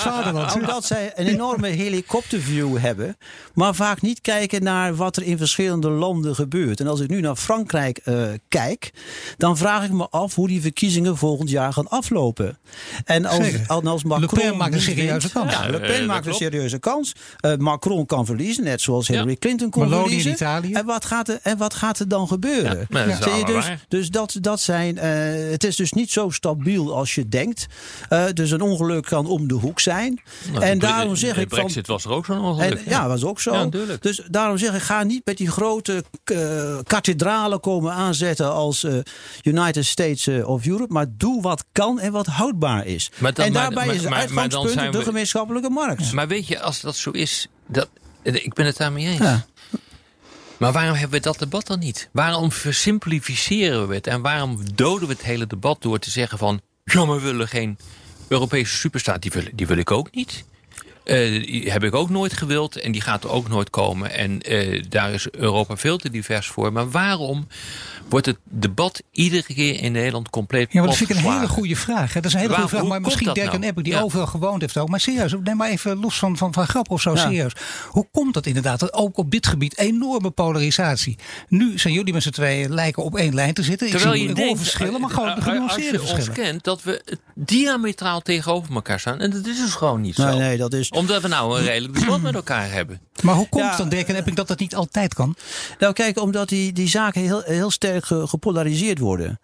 omdat 0.61 0.85
zij 0.85 1.13
een 1.15 1.27
enorme 1.27 1.69
helikopterview 1.69 2.79
hebben... 2.79 3.17
maar 3.55 3.75
vaak 3.75 4.01
niet 4.01 4.21
kijken 4.21 4.63
naar 4.63 4.95
wat 4.95 5.17
er 5.17 5.23
in 5.23 5.39
verschillende 5.39 5.89
landen 5.89 6.35
gebeurt. 6.35 6.81
En 6.81 6.87
als 6.87 7.01
ik 7.01 7.09
nu 7.09 7.21
naar 7.21 7.37
Frankrijk 7.37 8.01
uh, 8.05 8.29
kijk... 8.49 8.91
dan 9.37 9.57
vraag 9.57 9.85
ik 9.85 9.93
me 9.93 10.09
af 10.11 10.35
hoe 10.35 10.49
die 10.49 10.61
verkiezingen 10.61 11.17
volgend 11.17 11.51
jaar 11.51 11.73
gaan 11.73 11.89
aflopen. 11.89 12.59
En 13.05 13.25
als, 13.25 13.69
als 13.69 14.05
Macron... 14.05 14.57
Le 15.05 15.21
Pen 15.21 15.27
maakt 15.27 15.37
een 15.37 15.45
serieuze 15.45 15.49
kans. 15.49 15.53
Ja, 15.53 15.71
Le 15.71 15.81
Pen 15.81 16.01
uh, 16.01 16.07
maakt 16.07 16.27
een 16.27 16.35
serieuze 16.35 16.79
kans. 16.79 17.13
Uh, 17.47 17.57
Macron 17.57 18.07
kan 18.07 18.27
verliezen, 18.27 18.65
net 18.65 18.81
zoals 18.81 19.09
Hillary 19.09 19.31
ja. 19.31 19.37
Clinton 19.37 19.71
kon 19.71 19.83
Maloney 19.83 20.03
verliezen. 20.05 20.31
In 20.31 20.37
Italië. 20.37 20.73
En 20.73 20.87
wat 20.87 21.05
gaat 21.05 21.29
er, 21.29 21.39
en 21.43 21.57
wat 21.57 21.75
gaat 21.75 21.99
er 21.99 22.09
dan 22.09 22.29
gebeuren? 22.29 22.87
Ja, 22.89 23.05
ja. 23.05 23.23
Zie 23.23 23.33
je 23.33 23.45
dus, 23.45 23.67
dus 23.89 24.11
dat, 24.11 24.37
dat 24.41 24.61
zijn, 24.61 24.97
uh, 24.97 25.03
het 25.51 25.65
is 25.65 25.77
dus 25.77 25.93
niet 25.93 26.11
zo 26.11 26.31
stabiel 26.31 26.97
als 26.97 27.15
je 27.15 27.29
denkt. 27.29 27.67
Uh, 28.11 28.25
dus 28.33 28.51
een 28.51 28.61
ongeluk 28.61 29.05
kan 29.05 29.27
om 29.27 29.49
de 29.49 29.55
hoek 29.55 29.81
zijn. 29.81 30.21
Nou, 30.53 30.65
en 30.65 30.79
de, 30.79 30.87
daarom 30.87 31.17
zeg 31.17 31.35
de 31.35 31.41
ik 31.41 31.49
Brexit 31.49 31.87
van, 31.87 31.95
was 31.95 32.05
er 32.05 32.11
ook 32.11 32.25
zo'n 32.25 32.41
ongeluk. 32.41 32.73
En, 32.73 32.81
ja, 32.87 33.09
was 33.09 33.25
ook 33.25 33.41
zo. 33.41 33.69
dus 34.01 34.23
daarom 34.31 34.59
zeg 34.59 34.75
ik, 34.75 34.83
ga 34.83 35.03
niet 35.03 35.25
met 35.25 35.37
die 35.37 35.51
grote 35.51 36.05
kathedralen 36.83 37.61
komen 37.61 37.93
aanzetten 37.93 38.53
als 38.53 38.87
United 39.43 39.85
States 39.85 40.29
of 40.45 40.67
Europe. 40.67 40.93
Maar 40.93 41.07
doe 41.09 41.43
wat 41.43 41.65
kan 41.73 42.01
en 42.01 42.13
wat 42.13 42.27
houdbaar 42.27 42.87
is. 42.87 43.11
Maar 43.19 43.35
dan, 43.35 43.47
en 43.47 43.53
daarbij 43.53 43.87
maar, 43.87 43.95
is 43.95 44.01
het 44.01 44.11
maar, 44.11 44.19
uitgangspunt 44.19 44.75
maar 44.75 44.91
de 44.99 45.05
gemeenschappelijke 45.05 45.71
markt. 45.71 46.13
Maar 46.13 46.29
weet 46.29 46.47
je, 46.47 46.61
als 46.61 46.81
dat 46.81 46.97
zo 46.97 47.11
is, 47.11 47.49
dat, 47.67 47.89
ik 48.23 48.53
ben 48.55 48.67
het 48.67 48.77
daarmee 48.77 49.07
eens. 49.07 49.19
Ja. 49.19 49.47
Maar 50.57 50.73
waarom 50.73 50.97
hebben 50.97 51.19
we 51.19 51.25
dat 51.25 51.39
debat 51.39 51.67
dan 51.67 51.79
niet? 51.79 52.09
Waarom 52.13 52.53
versimplificeren 52.53 53.89
we 53.89 53.95
het? 53.95 54.07
En 54.07 54.23
waarom 54.23 54.59
doden 54.75 55.09
we 55.09 55.15
het 55.15 55.23
hele 55.23 55.47
debat 55.47 55.83
door 55.83 55.99
te 55.99 56.11
zeggen 56.11 56.39
van... 56.39 56.61
ja, 56.85 57.05
maar 57.05 57.17
we 57.17 57.23
willen 57.23 57.49
geen 57.49 57.79
Europese 58.29 58.77
superstaat, 58.77 59.23
die 59.23 59.31
wil, 59.31 59.45
die 59.53 59.67
wil 59.67 59.77
ik 59.77 59.91
ook 59.91 60.15
niet. 60.15 60.45
Uh, 61.05 61.47
die 61.47 61.71
heb 61.71 61.85
ik 61.85 61.95
ook 61.95 62.11
nooit 62.11 62.33
gewild 62.33 62.77
en 62.77 62.93
die 62.93 63.01
gaat 63.01 63.25
er 63.25 63.31
ook 63.31 63.49
nooit 63.49 63.71
komen. 63.71 64.11
En 64.11 64.53
uh, 64.53 64.83
daar 64.89 65.13
is 65.13 65.31
Europa 65.31 65.77
veel 65.77 65.97
te 65.97 66.11
divers 66.11 66.47
voor. 66.47 66.73
Maar 66.73 66.91
waarom 66.91 67.47
wordt 68.09 68.27
het 68.27 68.39
debat 68.45 69.03
iedere 69.11 69.43
keer 69.43 69.81
in 69.81 69.93
Nederland 69.93 70.31
compleet 70.31 70.73
Ja, 70.73 70.79
maar 70.79 70.89
dat 70.89 70.97
vind 70.97 71.11
ik 71.11 71.17
een 71.17 71.33
hele 71.33 71.49
goede 71.49 71.77
vraag. 71.77 72.13
Hè? 72.13 72.21
Dat 72.21 72.25
is 72.25 72.33
een 72.33 72.41
hele 72.41 72.53
Waar, 72.53 72.61
goede 72.61 72.77
vraag. 72.77 72.89
Maar 72.89 73.01
misschien 73.01 73.33
Dirk 73.33 73.53
nou? 73.53 73.73
en 73.75 73.83
die 73.83 73.93
ja. 73.93 74.01
overal 74.01 74.27
gewoond 74.27 74.61
heeft 74.61 74.79
ook. 74.79 74.89
Maar 74.89 75.01
serieus, 75.01 75.35
neem 75.43 75.57
maar 75.57 75.71
even 75.71 76.01
los 76.01 76.19
van, 76.19 76.37
van, 76.37 76.53
van 76.53 76.67
grap 76.67 76.91
of 76.91 77.01
zo, 77.01 77.13
ja. 77.15 77.17
serieus. 77.17 77.53
Hoe 77.89 78.07
komt 78.13 78.35
dat 78.35 78.47
inderdaad? 78.47 78.81
Dat 78.81 78.93
ook 78.93 79.17
op 79.17 79.31
dit 79.31 79.47
gebied 79.47 79.79
enorme 79.79 80.31
polarisatie. 80.31 81.17
Nu 81.49 81.79
zijn 81.79 81.95
jullie 81.95 82.13
met 82.13 82.23
z'n 82.23 82.31
tweeën 82.31 82.75
lijken 82.75 83.03
op 83.03 83.17
één 83.17 83.35
lijn 83.35 83.55
te 83.55 83.63
zitten. 83.63 83.91
Terwijl 83.91 84.13
ik 84.13 84.19
zie 84.19 84.29
je 84.29 84.35
denkt, 84.35 84.59
verschillen, 84.59 85.01
maar 85.01 85.11
gewoon 85.11 85.43
genuanceerde 85.43 85.99
verschillen. 85.99 86.17
Als 86.17 86.25
je 86.25 86.31
ons 86.31 86.49
kent, 86.49 86.65
dat 86.65 86.83
we 86.83 87.19
diametraal 87.35 88.21
tegenover 88.21 88.75
elkaar 88.75 89.01
staan. 89.01 89.21
En 89.21 89.31
dat 89.31 89.47
is 89.47 89.57
dus 89.57 89.75
gewoon 89.75 90.01
niet 90.01 90.15
zo. 90.15 90.25
Nee, 90.25 90.39
nee, 90.39 90.57
dat 90.57 90.73
is... 90.73 90.91
Omdat 90.95 91.23
we 91.23 91.29
nou 91.29 91.59
een 91.59 91.65
redelijk 91.65 92.01
debat 92.01 92.21
met 92.21 92.35
elkaar 92.35 92.71
hebben. 92.71 93.01
Maar 93.23 93.35
hoe 93.35 93.49
komt 93.49 93.65
ja, 93.65 93.77
dan, 93.77 93.89
Dirk 93.89 94.09
en 94.09 94.15
Ebbing, 94.15 94.37
dat 94.37 94.49
dat 94.49 94.59
niet 94.59 94.75
altijd 94.75 95.15
kan? 95.15 95.37
Nou 95.79 95.93
kijk, 95.93 96.21
omdat 96.21 96.49
die, 96.49 96.73
die 96.73 96.89
zaken 96.89 97.21
heel, 97.23 97.43
heel 97.45 97.71
sterk 97.71 98.05
gepolariseerd 98.07 98.99
worden. 98.99 99.41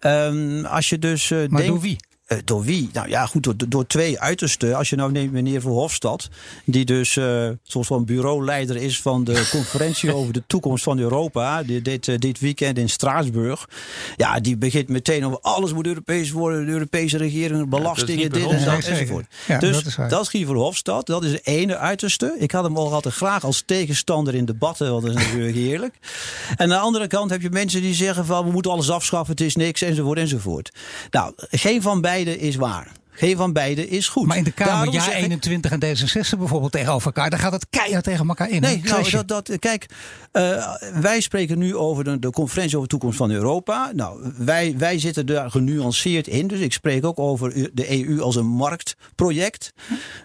Um, 0.00 0.64
als 0.64 0.88
je 0.88 0.98
dus 0.98 1.30
uh, 1.30 1.38
maar 1.38 1.48
denkt, 1.48 1.66
door 1.66 1.80
wie? 1.80 1.96
Uh, 2.28 2.38
door 2.44 2.62
wie? 2.62 2.90
Nou 2.92 3.08
ja, 3.08 3.26
goed, 3.26 3.42
door, 3.42 3.54
door 3.68 3.86
twee 3.86 4.20
uitersten. 4.20 4.76
Als 4.76 4.90
je 4.90 4.96
nou 4.96 5.12
neemt 5.12 5.32
meneer 5.32 5.60
Verhofstadt, 5.60 6.28
die 6.64 6.84
dus 6.84 7.16
uh, 7.16 7.48
soms 7.62 7.86
van 7.86 8.04
bureauleider 8.04 8.76
is 8.76 9.00
van 9.00 9.24
de 9.24 9.48
conferentie 9.56 10.14
over 10.14 10.32
de 10.32 10.42
toekomst 10.46 10.84
van 10.84 10.98
Europa, 10.98 11.62
die, 11.62 11.82
dit, 11.82 12.06
uh, 12.06 12.18
dit 12.18 12.40
weekend 12.40 12.78
in 12.78 12.88
Straatsburg. 12.88 13.68
Ja, 14.16 14.40
die 14.40 14.56
begint 14.56 14.88
meteen 14.88 15.26
over 15.26 15.38
alles 15.40 15.72
moet 15.72 15.86
Europees 15.86 16.30
worden, 16.30 16.66
de 16.66 16.72
Europese 16.72 17.16
regering, 17.16 17.68
belastingen, 17.68 18.22
ja, 18.22 18.28
dit 18.28 18.50
en 18.50 18.64
dat 18.64 18.84
enzovoort. 18.84 19.26
Ja, 19.46 19.58
dus 19.58 19.76
dat 19.76 19.86
is, 19.86 19.96
dat 20.08 20.22
is 20.22 20.28
Guy 20.28 20.44
Verhofstadt, 20.44 21.06
dat 21.06 21.24
is 21.24 21.30
de 21.30 21.40
ene 21.42 21.76
uiterste. 21.76 22.36
Ik 22.38 22.50
had 22.50 22.64
hem 22.64 22.76
al 22.76 22.92
altijd 22.92 23.14
graag 23.14 23.44
als 23.44 23.62
tegenstander 23.66 24.34
in 24.34 24.44
debatten, 24.44 24.90
want 24.90 25.02
dat 25.02 25.16
is 25.16 25.24
natuurlijk 25.24 25.54
heerlijk. 25.66 25.94
En 26.50 26.56
aan 26.58 26.68
de 26.68 26.78
andere 26.78 27.06
kant 27.06 27.30
heb 27.30 27.42
je 27.42 27.50
mensen 27.50 27.80
die 27.80 27.94
zeggen 27.94 28.26
van 28.26 28.44
we 28.44 28.52
moeten 28.52 28.70
alles 28.70 28.90
afschaffen, 28.90 29.30
het 29.30 29.44
is 29.44 29.56
niks, 29.56 29.82
enzovoort, 29.82 30.18
enzovoort. 30.18 30.72
Nou, 31.10 31.32
geen 31.36 31.82
van 31.82 32.00
beiden 32.00 32.12
is 32.22 32.56
waar. 32.56 32.92
Geen 33.14 33.36
van 33.36 33.52
beide 33.52 33.88
is 33.88 34.08
goed. 34.08 34.26
Maar 34.26 34.36
in 34.36 34.44
de 34.44 34.52
Kamer, 34.52 34.92
ja 34.92 35.12
21 35.12 35.70
en 35.70 35.80
D66 35.84 36.38
bijvoorbeeld 36.38 36.72
tegenover 36.72 37.06
elkaar, 37.06 37.30
dan 37.30 37.38
gaat 37.38 37.52
het 37.52 37.66
keihard 37.70 38.04
tegen 38.04 38.28
elkaar 38.28 38.50
in. 38.50 38.60
Nee, 38.60 38.80
nou, 38.84 39.10
dat, 39.10 39.28
dat, 39.28 39.58
kijk, 39.58 39.86
uh, 40.32 40.74
wij 41.00 41.20
spreken 41.20 41.58
nu 41.58 41.76
over 41.76 42.04
de, 42.04 42.18
de, 42.18 42.30
conferentie 42.30 42.76
over 42.76 42.88
de 42.88 42.94
toekomst 42.94 43.18
van 43.18 43.30
Europa. 43.30 43.90
Nou, 43.94 44.32
wij, 44.36 44.74
wij 44.78 44.98
zitten 44.98 45.26
daar 45.26 45.50
genuanceerd 45.50 46.26
in. 46.26 46.46
Dus 46.46 46.60
ik 46.60 46.72
spreek 46.72 47.04
ook 47.04 47.18
over 47.18 47.70
de 47.72 48.06
EU 48.06 48.20
als 48.20 48.36
een 48.36 48.46
marktproject. 48.46 49.72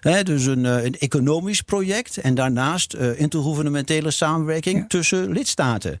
Hè, 0.00 0.22
dus 0.22 0.44
een, 0.44 0.64
uh, 0.64 0.84
een, 0.84 0.98
economisch 0.98 1.60
project. 1.60 2.16
En 2.16 2.34
daarnaast 2.34 2.94
uh, 2.94 3.20
intergouvernementele 3.20 4.10
samenwerking 4.10 4.88
tussen 4.88 5.32
lidstaten. 5.32 6.00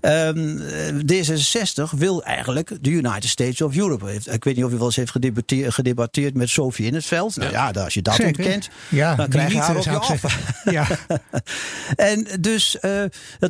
Um, 0.00 0.62
D66 1.12 1.82
wil 1.96 2.22
eigenlijk 2.22 2.76
de 2.80 2.90
United 2.90 3.30
States 3.30 3.60
of 3.60 3.76
Europe. 3.76 4.12
Ik 4.30 4.44
weet 4.44 4.56
niet 4.56 4.64
of 4.64 4.72
u 4.72 4.76
wel 4.76 4.86
eens 4.86 4.96
heeft 4.96 5.12
gedebatteerd, 5.74 6.23
met 6.32 6.48
Sophie 6.48 6.86
in 6.86 6.94
het 6.94 7.04
veld. 7.04 7.36
Nou 7.36 7.50
ja, 7.50 7.70
als 7.70 7.94
je 7.94 8.02
dat 8.02 8.14
Zeker. 8.14 8.36
ontkent, 8.36 8.68
ja, 8.88 9.14
dan 9.14 9.28
krijg 9.28 9.52
je 9.52 9.58
haar 9.58 9.76
op 9.76 9.84
je 9.84 9.90
af. 9.90 10.62
Ja. 10.64 10.86
en 11.96 12.26
dus 12.40 12.76
uh, 12.80 13.02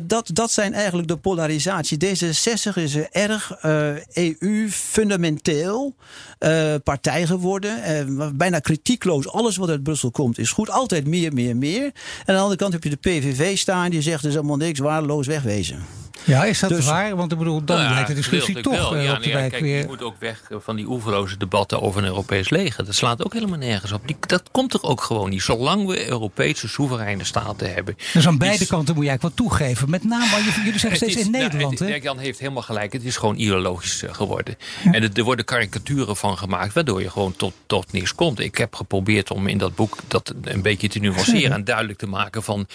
dat, 0.03 0.29
dat 0.33 0.51
zijn 0.51 0.73
eigenlijk 0.73 1.07
de 1.07 1.17
polarisatie. 1.17 1.97
D66 2.05 2.73
is 2.73 2.95
erg 2.95 3.63
uh, 3.65 3.89
EU-fundamenteel 4.13 5.95
uh, 6.39 6.73
partij 6.83 7.25
geworden. 7.25 8.37
bijna 8.37 8.59
kritiekloos. 8.59 9.29
Alles 9.29 9.57
wat 9.57 9.69
uit 9.69 9.83
Brussel 9.83 10.11
komt 10.11 10.37
is 10.37 10.51
goed. 10.51 10.69
Altijd 10.69 11.07
meer, 11.07 11.33
meer, 11.33 11.57
meer. 11.57 11.83
En 11.83 11.91
aan 12.25 12.35
de 12.35 12.41
andere 12.41 12.55
kant 12.55 12.73
heb 12.73 12.83
je 12.83 12.89
de 12.89 12.95
PVV 12.95 13.57
staan. 13.57 13.89
Die 13.89 14.01
zegt 14.01 14.23
er 14.23 14.29
is 14.29 14.35
allemaal 14.35 14.57
niks, 14.57 14.79
waardeloos 14.79 15.27
wegwezen. 15.27 16.04
Ja, 16.23 16.43
is 16.45 16.59
dat 16.59 16.69
dus, 16.69 16.85
waar? 16.85 17.15
Want 17.15 17.31
ik 17.31 17.37
bedoel, 17.37 17.63
dan 17.63 17.77
nou 17.77 17.93
lijkt 17.93 18.07
de 18.07 18.13
discussie 18.13 18.61
toch 18.61 18.89
wel. 18.89 18.97
Ja, 18.97 19.13
op 19.13 19.23
de 19.23 19.31
wijk 19.31 19.51
kijk, 19.51 19.63
weer. 19.63 19.77
Je 19.77 19.87
moet 19.87 20.03
ook 20.03 20.15
weg 20.19 20.41
van 20.51 20.75
die 20.75 20.85
oeverloze 20.85 21.37
debatten 21.37 21.81
over 21.81 22.01
een 22.01 22.07
Europees 22.07 22.49
leger. 22.49 22.85
Dat 22.85 22.95
slaat 22.95 23.25
ook 23.25 23.33
helemaal 23.33 23.57
nergens 23.57 23.91
op. 23.91 24.07
Die, 24.07 24.17
dat 24.19 24.43
komt 24.51 24.73
er 24.73 24.83
ook 24.83 25.01
gewoon 25.01 25.29
niet. 25.29 25.41
Zolang 25.41 25.87
we 25.87 26.07
Europese 26.07 26.67
soevereine 26.67 27.23
staten 27.23 27.73
hebben. 27.73 27.97
Dus 28.13 28.27
aan 28.27 28.37
beide 28.37 28.65
kanten 28.65 28.95
moet 28.95 29.03
je 29.03 29.09
eigenlijk 29.09 29.37
wat 29.37 29.47
toegeven. 29.47 29.89
Met 29.89 30.03
name, 30.03 30.43
jullie 30.63 30.79
zeggen 30.79 30.95
steeds 30.95 31.25
in 31.25 31.31
Nederland. 31.31 31.79
Nou, 31.79 32.01
Jan 32.01 32.17
heeft 32.17 32.39
helemaal 32.39 32.61
gelijk. 32.61 32.93
Het 32.93 33.03
is 33.03 33.17
gewoon 33.17 33.37
ideologisch 33.37 34.03
eh, 34.03 34.13
geworden. 34.13 34.55
En 34.91 35.13
er 35.13 35.23
worden 35.23 35.45
karikaturen 35.45 36.15
van 36.15 36.37
gemaakt, 36.37 36.73
waardoor 36.73 37.01
je 37.01 37.09
gewoon 37.09 37.35
tot, 37.35 37.53
tot 37.65 37.91
niks 37.91 38.15
komt. 38.15 38.39
Ik 38.39 38.57
heb 38.57 38.75
geprobeerd 38.75 39.31
om 39.31 39.47
in 39.47 39.57
dat 39.57 39.75
boek 39.75 39.97
dat 40.07 40.33
een 40.41 40.61
beetje 40.61 40.89
te 40.89 40.99
nuanceren 40.99 41.51
en 41.51 41.63
duidelijk 41.63 41.99
te 41.99 42.07
maken 42.07 42.43
van 42.43 42.67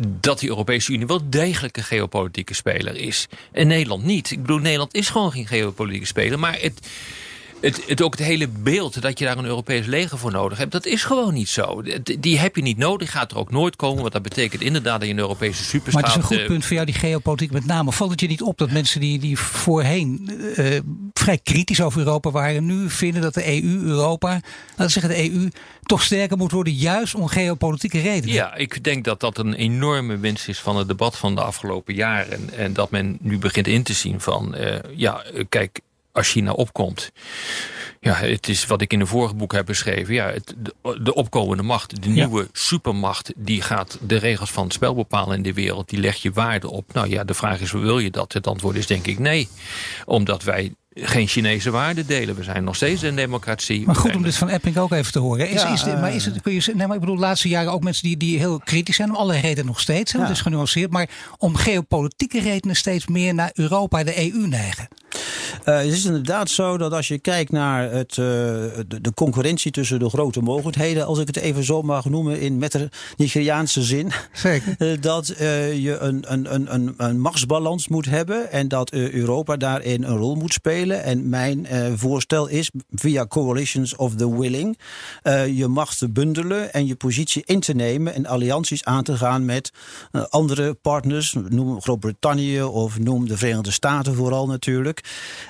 dat 0.00 0.38
die 0.38 0.48
Europese 0.48 0.92
Unie 0.92 1.06
wel 1.06 1.30
degelijk 1.30 1.76
een 1.76 1.84
geopolitieke 1.84 2.54
speler 2.54 2.96
is. 2.96 3.28
En 3.52 3.66
Nederland 3.66 4.04
niet. 4.04 4.30
Ik 4.30 4.40
bedoel, 4.40 4.58
Nederland 4.58 4.94
is 4.94 5.08
gewoon 5.08 5.32
geen 5.32 5.46
geopolitieke 5.46 6.06
speler. 6.06 6.38
Maar 6.38 6.58
het, 6.60 6.88
het, 7.60 7.82
het, 7.86 8.02
ook 8.02 8.18
het 8.18 8.26
hele 8.26 8.48
beeld 8.48 9.02
dat 9.02 9.18
je 9.18 9.24
daar 9.24 9.38
een 9.38 9.44
Europees 9.44 9.86
leger 9.86 10.18
voor 10.18 10.30
nodig 10.30 10.58
hebt, 10.58 10.72
dat 10.72 10.86
is 10.86 11.04
gewoon 11.04 11.34
niet 11.34 11.48
zo. 11.48 11.82
Die 12.18 12.38
heb 12.38 12.56
je 12.56 12.62
niet 12.62 12.78
nodig, 12.78 13.10
gaat 13.10 13.30
er 13.30 13.38
ook 13.38 13.50
nooit 13.50 13.76
komen. 13.76 14.00
Want 14.00 14.12
dat 14.12 14.22
betekent 14.22 14.62
inderdaad 14.62 14.98
dat 14.98 15.08
je 15.08 15.14
een 15.14 15.20
Europese 15.20 15.64
superstaat... 15.64 16.02
Maar 16.02 16.12
het 16.12 16.22
is 16.22 16.30
een 16.30 16.36
goed 16.36 16.46
punt 16.46 16.64
voor 16.64 16.74
jou, 16.74 16.86
die 16.86 16.94
geopolitiek 16.94 17.50
met 17.50 17.66
name. 17.66 17.92
Valt 17.92 18.10
het 18.10 18.20
je 18.20 18.26
niet 18.26 18.42
op 18.42 18.58
dat 18.58 18.70
mensen 18.70 19.00
die, 19.00 19.18
die 19.18 19.38
voorheen 19.38 20.30
uh, 20.56 20.80
vrij 21.12 21.38
kritisch 21.42 21.80
over 21.80 21.98
Europa 21.98 22.30
waren... 22.30 22.66
nu 22.66 22.90
vinden 22.90 23.22
dat 23.22 23.34
de 23.34 23.62
EU, 23.62 23.80
Europa, 23.82 24.28
laten 24.28 24.42
we 24.76 24.88
zeggen 24.88 25.10
de 25.10 25.30
EU... 25.30 25.48
toch 25.82 26.02
sterker 26.02 26.36
moet 26.36 26.52
worden, 26.52 26.72
juist 26.72 27.14
om 27.14 27.26
geopolitieke 27.26 28.00
redenen? 28.00 28.34
Ja, 28.34 28.54
ik 28.54 28.84
denk 28.84 29.04
dat 29.04 29.20
dat 29.20 29.38
een 29.38 29.54
enorme 29.54 30.18
winst 30.18 30.48
is 30.48 30.60
van 30.60 30.76
het 30.76 30.88
debat 30.88 31.16
van 31.16 31.34
de 31.34 31.40
afgelopen 31.40 31.94
jaren. 31.94 32.50
En 32.56 32.72
dat 32.72 32.90
men 32.90 33.16
nu 33.20 33.38
begint 33.38 33.66
in 33.66 33.82
te 33.82 33.92
zien 33.92 34.20
van... 34.20 34.54
Uh, 34.56 34.74
ja, 34.94 35.24
kijk, 35.48 35.80
als 36.16 36.30
China 36.30 36.52
opkomt. 36.52 37.10
Ja, 38.00 38.14
het 38.14 38.48
is 38.48 38.66
wat 38.66 38.80
ik 38.80 38.92
in 38.92 39.00
een 39.00 39.06
vorige 39.06 39.34
boek 39.34 39.52
heb 39.52 39.66
beschreven. 39.66 40.14
Ja, 40.14 40.30
het, 40.30 40.54
de, 41.02 41.14
opkomende 41.14 41.62
macht, 41.62 42.02
de 42.02 42.08
nieuwe 42.08 42.48
supermacht... 42.52 43.32
die 43.36 43.62
gaat 43.62 43.98
de 44.00 44.16
regels 44.16 44.50
van 44.50 44.64
het 44.64 44.72
spel 44.72 44.94
bepalen 44.94 45.36
in 45.36 45.42
de 45.42 45.52
wereld. 45.52 45.88
Die 45.88 46.00
legt 46.00 46.20
je 46.20 46.32
waarde 46.32 46.70
op. 46.70 46.92
Nou 46.92 47.08
ja, 47.08 47.24
de 47.24 47.34
vraag 47.34 47.60
is, 47.60 47.72
wil 47.72 47.98
je 47.98 48.10
dat? 48.10 48.32
Het 48.32 48.46
antwoord 48.46 48.76
is 48.76 48.86
denk 48.86 49.06
ik 49.06 49.18
nee. 49.18 49.48
Omdat 50.04 50.42
wij 50.42 50.74
geen 50.96 51.26
Chinese 51.26 51.70
waarden 51.70 52.06
delen. 52.06 52.34
We 52.34 52.42
zijn 52.42 52.64
nog 52.64 52.76
steeds 52.76 53.02
een 53.02 53.16
democratie. 53.16 53.86
Maar 53.86 53.94
goed 53.94 54.16
om 54.16 54.22
dit 54.22 54.36
van 54.36 54.48
Epping 54.48 54.76
ook 54.78 54.92
even 54.92 55.12
te 55.12 55.18
horen. 55.18 55.48
Is, 55.48 55.64
is 55.64 55.82
dit, 55.82 56.00
maar 56.00 56.14
is 56.14 56.24
het, 56.24 56.42
kun 56.42 56.52
je, 56.52 56.72
nee, 56.74 56.86
maar 56.86 56.94
ik 56.94 57.00
bedoel, 57.00 57.14
de 57.14 57.20
laatste 57.20 57.48
jaren 57.48 57.72
ook 57.72 57.82
mensen 57.82 58.02
die, 58.02 58.16
die 58.16 58.38
heel 58.38 58.58
kritisch 58.58 58.96
zijn. 58.96 59.08
Om 59.08 59.16
alle 59.16 59.40
redenen 59.40 59.66
nog 59.66 59.80
steeds. 59.80 60.12
Ja. 60.12 60.18
Dat 60.18 60.30
is 60.30 60.40
genuanceerd. 60.40 60.90
Maar 60.90 61.08
om 61.38 61.56
geopolitieke 61.56 62.40
redenen 62.40 62.76
steeds 62.76 63.06
meer 63.06 63.34
naar 63.34 63.50
Europa, 63.54 64.04
de 64.04 64.32
EU 64.32 64.46
neigen. 64.46 64.88
Uh, 65.64 65.76
het 65.76 65.92
is 65.92 66.04
inderdaad 66.04 66.50
zo 66.50 66.78
dat 66.78 66.92
als 66.92 67.08
je 67.08 67.18
kijkt 67.18 67.50
naar 67.50 67.90
het, 67.90 68.10
uh, 68.10 68.16
de, 68.16 69.00
de, 69.00 69.14
concurrentie 69.14 69.70
tussen 69.70 69.98
de 69.98 70.08
grote 70.08 70.40
mogelijkheden, 70.40 71.06
als 71.06 71.18
ik 71.18 71.26
het 71.26 71.36
even 71.36 71.64
zo 71.64 71.82
mag 71.82 72.04
noemen 72.04 72.40
in 72.40 72.58
met 72.58 72.72
de 72.72 72.88
Nigeriaanse 73.16 73.82
zin, 73.82 74.12
Zeker. 74.32 74.74
Uh, 74.78 74.96
dat 75.00 75.26
je 75.26 75.96
een, 76.00 76.32
een, 76.32 76.74
een, 76.74 76.94
een 76.96 77.20
machtsbalans 77.20 77.88
moet 77.88 78.06
hebben 78.06 78.52
en 78.52 78.68
dat 78.68 78.92
Europa 78.92 79.56
daarin 79.56 80.02
een 80.02 80.16
rol 80.16 80.34
moet 80.34 80.52
spelen. 80.52 80.85
En 80.94 81.28
mijn 81.28 81.66
voorstel 81.96 82.46
is 82.48 82.70
via 82.90 83.26
coalitions 83.26 83.96
of 83.96 84.14
the 84.14 84.38
willing 84.38 84.78
je 85.54 85.66
macht 85.68 85.98
te 85.98 86.08
bundelen 86.08 86.72
en 86.72 86.86
je 86.86 86.96
positie 86.96 87.42
in 87.46 87.60
te 87.60 87.72
nemen 87.72 88.14
en 88.14 88.26
allianties 88.26 88.84
aan 88.84 89.02
te 89.02 89.16
gaan 89.16 89.44
met 89.44 89.72
andere 90.28 90.74
partners, 90.74 91.36
noem 91.48 91.82
Groot-Brittannië 91.82 92.62
of 92.62 92.98
noem 92.98 93.28
de 93.28 93.36
Verenigde 93.36 93.70
Staten 93.70 94.14
vooral 94.14 94.46
natuurlijk. 94.46 95.00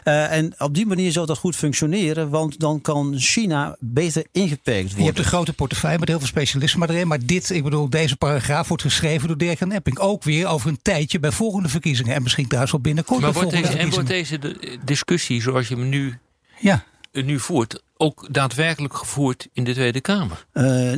Uh, 0.05 0.32
en 0.32 0.55
op 0.59 0.74
die 0.74 0.87
manier 0.87 1.12
zou 1.12 1.26
dat 1.26 1.39
goed 1.39 1.57
functioneren, 1.57 2.30
want 2.30 2.61
dan 2.61 2.80
kan 2.80 3.14
China 3.18 3.76
beter 3.80 4.26
ingeperkt 4.32 4.82
worden. 4.82 4.99
Je 4.99 5.05
hebt 5.05 5.18
een 5.18 5.24
grote 5.24 5.53
portefeuille 5.53 5.99
met 5.99 6.09
heel 6.09 6.18
veel 6.18 6.26
specialisten 6.26 6.78
maar 6.78 6.91
erin. 6.91 7.09
Maar 7.09 7.26
dit, 7.26 7.51
ik 7.51 7.62
bedoel, 7.62 7.91
deze 7.91 8.16
paragraaf 8.16 8.68
wordt 8.68 8.82
geschreven 8.82 9.28
door 9.28 9.39
Dirk 9.39 9.61
en 9.61 9.72
Epping. 9.72 9.99
Ook 9.99 10.24
weer 10.24 10.47
over 10.47 10.68
een 10.68 10.78
tijdje 10.82 11.20
bij 11.20 11.32
volgende 11.32 11.68
verkiezingen. 11.68 12.14
En 12.14 12.22
misschien 12.22 12.45
trouwens 12.45 12.72
wel 12.72 12.80
binnenkort 12.80 13.20
maar 13.20 13.32
wordt 13.32 13.51
deze, 13.51 13.78
En 13.78 13.91
wordt 13.91 14.09
deze 14.09 14.39
discussie 14.84 15.26
zoals 15.35 15.68
je 15.68 15.74
hem 15.74 15.89
nu, 15.89 16.18
ja. 16.61 16.85
nu 17.12 17.39
voert 17.39 17.83
ook 17.97 18.27
daadwerkelijk 18.31 18.95
gevoerd 18.95 19.49
in 19.53 19.65
de 19.65 19.73
Tweede 19.73 20.01
Kamer? 20.01 20.47
Uh, 20.53 20.93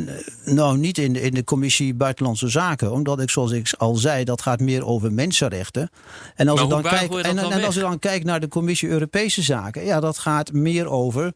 nou, 0.45 0.79
niet 0.79 0.99
in 0.99 1.13
de, 1.13 1.21
in 1.21 1.35
de 1.35 1.45
commissie 1.45 1.95
Buitenlandse 1.95 2.49
Zaken. 2.49 2.93
Omdat 2.93 3.21
ik, 3.21 3.31
zoals 3.31 3.51
ik 3.51 3.73
al 3.79 3.97
zei, 3.97 4.25
dat 4.25 4.43
gaat 4.43 4.61
meer 4.61 4.87
over 4.87 5.13
mensenrechten. 5.13 5.91
En 6.35 6.49
als, 6.49 6.61
maar 6.61 6.69
dan 6.69 6.83
kijk, 6.83 7.13
en, 7.15 7.39
en 7.39 7.65
als 7.65 7.75
je 7.75 7.81
dan 7.81 7.99
kijkt 7.99 8.25
naar 8.25 8.41
de 8.41 8.49
commissie 8.49 8.89
Europese 8.89 9.43
Zaken, 9.43 9.85
ja, 9.85 10.01
dat 10.01 10.19
gaat 10.19 10.53
meer 10.53 10.89
over. 10.91 11.33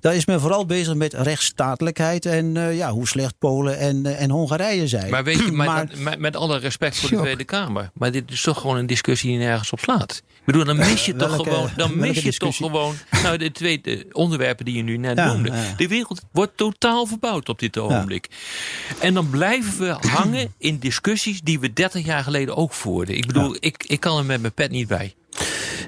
Daar 0.00 0.14
is 0.14 0.26
men 0.26 0.40
vooral 0.40 0.66
bezig 0.66 0.94
met 0.94 1.14
rechtsstatelijkheid 1.14 2.26
en 2.26 2.54
uh, 2.54 2.76
ja, 2.76 2.90
hoe 2.90 3.08
slecht 3.08 3.38
Polen 3.38 3.78
en, 3.78 3.96
uh, 3.96 4.22
en 4.22 4.30
Hongarije 4.30 4.88
zijn. 4.88 5.10
Maar 5.10 5.24
weet 5.24 5.38
je, 5.38 5.52
maar, 5.66 5.88
met, 5.96 6.18
met, 6.18 6.36
alle 6.36 6.58
respect 6.58 6.98
voor 6.98 7.10
de 7.10 7.16
Tweede 7.16 7.44
Kamer, 7.44 7.90
maar 7.94 8.12
dit 8.12 8.30
is 8.30 8.42
toch 8.42 8.60
gewoon 8.60 8.76
een 8.76 8.86
discussie 8.86 9.30
die 9.30 9.38
nergens 9.38 9.72
op 9.72 9.80
slaat. 9.80 10.22
Ik 10.26 10.46
bedoel, 10.46 10.64
dan 10.64 10.76
mis 10.76 11.06
je 11.06 11.16
toch 11.16 11.36
gewoon, 11.36 11.70
dan 11.76 11.98
mis 11.98 12.22
je 12.22 12.32
toch 12.32 12.56
gewoon, 12.56 12.94
nou, 13.22 13.36
de 13.36 13.52
twee 13.52 13.80
onderwerpen 14.12 14.64
die 14.64 14.76
je 14.76 14.82
nu 14.82 14.89
nu 14.90 14.96
net 14.96 15.16
noemde. 15.16 15.52
De 15.76 15.88
wereld 15.88 16.20
wordt 16.32 16.56
totaal 16.56 17.06
verbouwd 17.06 17.48
op 17.48 17.58
dit 17.58 17.78
ogenblik. 17.78 18.28
En 19.00 19.14
dan 19.14 19.30
blijven 19.30 19.78
we 19.78 20.08
hangen 20.08 20.52
in 20.58 20.78
discussies 20.78 21.40
die 21.40 21.60
we 21.60 21.72
30 21.72 22.04
jaar 22.04 22.22
geleden 22.22 22.56
ook 22.56 22.72
voerden. 22.72 23.16
Ik 23.16 23.26
bedoel, 23.26 23.56
ik, 23.60 23.84
ik 23.86 24.00
kan 24.00 24.18
er 24.18 24.24
met 24.24 24.40
mijn 24.40 24.52
pet 24.52 24.70
niet 24.70 24.88
bij. 24.88 25.14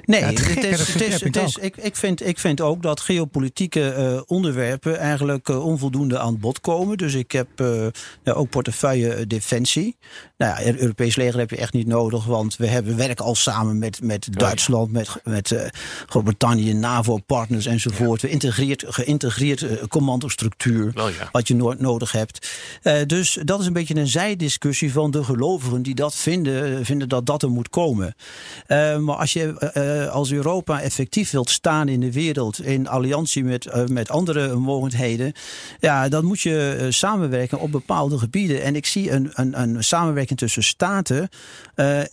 Nee, 0.05 0.23
het, 0.23 0.39
is, 0.39 0.47
het 0.47 0.63
is, 1.01 1.21
het 1.21 1.35
is, 1.35 1.57
ik, 1.57 1.77
ik, 1.77 1.95
vind, 1.95 2.27
ik 2.27 2.39
vind 2.39 2.61
ook 2.61 2.81
dat 2.81 2.99
geopolitieke 2.99 3.95
uh, 3.97 4.21
onderwerpen 4.25 4.97
eigenlijk 4.97 5.49
uh, 5.49 5.65
onvoldoende 5.65 6.19
aan 6.19 6.39
bod 6.39 6.61
komen. 6.61 6.97
Dus 6.97 7.13
ik 7.13 7.31
heb 7.31 7.47
uh, 7.61 7.87
ja, 8.23 8.31
ook 8.33 8.49
portefeuille 8.49 9.27
defensie. 9.27 9.97
Nou 10.43 10.59
ja, 10.59 10.65
het 10.65 10.77
Europees 10.79 11.15
leger 11.15 11.39
heb 11.39 11.49
je 11.49 11.57
echt 11.57 11.73
niet 11.73 11.87
nodig, 11.87 12.25
want 12.25 12.55
we 12.55 12.67
hebben 12.67 12.97
werk 12.97 13.19
al 13.19 13.35
samen 13.35 13.79
met, 13.79 14.01
met 14.01 14.27
Duitsland, 14.31 14.91
met, 14.91 15.09
met 15.23 15.71
Groot-Brittannië, 16.07 16.73
NAVO-partners 16.73 17.65
enzovoort. 17.65 18.21
We 18.21 18.29
integreert, 18.29 18.83
geïntegreerd 18.87 19.87
commandostructuur, 19.87 20.91
oh, 20.95 21.09
ja. 21.09 21.29
wat 21.31 21.47
je 21.47 21.55
no 21.55 21.73
nodig 21.77 22.11
hebt. 22.11 22.49
dus 23.07 23.39
dat 23.43 23.59
is 23.59 23.65
een 23.65 23.73
beetje 23.73 23.95
een 23.95 24.07
zijdiscussie 24.07 24.91
van 24.91 25.11
de 25.11 25.23
gelovigen 25.23 25.81
die 25.81 25.95
dat 25.95 26.15
vinden, 26.15 26.85
vinden 26.85 27.09
dat 27.09 27.25
dat 27.25 27.43
er 27.43 27.49
moet 27.49 27.69
komen. 27.69 28.15
maar 28.99 29.15
als 29.15 29.33
je 29.33 29.71
uh, 29.77 30.13
als 30.13 30.31
Europa 30.31 30.81
effectief 30.81 31.31
wilt 31.31 31.49
staan 31.49 31.87
in 31.87 31.99
de 31.99 32.11
wereld, 32.11 32.61
in 32.61 32.87
alliantie 32.87 33.43
met, 33.43 33.65
uh, 33.65 33.85
met 33.85 34.09
andere 34.09 34.55
mogelijkheden, 34.55 35.33
ja, 35.79 36.09
dan 36.09 36.25
moet 36.25 36.41
je 36.41 36.77
uh, 36.79 36.85
samenwerken 36.89 37.59
op 37.59 37.71
bepaalde 37.71 38.17
gebieden. 38.17 38.63
En 38.63 38.75
ik 38.75 38.85
zie 38.85 39.11
een, 39.11 39.29
een, 39.33 39.61
een 39.61 39.83
samenwerking 39.83 40.32
tussen 40.35 40.63
staten 40.63 41.29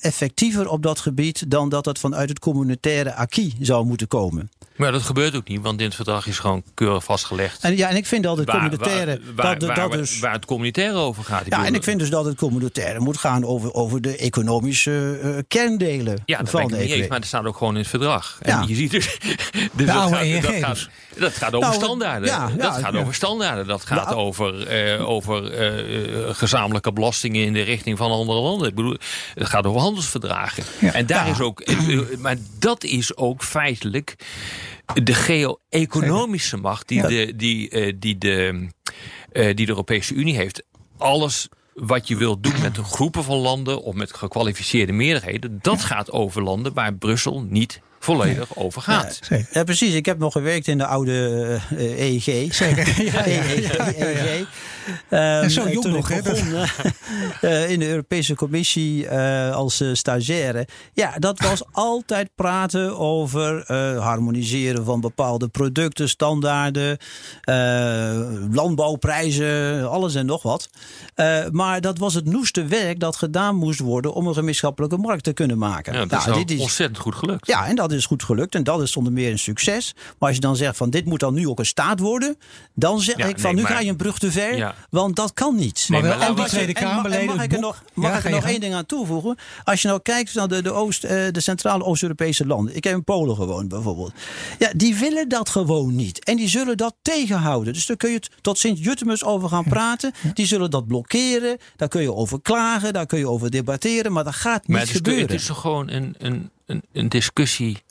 effectiever 0.00 0.68
op 0.68 0.82
dat 0.82 0.98
gebied 0.98 1.50
dan 1.50 1.68
dat 1.68 1.84
het 1.84 1.98
vanuit 1.98 2.28
het 2.28 2.38
communautaire 2.38 3.14
acquis 3.14 3.54
zou 3.60 3.84
moeten 3.86 4.06
komen. 4.08 4.50
Maar 4.80 4.92
dat 4.92 5.02
gebeurt 5.02 5.36
ook 5.36 5.48
niet, 5.48 5.60
want 5.60 5.80
in 5.80 5.86
het 5.86 5.94
verdrag 5.94 6.26
is 6.26 6.38
gewoon 6.38 6.62
keurig 6.74 7.04
vastgelegd. 7.04 7.62
En, 7.62 7.76
ja, 7.76 7.88
en 7.88 7.96
ik 7.96 8.06
vind 8.06 8.22
dat 8.22 8.36
het 8.38 8.50
communautaire... 8.50 9.20
Waar, 9.34 9.58
dat, 9.58 9.74
dat 9.74 9.92
dus, 9.92 10.18
waar, 10.18 10.32
het 10.32 10.44
communautaire 10.44 10.96
over 10.96 11.24
gaat. 11.24 11.46
Ja, 11.48 11.64
en 11.64 11.74
ik 11.74 11.82
vind 11.82 11.98
dus 11.98 12.10
dat 12.10 12.24
het 12.24 12.36
communautaire 12.36 13.00
moet 13.00 13.16
gaan 13.16 13.44
over, 13.44 13.74
over 13.74 14.00
de 14.00 14.16
economische 14.16 15.20
uh, 15.22 15.38
kerndelen 15.48 16.22
ja, 16.24 16.38
dat 16.38 16.50
van 16.50 16.68
de 16.68 16.76
niet 16.76 17.08
maar 17.08 17.18
dat 17.18 17.28
staat 17.28 17.44
ook 17.44 17.56
gewoon 17.56 17.72
in 17.72 17.80
het 17.80 17.88
verdrag. 17.88 18.38
En 18.42 18.50
Ja. 18.50 18.64
je 18.66 18.74
ziet 18.74 18.90
dus... 18.90 19.18
dus 19.72 19.86
dat, 19.86 19.96
gaat, 19.96 20.42
dat, 20.42 20.54
gaat, 20.54 20.88
dat 21.18 21.32
gaat 21.32 21.54
over 21.54 21.68
Nou, 21.68 21.74
standaarden. 21.74 22.28
ja, 22.28 22.48
ja, 22.48 22.56
dat 22.56 22.76
gaat 22.76 22.94
over 22.94 23.14
standaarden. 23.14 23.66
Dat 23.66 23.84
gaat 23.84 24.04
Nou, 24.04 24.16
over, 24.16 24.66
eh, 24.66 25.08
over 25.08 25.52
eh, 25.52 26.34
gezamenlijke 26.34 26.92
belastingen 26.92 27.44
in 27.44 27.52
de 27.52 27.62
richting 27.62 27.98
van 27.98 28.10
andere 28.10 28.40
landen. 28.40 28.68
Ik 28.68 28.74
bedoel, 28.74 28.96
het 29.34 29.48
gaat 29.48 29.66
over 29.66 29.80
handelsverdragen. 29.80 30.64
En 30.92 31.06
daar 31.06 31.28
is 31.28 31.40
ook... 31.40 31.62
Maar 32.18 32.36
dat 32.58 32.84
is 32.84 33.16
ook 33.16 33.42
feitelijk 33.42 34.16
de 34.94 35.14
geo-economische 35.14 36.56
macht 36.56 36.88
die, 36.88 37.00
Ja. 37.00 37.08
de, 37.08 37.32
die, 37.36 37.68
eh, 37.70 37.92
die, 37.98 38.18
de, 38.18 38.68
eh, 39.32 39.44
die 39.44 39.54
de 39.66 39.68
Europese 39.68 40.14
Unie 40.14 40.36
heeft. 40.36 40.62
Alles 40.98 41.48
wat 41.74 42.08
je 42.08 42.16
wilt 42.16 42.42
doen 42.42 42.60
met 42.62 42.76
groepen 42.78 43.24
van 43.24 43.36
landen 43.36 43.82
of 43.82 43.94
met 43.94 44.14
gekwalificeerde 44.14 44.92
meerderheden, 44.92 45.58
dat 45.62 45.82
gaat 45.84 46.10
over 46.10 46.42
landen 46.42 46.74
waar 46.74 46.94
Brussel 46.94 47.42
niet 47.48 47.80
volledig 47.98 48.56
over 48.56 48.82
gaat. 48.82 49.18
Zeker. 49.22 49.48
Ja, 49.52 49.64
precies. 49.64 49.94
Ik 49.94 50.06
heb 50.06 50.18
nog 50.18 50.32
gewerkt 50.32 50.68
in 50.68 50.78
de 50.78 50.86
oude 50.86 51.60
eh, 51.76 52.00
EEG. 52.00 52.54
Zeker. 52.54 52.88
Ja, 53.12 53.26
ja, 53.26 53.42
EEG. 53.96 54.46
EEG. 54.90 55.02
Ehm, 55.08 55.42
En 55.42 55.50
zo 55.50 55.62
en 55.64 55.72
jong 55.72 55.86
nog, 55.86 56.08
hè? 56.08 56.22
begon, 56.22 56.54
eh, 57.40 57.62
eh, 57.64 57.70
in 57.70 57.78
de 57.78 57.88
Europese 57.88 58.34
Commissie 58.34 59.06
eh, 59.08 59.54
als 59.54 59.82
stagiaire. 59.92 60.66
Ja, 60.92 61.12
dat 61.18 61.40
was 61.40 61.62
altijd 61.72 62.30
praten 62.34 62.98
over 62.98 63.64
eh, 63.66 64.02
harmoniseren 64.02 64.84
van 64.84 65.00
bepaalde 65.00 65.48
producten, 65.48 66.08
standaarden, 66.08 66.98
eh, 67.40 68.20
landbouwprijzen, 68.50 69.90
alles 69.90 70.14
en 70.14 70.26
nog 70.26 70.42
wat. 70.42 70.68
Eh, 71.14 71.38
maar 71.50 71.80
dat 71.80 71.98
was 71.98 72.14
het 72.14 72.24
noeste 72.24 72.64
werk 72.64 73.00
dat 73.00 73.16
gedaan 73.16 73.54
moest 73.56 73.78
worden 73.80 74.12
om 74.12 74.26
een 74.26 74.34
gemeenschappelijke 74.34 74.96
markt 74.96 75.24
te 75.24 75.32
kunnen 75.32 75.58
maken. 75.58 75.92
Ja, 75.92 75.98
dat 75.98 76.08
Nou, 76.10 76.20
is, 76.20 76.26
nou 76.26 76.38
dit 76.44 76.56
is 76.56 76.62
ontzettend 76.62 76.98
goed 76.98 77.14
gelukt. 77.14 77.46
ja, 77.46 77.66
en 77.66 77.74
dat 77.76 77.92
is 77.92 78.06
goed 78.06 78.22
gelukt. 78.22 78.54
En 78.54 78.64
dat 78.64 78.82
is 78.82 78.92
zonder 78.92 79.12
meer 79.12 79.30
een 79.30 79.38
succes. 79.38 79.94
Maar 80.18 80.28
als 80.28 80.34
je 80.34 80.40
dan 80.42 80.56
zegt 80.56 80.76
van 80.76 80.90
dit 80.90 81.04
moet 81.04 81.20
dan 81.20 81.34
nu 81.34 81.48
ook 81.48 81.58
een 81.58 81.66
staat 81.66 82.00
worden. 82.00 82.36
Dan 82.74 83.00
zeg 83.00 83.16
Ja, 83.16 83.26
ik 83.26 83.38
van 83.40 83.42
nee, 83.42 83.54
nu 83.54 83.62
maar- 83.62 83.72
ga 83.76 83.80
je 83.80 83.88
een 83.90 83.96
brug 83.96 84.18
te 84.18 84.30
ver. 84.32 84.56
Ja. 84.56 84.74
Want 84.90 85.16
dat 85.16 85.32
kan 85.32 85.54
niet. 85.56 85.86
Maar 85.90 86.02
laten 86.02 86.34
die 86.34 86.44
we- 86.44 86.50
Tweede 86.50 86.72
En 86.72 86.82
en 86.82 86.88
Kamerleden. 86.90 87.26
mag 87.36 87.44
ik 87.44 87.52
er 87.52 87.60
nog, 87.60 87.82
mag 87.94 88.10
Ja, 88.10 88.18
ik 88.18 88.24
er 88.24 88.30
nog 88.30 88.44
één 88.44 88.60
ding 88.60 88.74
aan 88.74 88.86
toevoegen? 88.86 89.36
Als 89.64 89.82
je 89.82 89.88
nou 89.88 90.00
kijkt 90.02 90.34
naar 90.34 90.48
de, 90.48 90.62
de, 90.62 90.70
Oost, 90.72 91.04
eh, 91.04 91.10
de 91.30 91.40
Centrale 91.40 91.84
Oost-Europese 91.84 92.46
landen. 92.46 92.76
Ik 92.76 92.84
heb 92.84 92.94
in 92.94 93.04
Polen 93.04 93.36
gewoond 93.36 93.68
bijvoorbeeld. 93.68 94.12
Ja, 94.58 94.70
die 94.76 94.94
willen 94.94 95.28
dat 95.28 95.48
gewoon 95.48 95.94
niet. 95.94 96.24
En 96.24 96.36
die 96.36 96.48
zullen 96.48 96.76
dat 96.76 96.94
tegenhouden. 97.02 97.72
Dus 97.72 97.86
daar 97.86 97.96
kun 97.96 98.08
je 98.10 98.16
het 98.16 98.30
tot 98.40 98.58
Sint-Jutemus 98.58 99.24
over 99.24 99.48
gaan 99.48 99.64
praten. 99.64 100.12
Die 100.34 100.46
zullen 100.46 100.70
dat 100.70 100.86
blokkeren. 100.86 101.58
Daar 101.76 101.88
kun 101.88 102.02
je 102.02 102.14
over 102.14 102.40
klagen. 102.42 102.92
Daar 102.92 103.06
kun 103.06 103.18
je 103.18 103.28
over 103.28 103.50
debatteren. 103.50 104.12
Maar 104.12 104.24
dat 104.24 104.34
gaat 104.34 104.60
niet 104.60 104.68
Maar 104.68 104.80
het 104.80 104.88
is, 104.88 104.96
gebeuren. 104.96 105.22
het 105.22 105.32
is 105.32 105.46
toch 105.46 105.60
gewoon 105.60 105.90
een, 105.90 106.14
een, 106.18 106.50
een, 106.66 106.82
een 106.92 107.08
discussie 107.08 107.82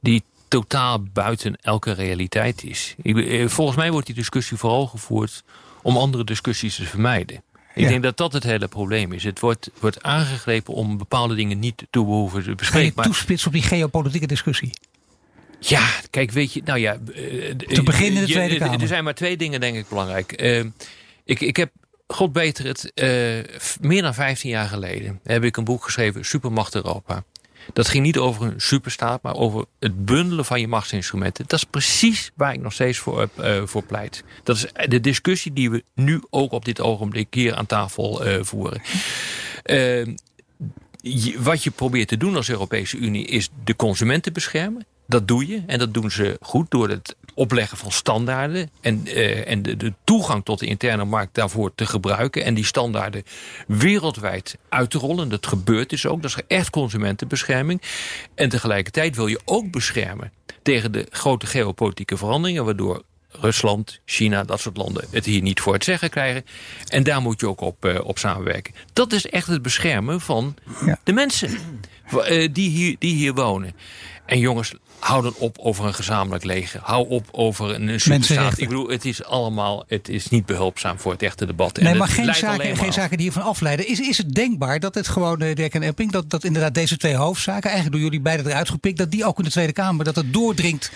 die 0.00 0.22
totaal 0.48 1.02
buiten 1.12 1.56
elke 1.60 1.92
realiteit 1.92 2.64
is. 2.64 2.94
Ik 3.02 3.18
eh, 3.18 3.48
Volgens 3.48 3.76
mij 3.76 3.90
wordt 3.90 4.06
die 4.06 4.14
discussie 4.14 4.56
vooral 4.56 4.86
gevoerd 4.86 5.42
om 5.82 5.96
andere 5.96 6.24
discussies 6.24 6.76
te 6.76 6.84
vermijden. 6.84 7.42
Ik 7.74 7.84
Ja. 7.84 7.88
denk 7.90 8.02
dat 8.02 8.16
dat 8.16 8.32
het 8.32 8.42
hele 8.42 8.68
probleem 8.68 9.12
is. 9.12 9.24
Het 9.24 9.40
wordt, 9.40 9.70
wordt 9.80 10.02
aangegrepen 10.02 10.74
om 10.74 10.98
bepaalde 10.98 11.34
dingen 11.34 11.58
niet 11.58 11.76
te 11.76 11.86
behoeven 12.04 12.38
te 12.40 12.44
Ga 12.44 12.50
je 12.50 12.56
bespreken. 12.56 13.02
Toespitsen 13.02 13.46
op 13.48 13.52
die 13.54 13.62
geopolitieke 13.62 14.26
discussie? 14.26 14.70
ja, 15.60 15.88
kijk, 16.10 16.30
weet 16.30 16.52
je, 16.52 16.62
nou 16.64 16.78
ja. 16.78 16.92
eh, 16.92 17.54
Te 17.54 17.82
beginnen 17.82 18.20
in 18.20 18.26
de 18.26 18.32
Tweede 18.32 18.54
er- 18.54 18.60
Kamer. 18.60 18.80
Er 18.80 18.86
zijn 18.86 19.04
maar 19.04 19.14
twee 19.14 19.36
dingen, 19.36 19.60
denk 19.60 19.76
ik, 19.76 19.88
belangrijk. 19.88 20.32
Eh, 20.32 20.64
ik, 21.24 21.40
ik 21.40 21.56
heb, 21.56 21.70
God 22.06 22.32
beter 22.32 22.66
het, 22.66 22.92
eh, 22.94 23.08
meer 23.80 24.02
dan 24.02 24.14
15 24.14 24.50
jaar 24.50 24.68
geleden 24.68 25.20
heb 25.24 25.44
ik 25.44 25.56
een 25.56 25.64
boek 25.64 25.84
geschreven, 25.84 26.24
Supermacht 26.24 26.74
Europa. 26.74 27.24
Dat 27.72 27.88
ging 27.88 28.04
niet 28.04 28.18
over 28.18 28.42
een 28.46 28.60
superstaat, 28.60 29.22
maar 29.22 29.34
over 29.34 29.64
het 29.78 30.04
bundelen 30.04 30.44
van 30.44 30.60
je 30.60 30.68
machtsinstrumenten. 30.68 31.44
Dat 31.46 31.58
is 31.58 31.64
precies 31.64 32.30
waar 32.34 32.52
ik 32.52 32.60
nog 32.60 32.72
steeds 32.72 32.98
voor, 32.98 33.28
eh, 33.34 33.62
voor 33.64 33.82
pleit. 33.82 34.24
Dat 34.42 34.56
is 34.56 34.66
de 34.88 35.00
discussie 35.00 35.52
die 35.52 35.70
we 35.70 35.84
nu 35.94 36.22
ook 36.30 36.52
op 36.52 36.64
dit 36.64 36.80
ogenblik 36.80 37.26
hier 37.34 37.54
aan 37.54 37.66
tafel 37.66 38.24
eh, 38.24 38.38
voeren. 38.42 38.80
Eh, 39.62 40.04
je- 41.00 41.36
wat 41.42 41.62
je 41.64 41.70
probeert 41.70 42.08
te 42.08 42.16
doen 42.16 42.36
als 42.36 42.50
Europese 42.50 42.96
Unie 42.96 43.26
is 43.26 43.48
de 43.64 43.76
consumenten 43.76 44.32
beschermen. 44.32 44.86
Dat 45.10 45.28
doe 45.28 45.46
je 45.46 45.62
en 45.66 45.78
dat 45.78 45.94
doen 45.94 46.10
ze 46.10 46.36
goed 46.40 46.70
door 46.70 46.88
het 46.88 47.16
opleggen 47.34 47.78
van 47.78 47.92
standaarden 47.92 48.70
en, 48.80 49.06
eh, 49.06 49.50
en 49.50 49.62
de, 49.62 49.76
de 49.76 49.92
toegang 50.04 50.44
tot 50.44 50.58
de 50.58 50.66
interne 50.66 51.04
markt 51.04 51.34
daarvoor 51.34 51.74
te 51.74 51.86
gebruiken 51.86 52.44
en 52.44 52.54
die 52.54 52.64
standaarden 52.64 53.22
wereldwijd 53.66 54.56
uit 54.68 54.90
te 54.90 54.98
rollen. 54.98 55.28
Dat 55.28 55.46
gebeurt 55.46 55.90
dus 55.90 56.06
ook. 56.06 56.22
Dat 56.22 56.30
is 56.30 56.42
echt 56.46 56.70
consumentenbescherming. 56.70 57.82
En 58.34 58.48
tegelijkertijd 58.48 59.16
wil 59.16 59.26
je 59.26 59.40
ook 59.44 59.70
beschermen 59.70 60.32
tegen 60.62 60.92
de 60.92 61.06
grote 61.10 61.46
geopolitieke 61.46 62.16
veranderingen, 62.16 62.64
waardoor 62.64 63.02
Rusland, 63.30 64.00
China, 64.04 64.44
dat 64.44 64.60
soort 64.60 64.76
landen 64.76 65.04
het 65.10 65.24
hier 65.24 65.42
niet 65.42 65.60
voor 65.60 65.72
het 65.72 65.84
zeggen 65.84 66.10
krijgen. 66.10 66.44
En 66.86 67.02
daar 67.02 67.20
moet 67.22 67.40
je 67.40 67.48
ook 67.48 67.60
op, 67.60 67.84
eh, 67.84 68.00
op 68.04 68.18
samenwerken. 68.18 68.74
Dat 68.92 69.12
is 69.12 69.26
echt 69.26 69.46
het 69.46 69.62
beschermen 69.62 70.20
van 70.20 70.54
Ja. 70.86 70.98
de 71.04 71.12
mensen 71.12 71.50
eh, 72.24 72.48
die, 72.52 72.70
hier, 72.70 72.96
die 72.98 73.14
hier 73.14 73.34
wonen. 73.34 73.74
En 74.28 74.38
jongens, 74.38 74.74
hou 74.98 75.22
dan 75.22 75.34
op 75.38 75.58
over 75.58 75.86
een 75.86 75.94
gezamenlijk 75.94 76.44
leger. 76.44 76.80
Hou 76.82 77.08
op 77.08 77.28
over 77.30 77.74
een, 77.74 78.00
superstaat. 78.00 78.58
Ik 78.58 78.68
bedoel, 78.68 78.88
het 78.88 79.04
is 79.04 79.24
allemaal, 79.24 79.84
het 79.86 80.08
is 80.08 80.28
niet 80.28 80.46
behulpzaam 80.46 80.98
voor 80.98 81.12
het 81.12 81.22
echte 81.22 81.46
debat. 81.46 81.78
En 81.78 81.84
Nee, 81.84 81.94
maar 81.94 82.08
geen 82.08 82.34
zaken, 82.34 82.66
maar 82.66 82.76
geen 82.76 82.88
af. 82.88 82.94
zaken 82.94 83.16
die 83.16 83.26
hiervan 83.26 83.42
afleiden. 83.42 83.88
Is, 83.88 84.00
is 84.00 84.18
het 84.18 84.34
denkbaar 84.34 84.80
dat 84.80 84.94
het 84.94 85.08
gewoon, 85.08 85.40
eh, 85.40 85.54
Dirk 85.54 85.74
en 85.74 85.82
Epping, 85.82 86.12
dat, 86.12 86.30
dat 86.30 86.44
inderdaad 86.44 86.74
deze 86.74 86.96
twee 86.96 87.14
hoofdzaken, 87.14 87.70
eigenlijk 87.70 87.92
door 87.92 88.04
jullie 88.04 88.20
beiden 88.20 88.46
eruit 88.46 88.68
gepikt, 88.68 88.98
dat 88.98 89.10
die 89.10 89.24
ook 89.24 89.38
in 89.38 89.44
de 89.44 89.50
Tweede 89.50 89.72
Kamer, 89.72 90.04
dat 90.04 90.16
het 90.16 90.32
doordringt, 90.32 90.90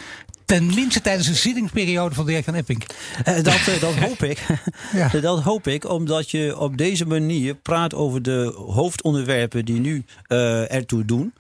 tenminste 0.45 1.01
tijdens 1.01 1.27
de 1.27 1.35
zittingsperiode 1.35 2.15
van 2.15 2.27
Dirk 2.27 2.47
en 2.47 2.55
Epping? 2.55 2.85
Eh, 3.25 3.35
Dat, 3.35 3.47
eh, 3.55 3.81
dat 3.81 3.95
hoop 4.07 4.23
ik. 4.23 4.47
Ja. 4.93 5.09
Dat 5.21 5.43
hoop 5.43 5.67
ik, 5.67 5.89
omdat 5.89 6.31
je 6.31 6.59
op 6.59 6.77
deze 6.77 7.07
manier 7.07 7.55
praat 7.55 7.95
over 7.95 8.23
de 8.23 8.53
hoofdonderwerpen 8.57 9.65
die 9.65 9.81
nu 9.81 10.05
eh, 10.27 10.73
ertoe 10.73 11.05
doen. 11.05 11.33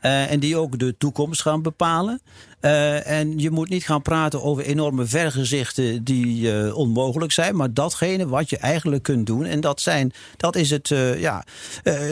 en 0.00 0.40
die 0.40 0.56
ook 0.56 0.78
de 0.78 0.94
toekomst 0.98 1.42
gaan 1.42 1.62
bepalen. 1.62 2.20
Eh, 2.60 3.06
en 3.06 3.38
je 3.38 3.50
moet 3.50 3.68
niet 3.68 3.84
gaan 3.84 4.02
praten 4.02 4.42
over 4.42 4.64
enorme 4.64 5.06
vergezichten 5.06 6.04
die 6.04 6.52
eh, 6.52 6.76
onmogelijk 6.76 7.32
zijn. 7.32 7.56
Maar 7.56 7.72
datgene 7.72 8.28
wat 8.28 8.50
je 8.50 8.56
eigenlijk 8.56 9.02
kunt 9.02 9.26
doen. 9.26 9.44
En 9.44 9.60
dat, 9.60 9.80
zijn, 9.80 10.12
dat 10.36 10.56
is 10.56 10.70
het, 10.70 10.90
eh, 10.90 11.20
ja, 11.20 11.44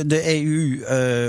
de 0.07 0.35
EU 0.35 0.85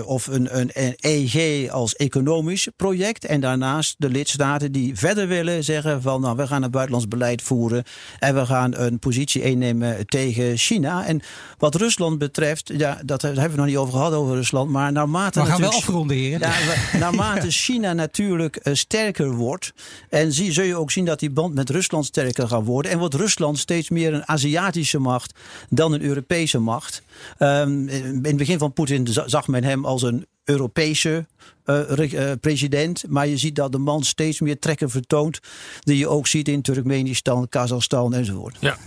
of 0.06 0.28
een, 0.28 0.60
een, 0.60 0.70
een 0.74 0.96
EG 1.00 1.70
als 1.70 1.96
economisch 1.96 2.68
project. 2.76 3.26
En 3.26 3.40
daarnaast 3.40 3.96
de 3.98 4.10
lidstaten 4.10 4.72
die 4.72 4.96
verder 4.96 5.28
willen 5.28 5.64
zeggen 5.64 6.02
van 6.02 6.22
nou, 6.22 6.36
we 6.36 6.48
gaan 6.48 6.64
een 6.64 6.72
buitenlands 6.72 7.08
beleid 7.08 7.42
voeren. 7.42 7.84
En 8.20 8.36
we 8.36 8.46
gaan 8.46 8.76
een 8.76 9.00
positie 9.00 9.42
innemen 9.42 10.06
tegen 10.06 10.58
China. 10.58 11.06
En 11.06 11.22
wat 11.58 11.76
Rusland 11.76 12.18
betreft, 12.18 12.72
ja, 12.78 13.00
dat 13.06 13.22
hebben 13.22 13.52
we 13.52 13.58
nog 13.58 13.66
niet 13.66 13.78
over 13.78 13.94
gehad 13.94 14.14
over 14.14 14.36
Rusland. 14.36 14.70
Maar 14.70 14.92
naarmate 14.92 15.40
We 15.40 15.46
gaan 15.46 15.62
wel 15.62 15.72
afronden, 15.72 16.18
heren. 16.18 16.40
ja, 16.40 16.56
naarmate 17.00 17.52
China 17.52 17.94
natuurlijk 17.94 18.56
eh, 18.56 18.74
sterker 19.14 19.36
wordt. 19.36 19.74
En 20.10 20.32
zie, 20.34 20.52
zul 20.52 20.64
je 20.64 20.76
ook 20.76 20.92
zien 20.92 21.06
dat 21.06 21.20
die 21.20 21.30
band 21.30 21.54
met 21.54 21.70
Rusland 21.70 22.06
sterker 22.06 22.48
gaat 22.48 22.66
worden. 22.66 22.92
En 22.92 23.00
wordt 23.00 23.14
Rusland 23.14 23.58
steeds 23.60 23.90
meer 23.90 24.14
een 24.14 24.28
Aziatische 24.28 25.00
macht 25.00 25.34
dan 25.70 25.94
een 25.94 26.02
Europese 26.02 26.60
macht. 26.60 27.02
Ehm, 27.38 27.88
in 27.88 28.20
het 28.22 28.38
begin 28.38 28.58
van 28.58 28.74
Poetin 28.74 29.08
za- 29.08 29.28
zag 29.28 29.48
men 29.48 29.64
hem 29.64 29.86
als 29.86 30.02
een 30.02 30.26
Europese 30.44 31.26
eh, 31.64 31.82
re- 31.88 32.18
eh, 32.18 32.32
president. 32.42 33.04
Maar 33.08 33.28
je 33.28 33.38
ziet 33.38 33.56
dat 33.56 33.72
de 33.72 33.78
man 33.78 34.04
steeds 34.04 34.40
meer 34.42 34.60
trekken 34.60 34.90
vertoont. 34.90 35.40
Die 35.80 35.98
je 35.98 36.08
ook 36.08 36.28
ziet 36.28 36.48
in 36.48 36.62
Turkmenistan, 36.62 37.50
Kazachstan 37.50 38.14
enzovoort. 38.14 38.58
Ja. 38.60 38.78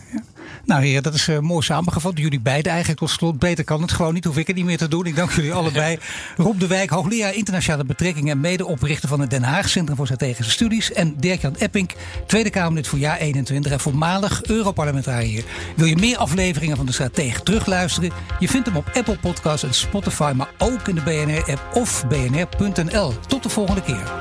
Nou 0.64 0.84
heren, 0.84 1.02
dat 1.02 1.14
is 1.14 1.28
eh, 1.28 1.38
mooi 1.38 1.62
samengevat. 1.62 2.18
Jullie 2.18 2.40
beiden 2.40 2.70
eigenlijk 2.70 3.00
tot 3.00 3.10
slot. 3.10 3.38
Beter 3.38 3.64
kan 3.64 3.82
het 3.82 3.92
gewoon 3.92 4.14
niet. 4.14 4.24
Hoef 4.24 4.36
ik 4.36 4.46
het 4.46 4.56
niet 4.56 4.64
meer 4.64 4.78
te 4.78 4.88
doen. 4.88 5.06
Ik 5.06 5.16
dank 5.16 5.30
jullie 5.30 5.52
allebei. 5.52 5.98
Rob 6.36 6.60
de 6.60 6.66
Wijk, 6.66 6.90
hoogleraar 6.90 7.34
internationale 7.34 7.84
betrekkingen 7.84 8.32
en 8.32 8.40
medeoprichter 8.40 9.08
van 9.08 9.20
het 9.20 9.30
Den 9.30 9.42
Haag 9.42 9.68
Centrum 9.68 9.96
voor 9.96 10.06
Strategische 10.06 10.52
Studies. 10.52 10.92
En 10.92 11.14
Dirk-Jan 11.16 11.56
Epping, 11.56 11.90
Tweede 12.26 12.50
Kamerlid 12.50 12.88
voor 12.88 12.98
jaar 12.98 13.18
21 13.18 13.72
en 13.72 13.80
voormalig 13.80 14.42
Europarlementariër. 14.42 15.44
Wil 15.76 15.86
je 15.86 15.96
meer 15.96 16.16
afleveringen 16.16 16.76
van 16.76 16.86
de 16.86 16.92
Stratege 16.92 17.42
terugluisteren? 17.42 18.10
Je 18.38 18.48
vindt 18.48 18.66
hem 18.66 18.76
op 18.76 18.90
Apple 18.94 19.18
Podcasts 19.18 19.62
en 19.62 19.74
Spotify, 19.74 20.32
maar 20.36 20.50
ook 20.58 20.88
in 20.88 20.94
de 20.94 21.02
BNR-app 21.02 21.68
of 21.72 22.04
bnr.nl. 22.08 23.12
Tot 23.26 23.42
de 23.42 23.48
volgende 23.48 23.82
keer. 23.82 24.12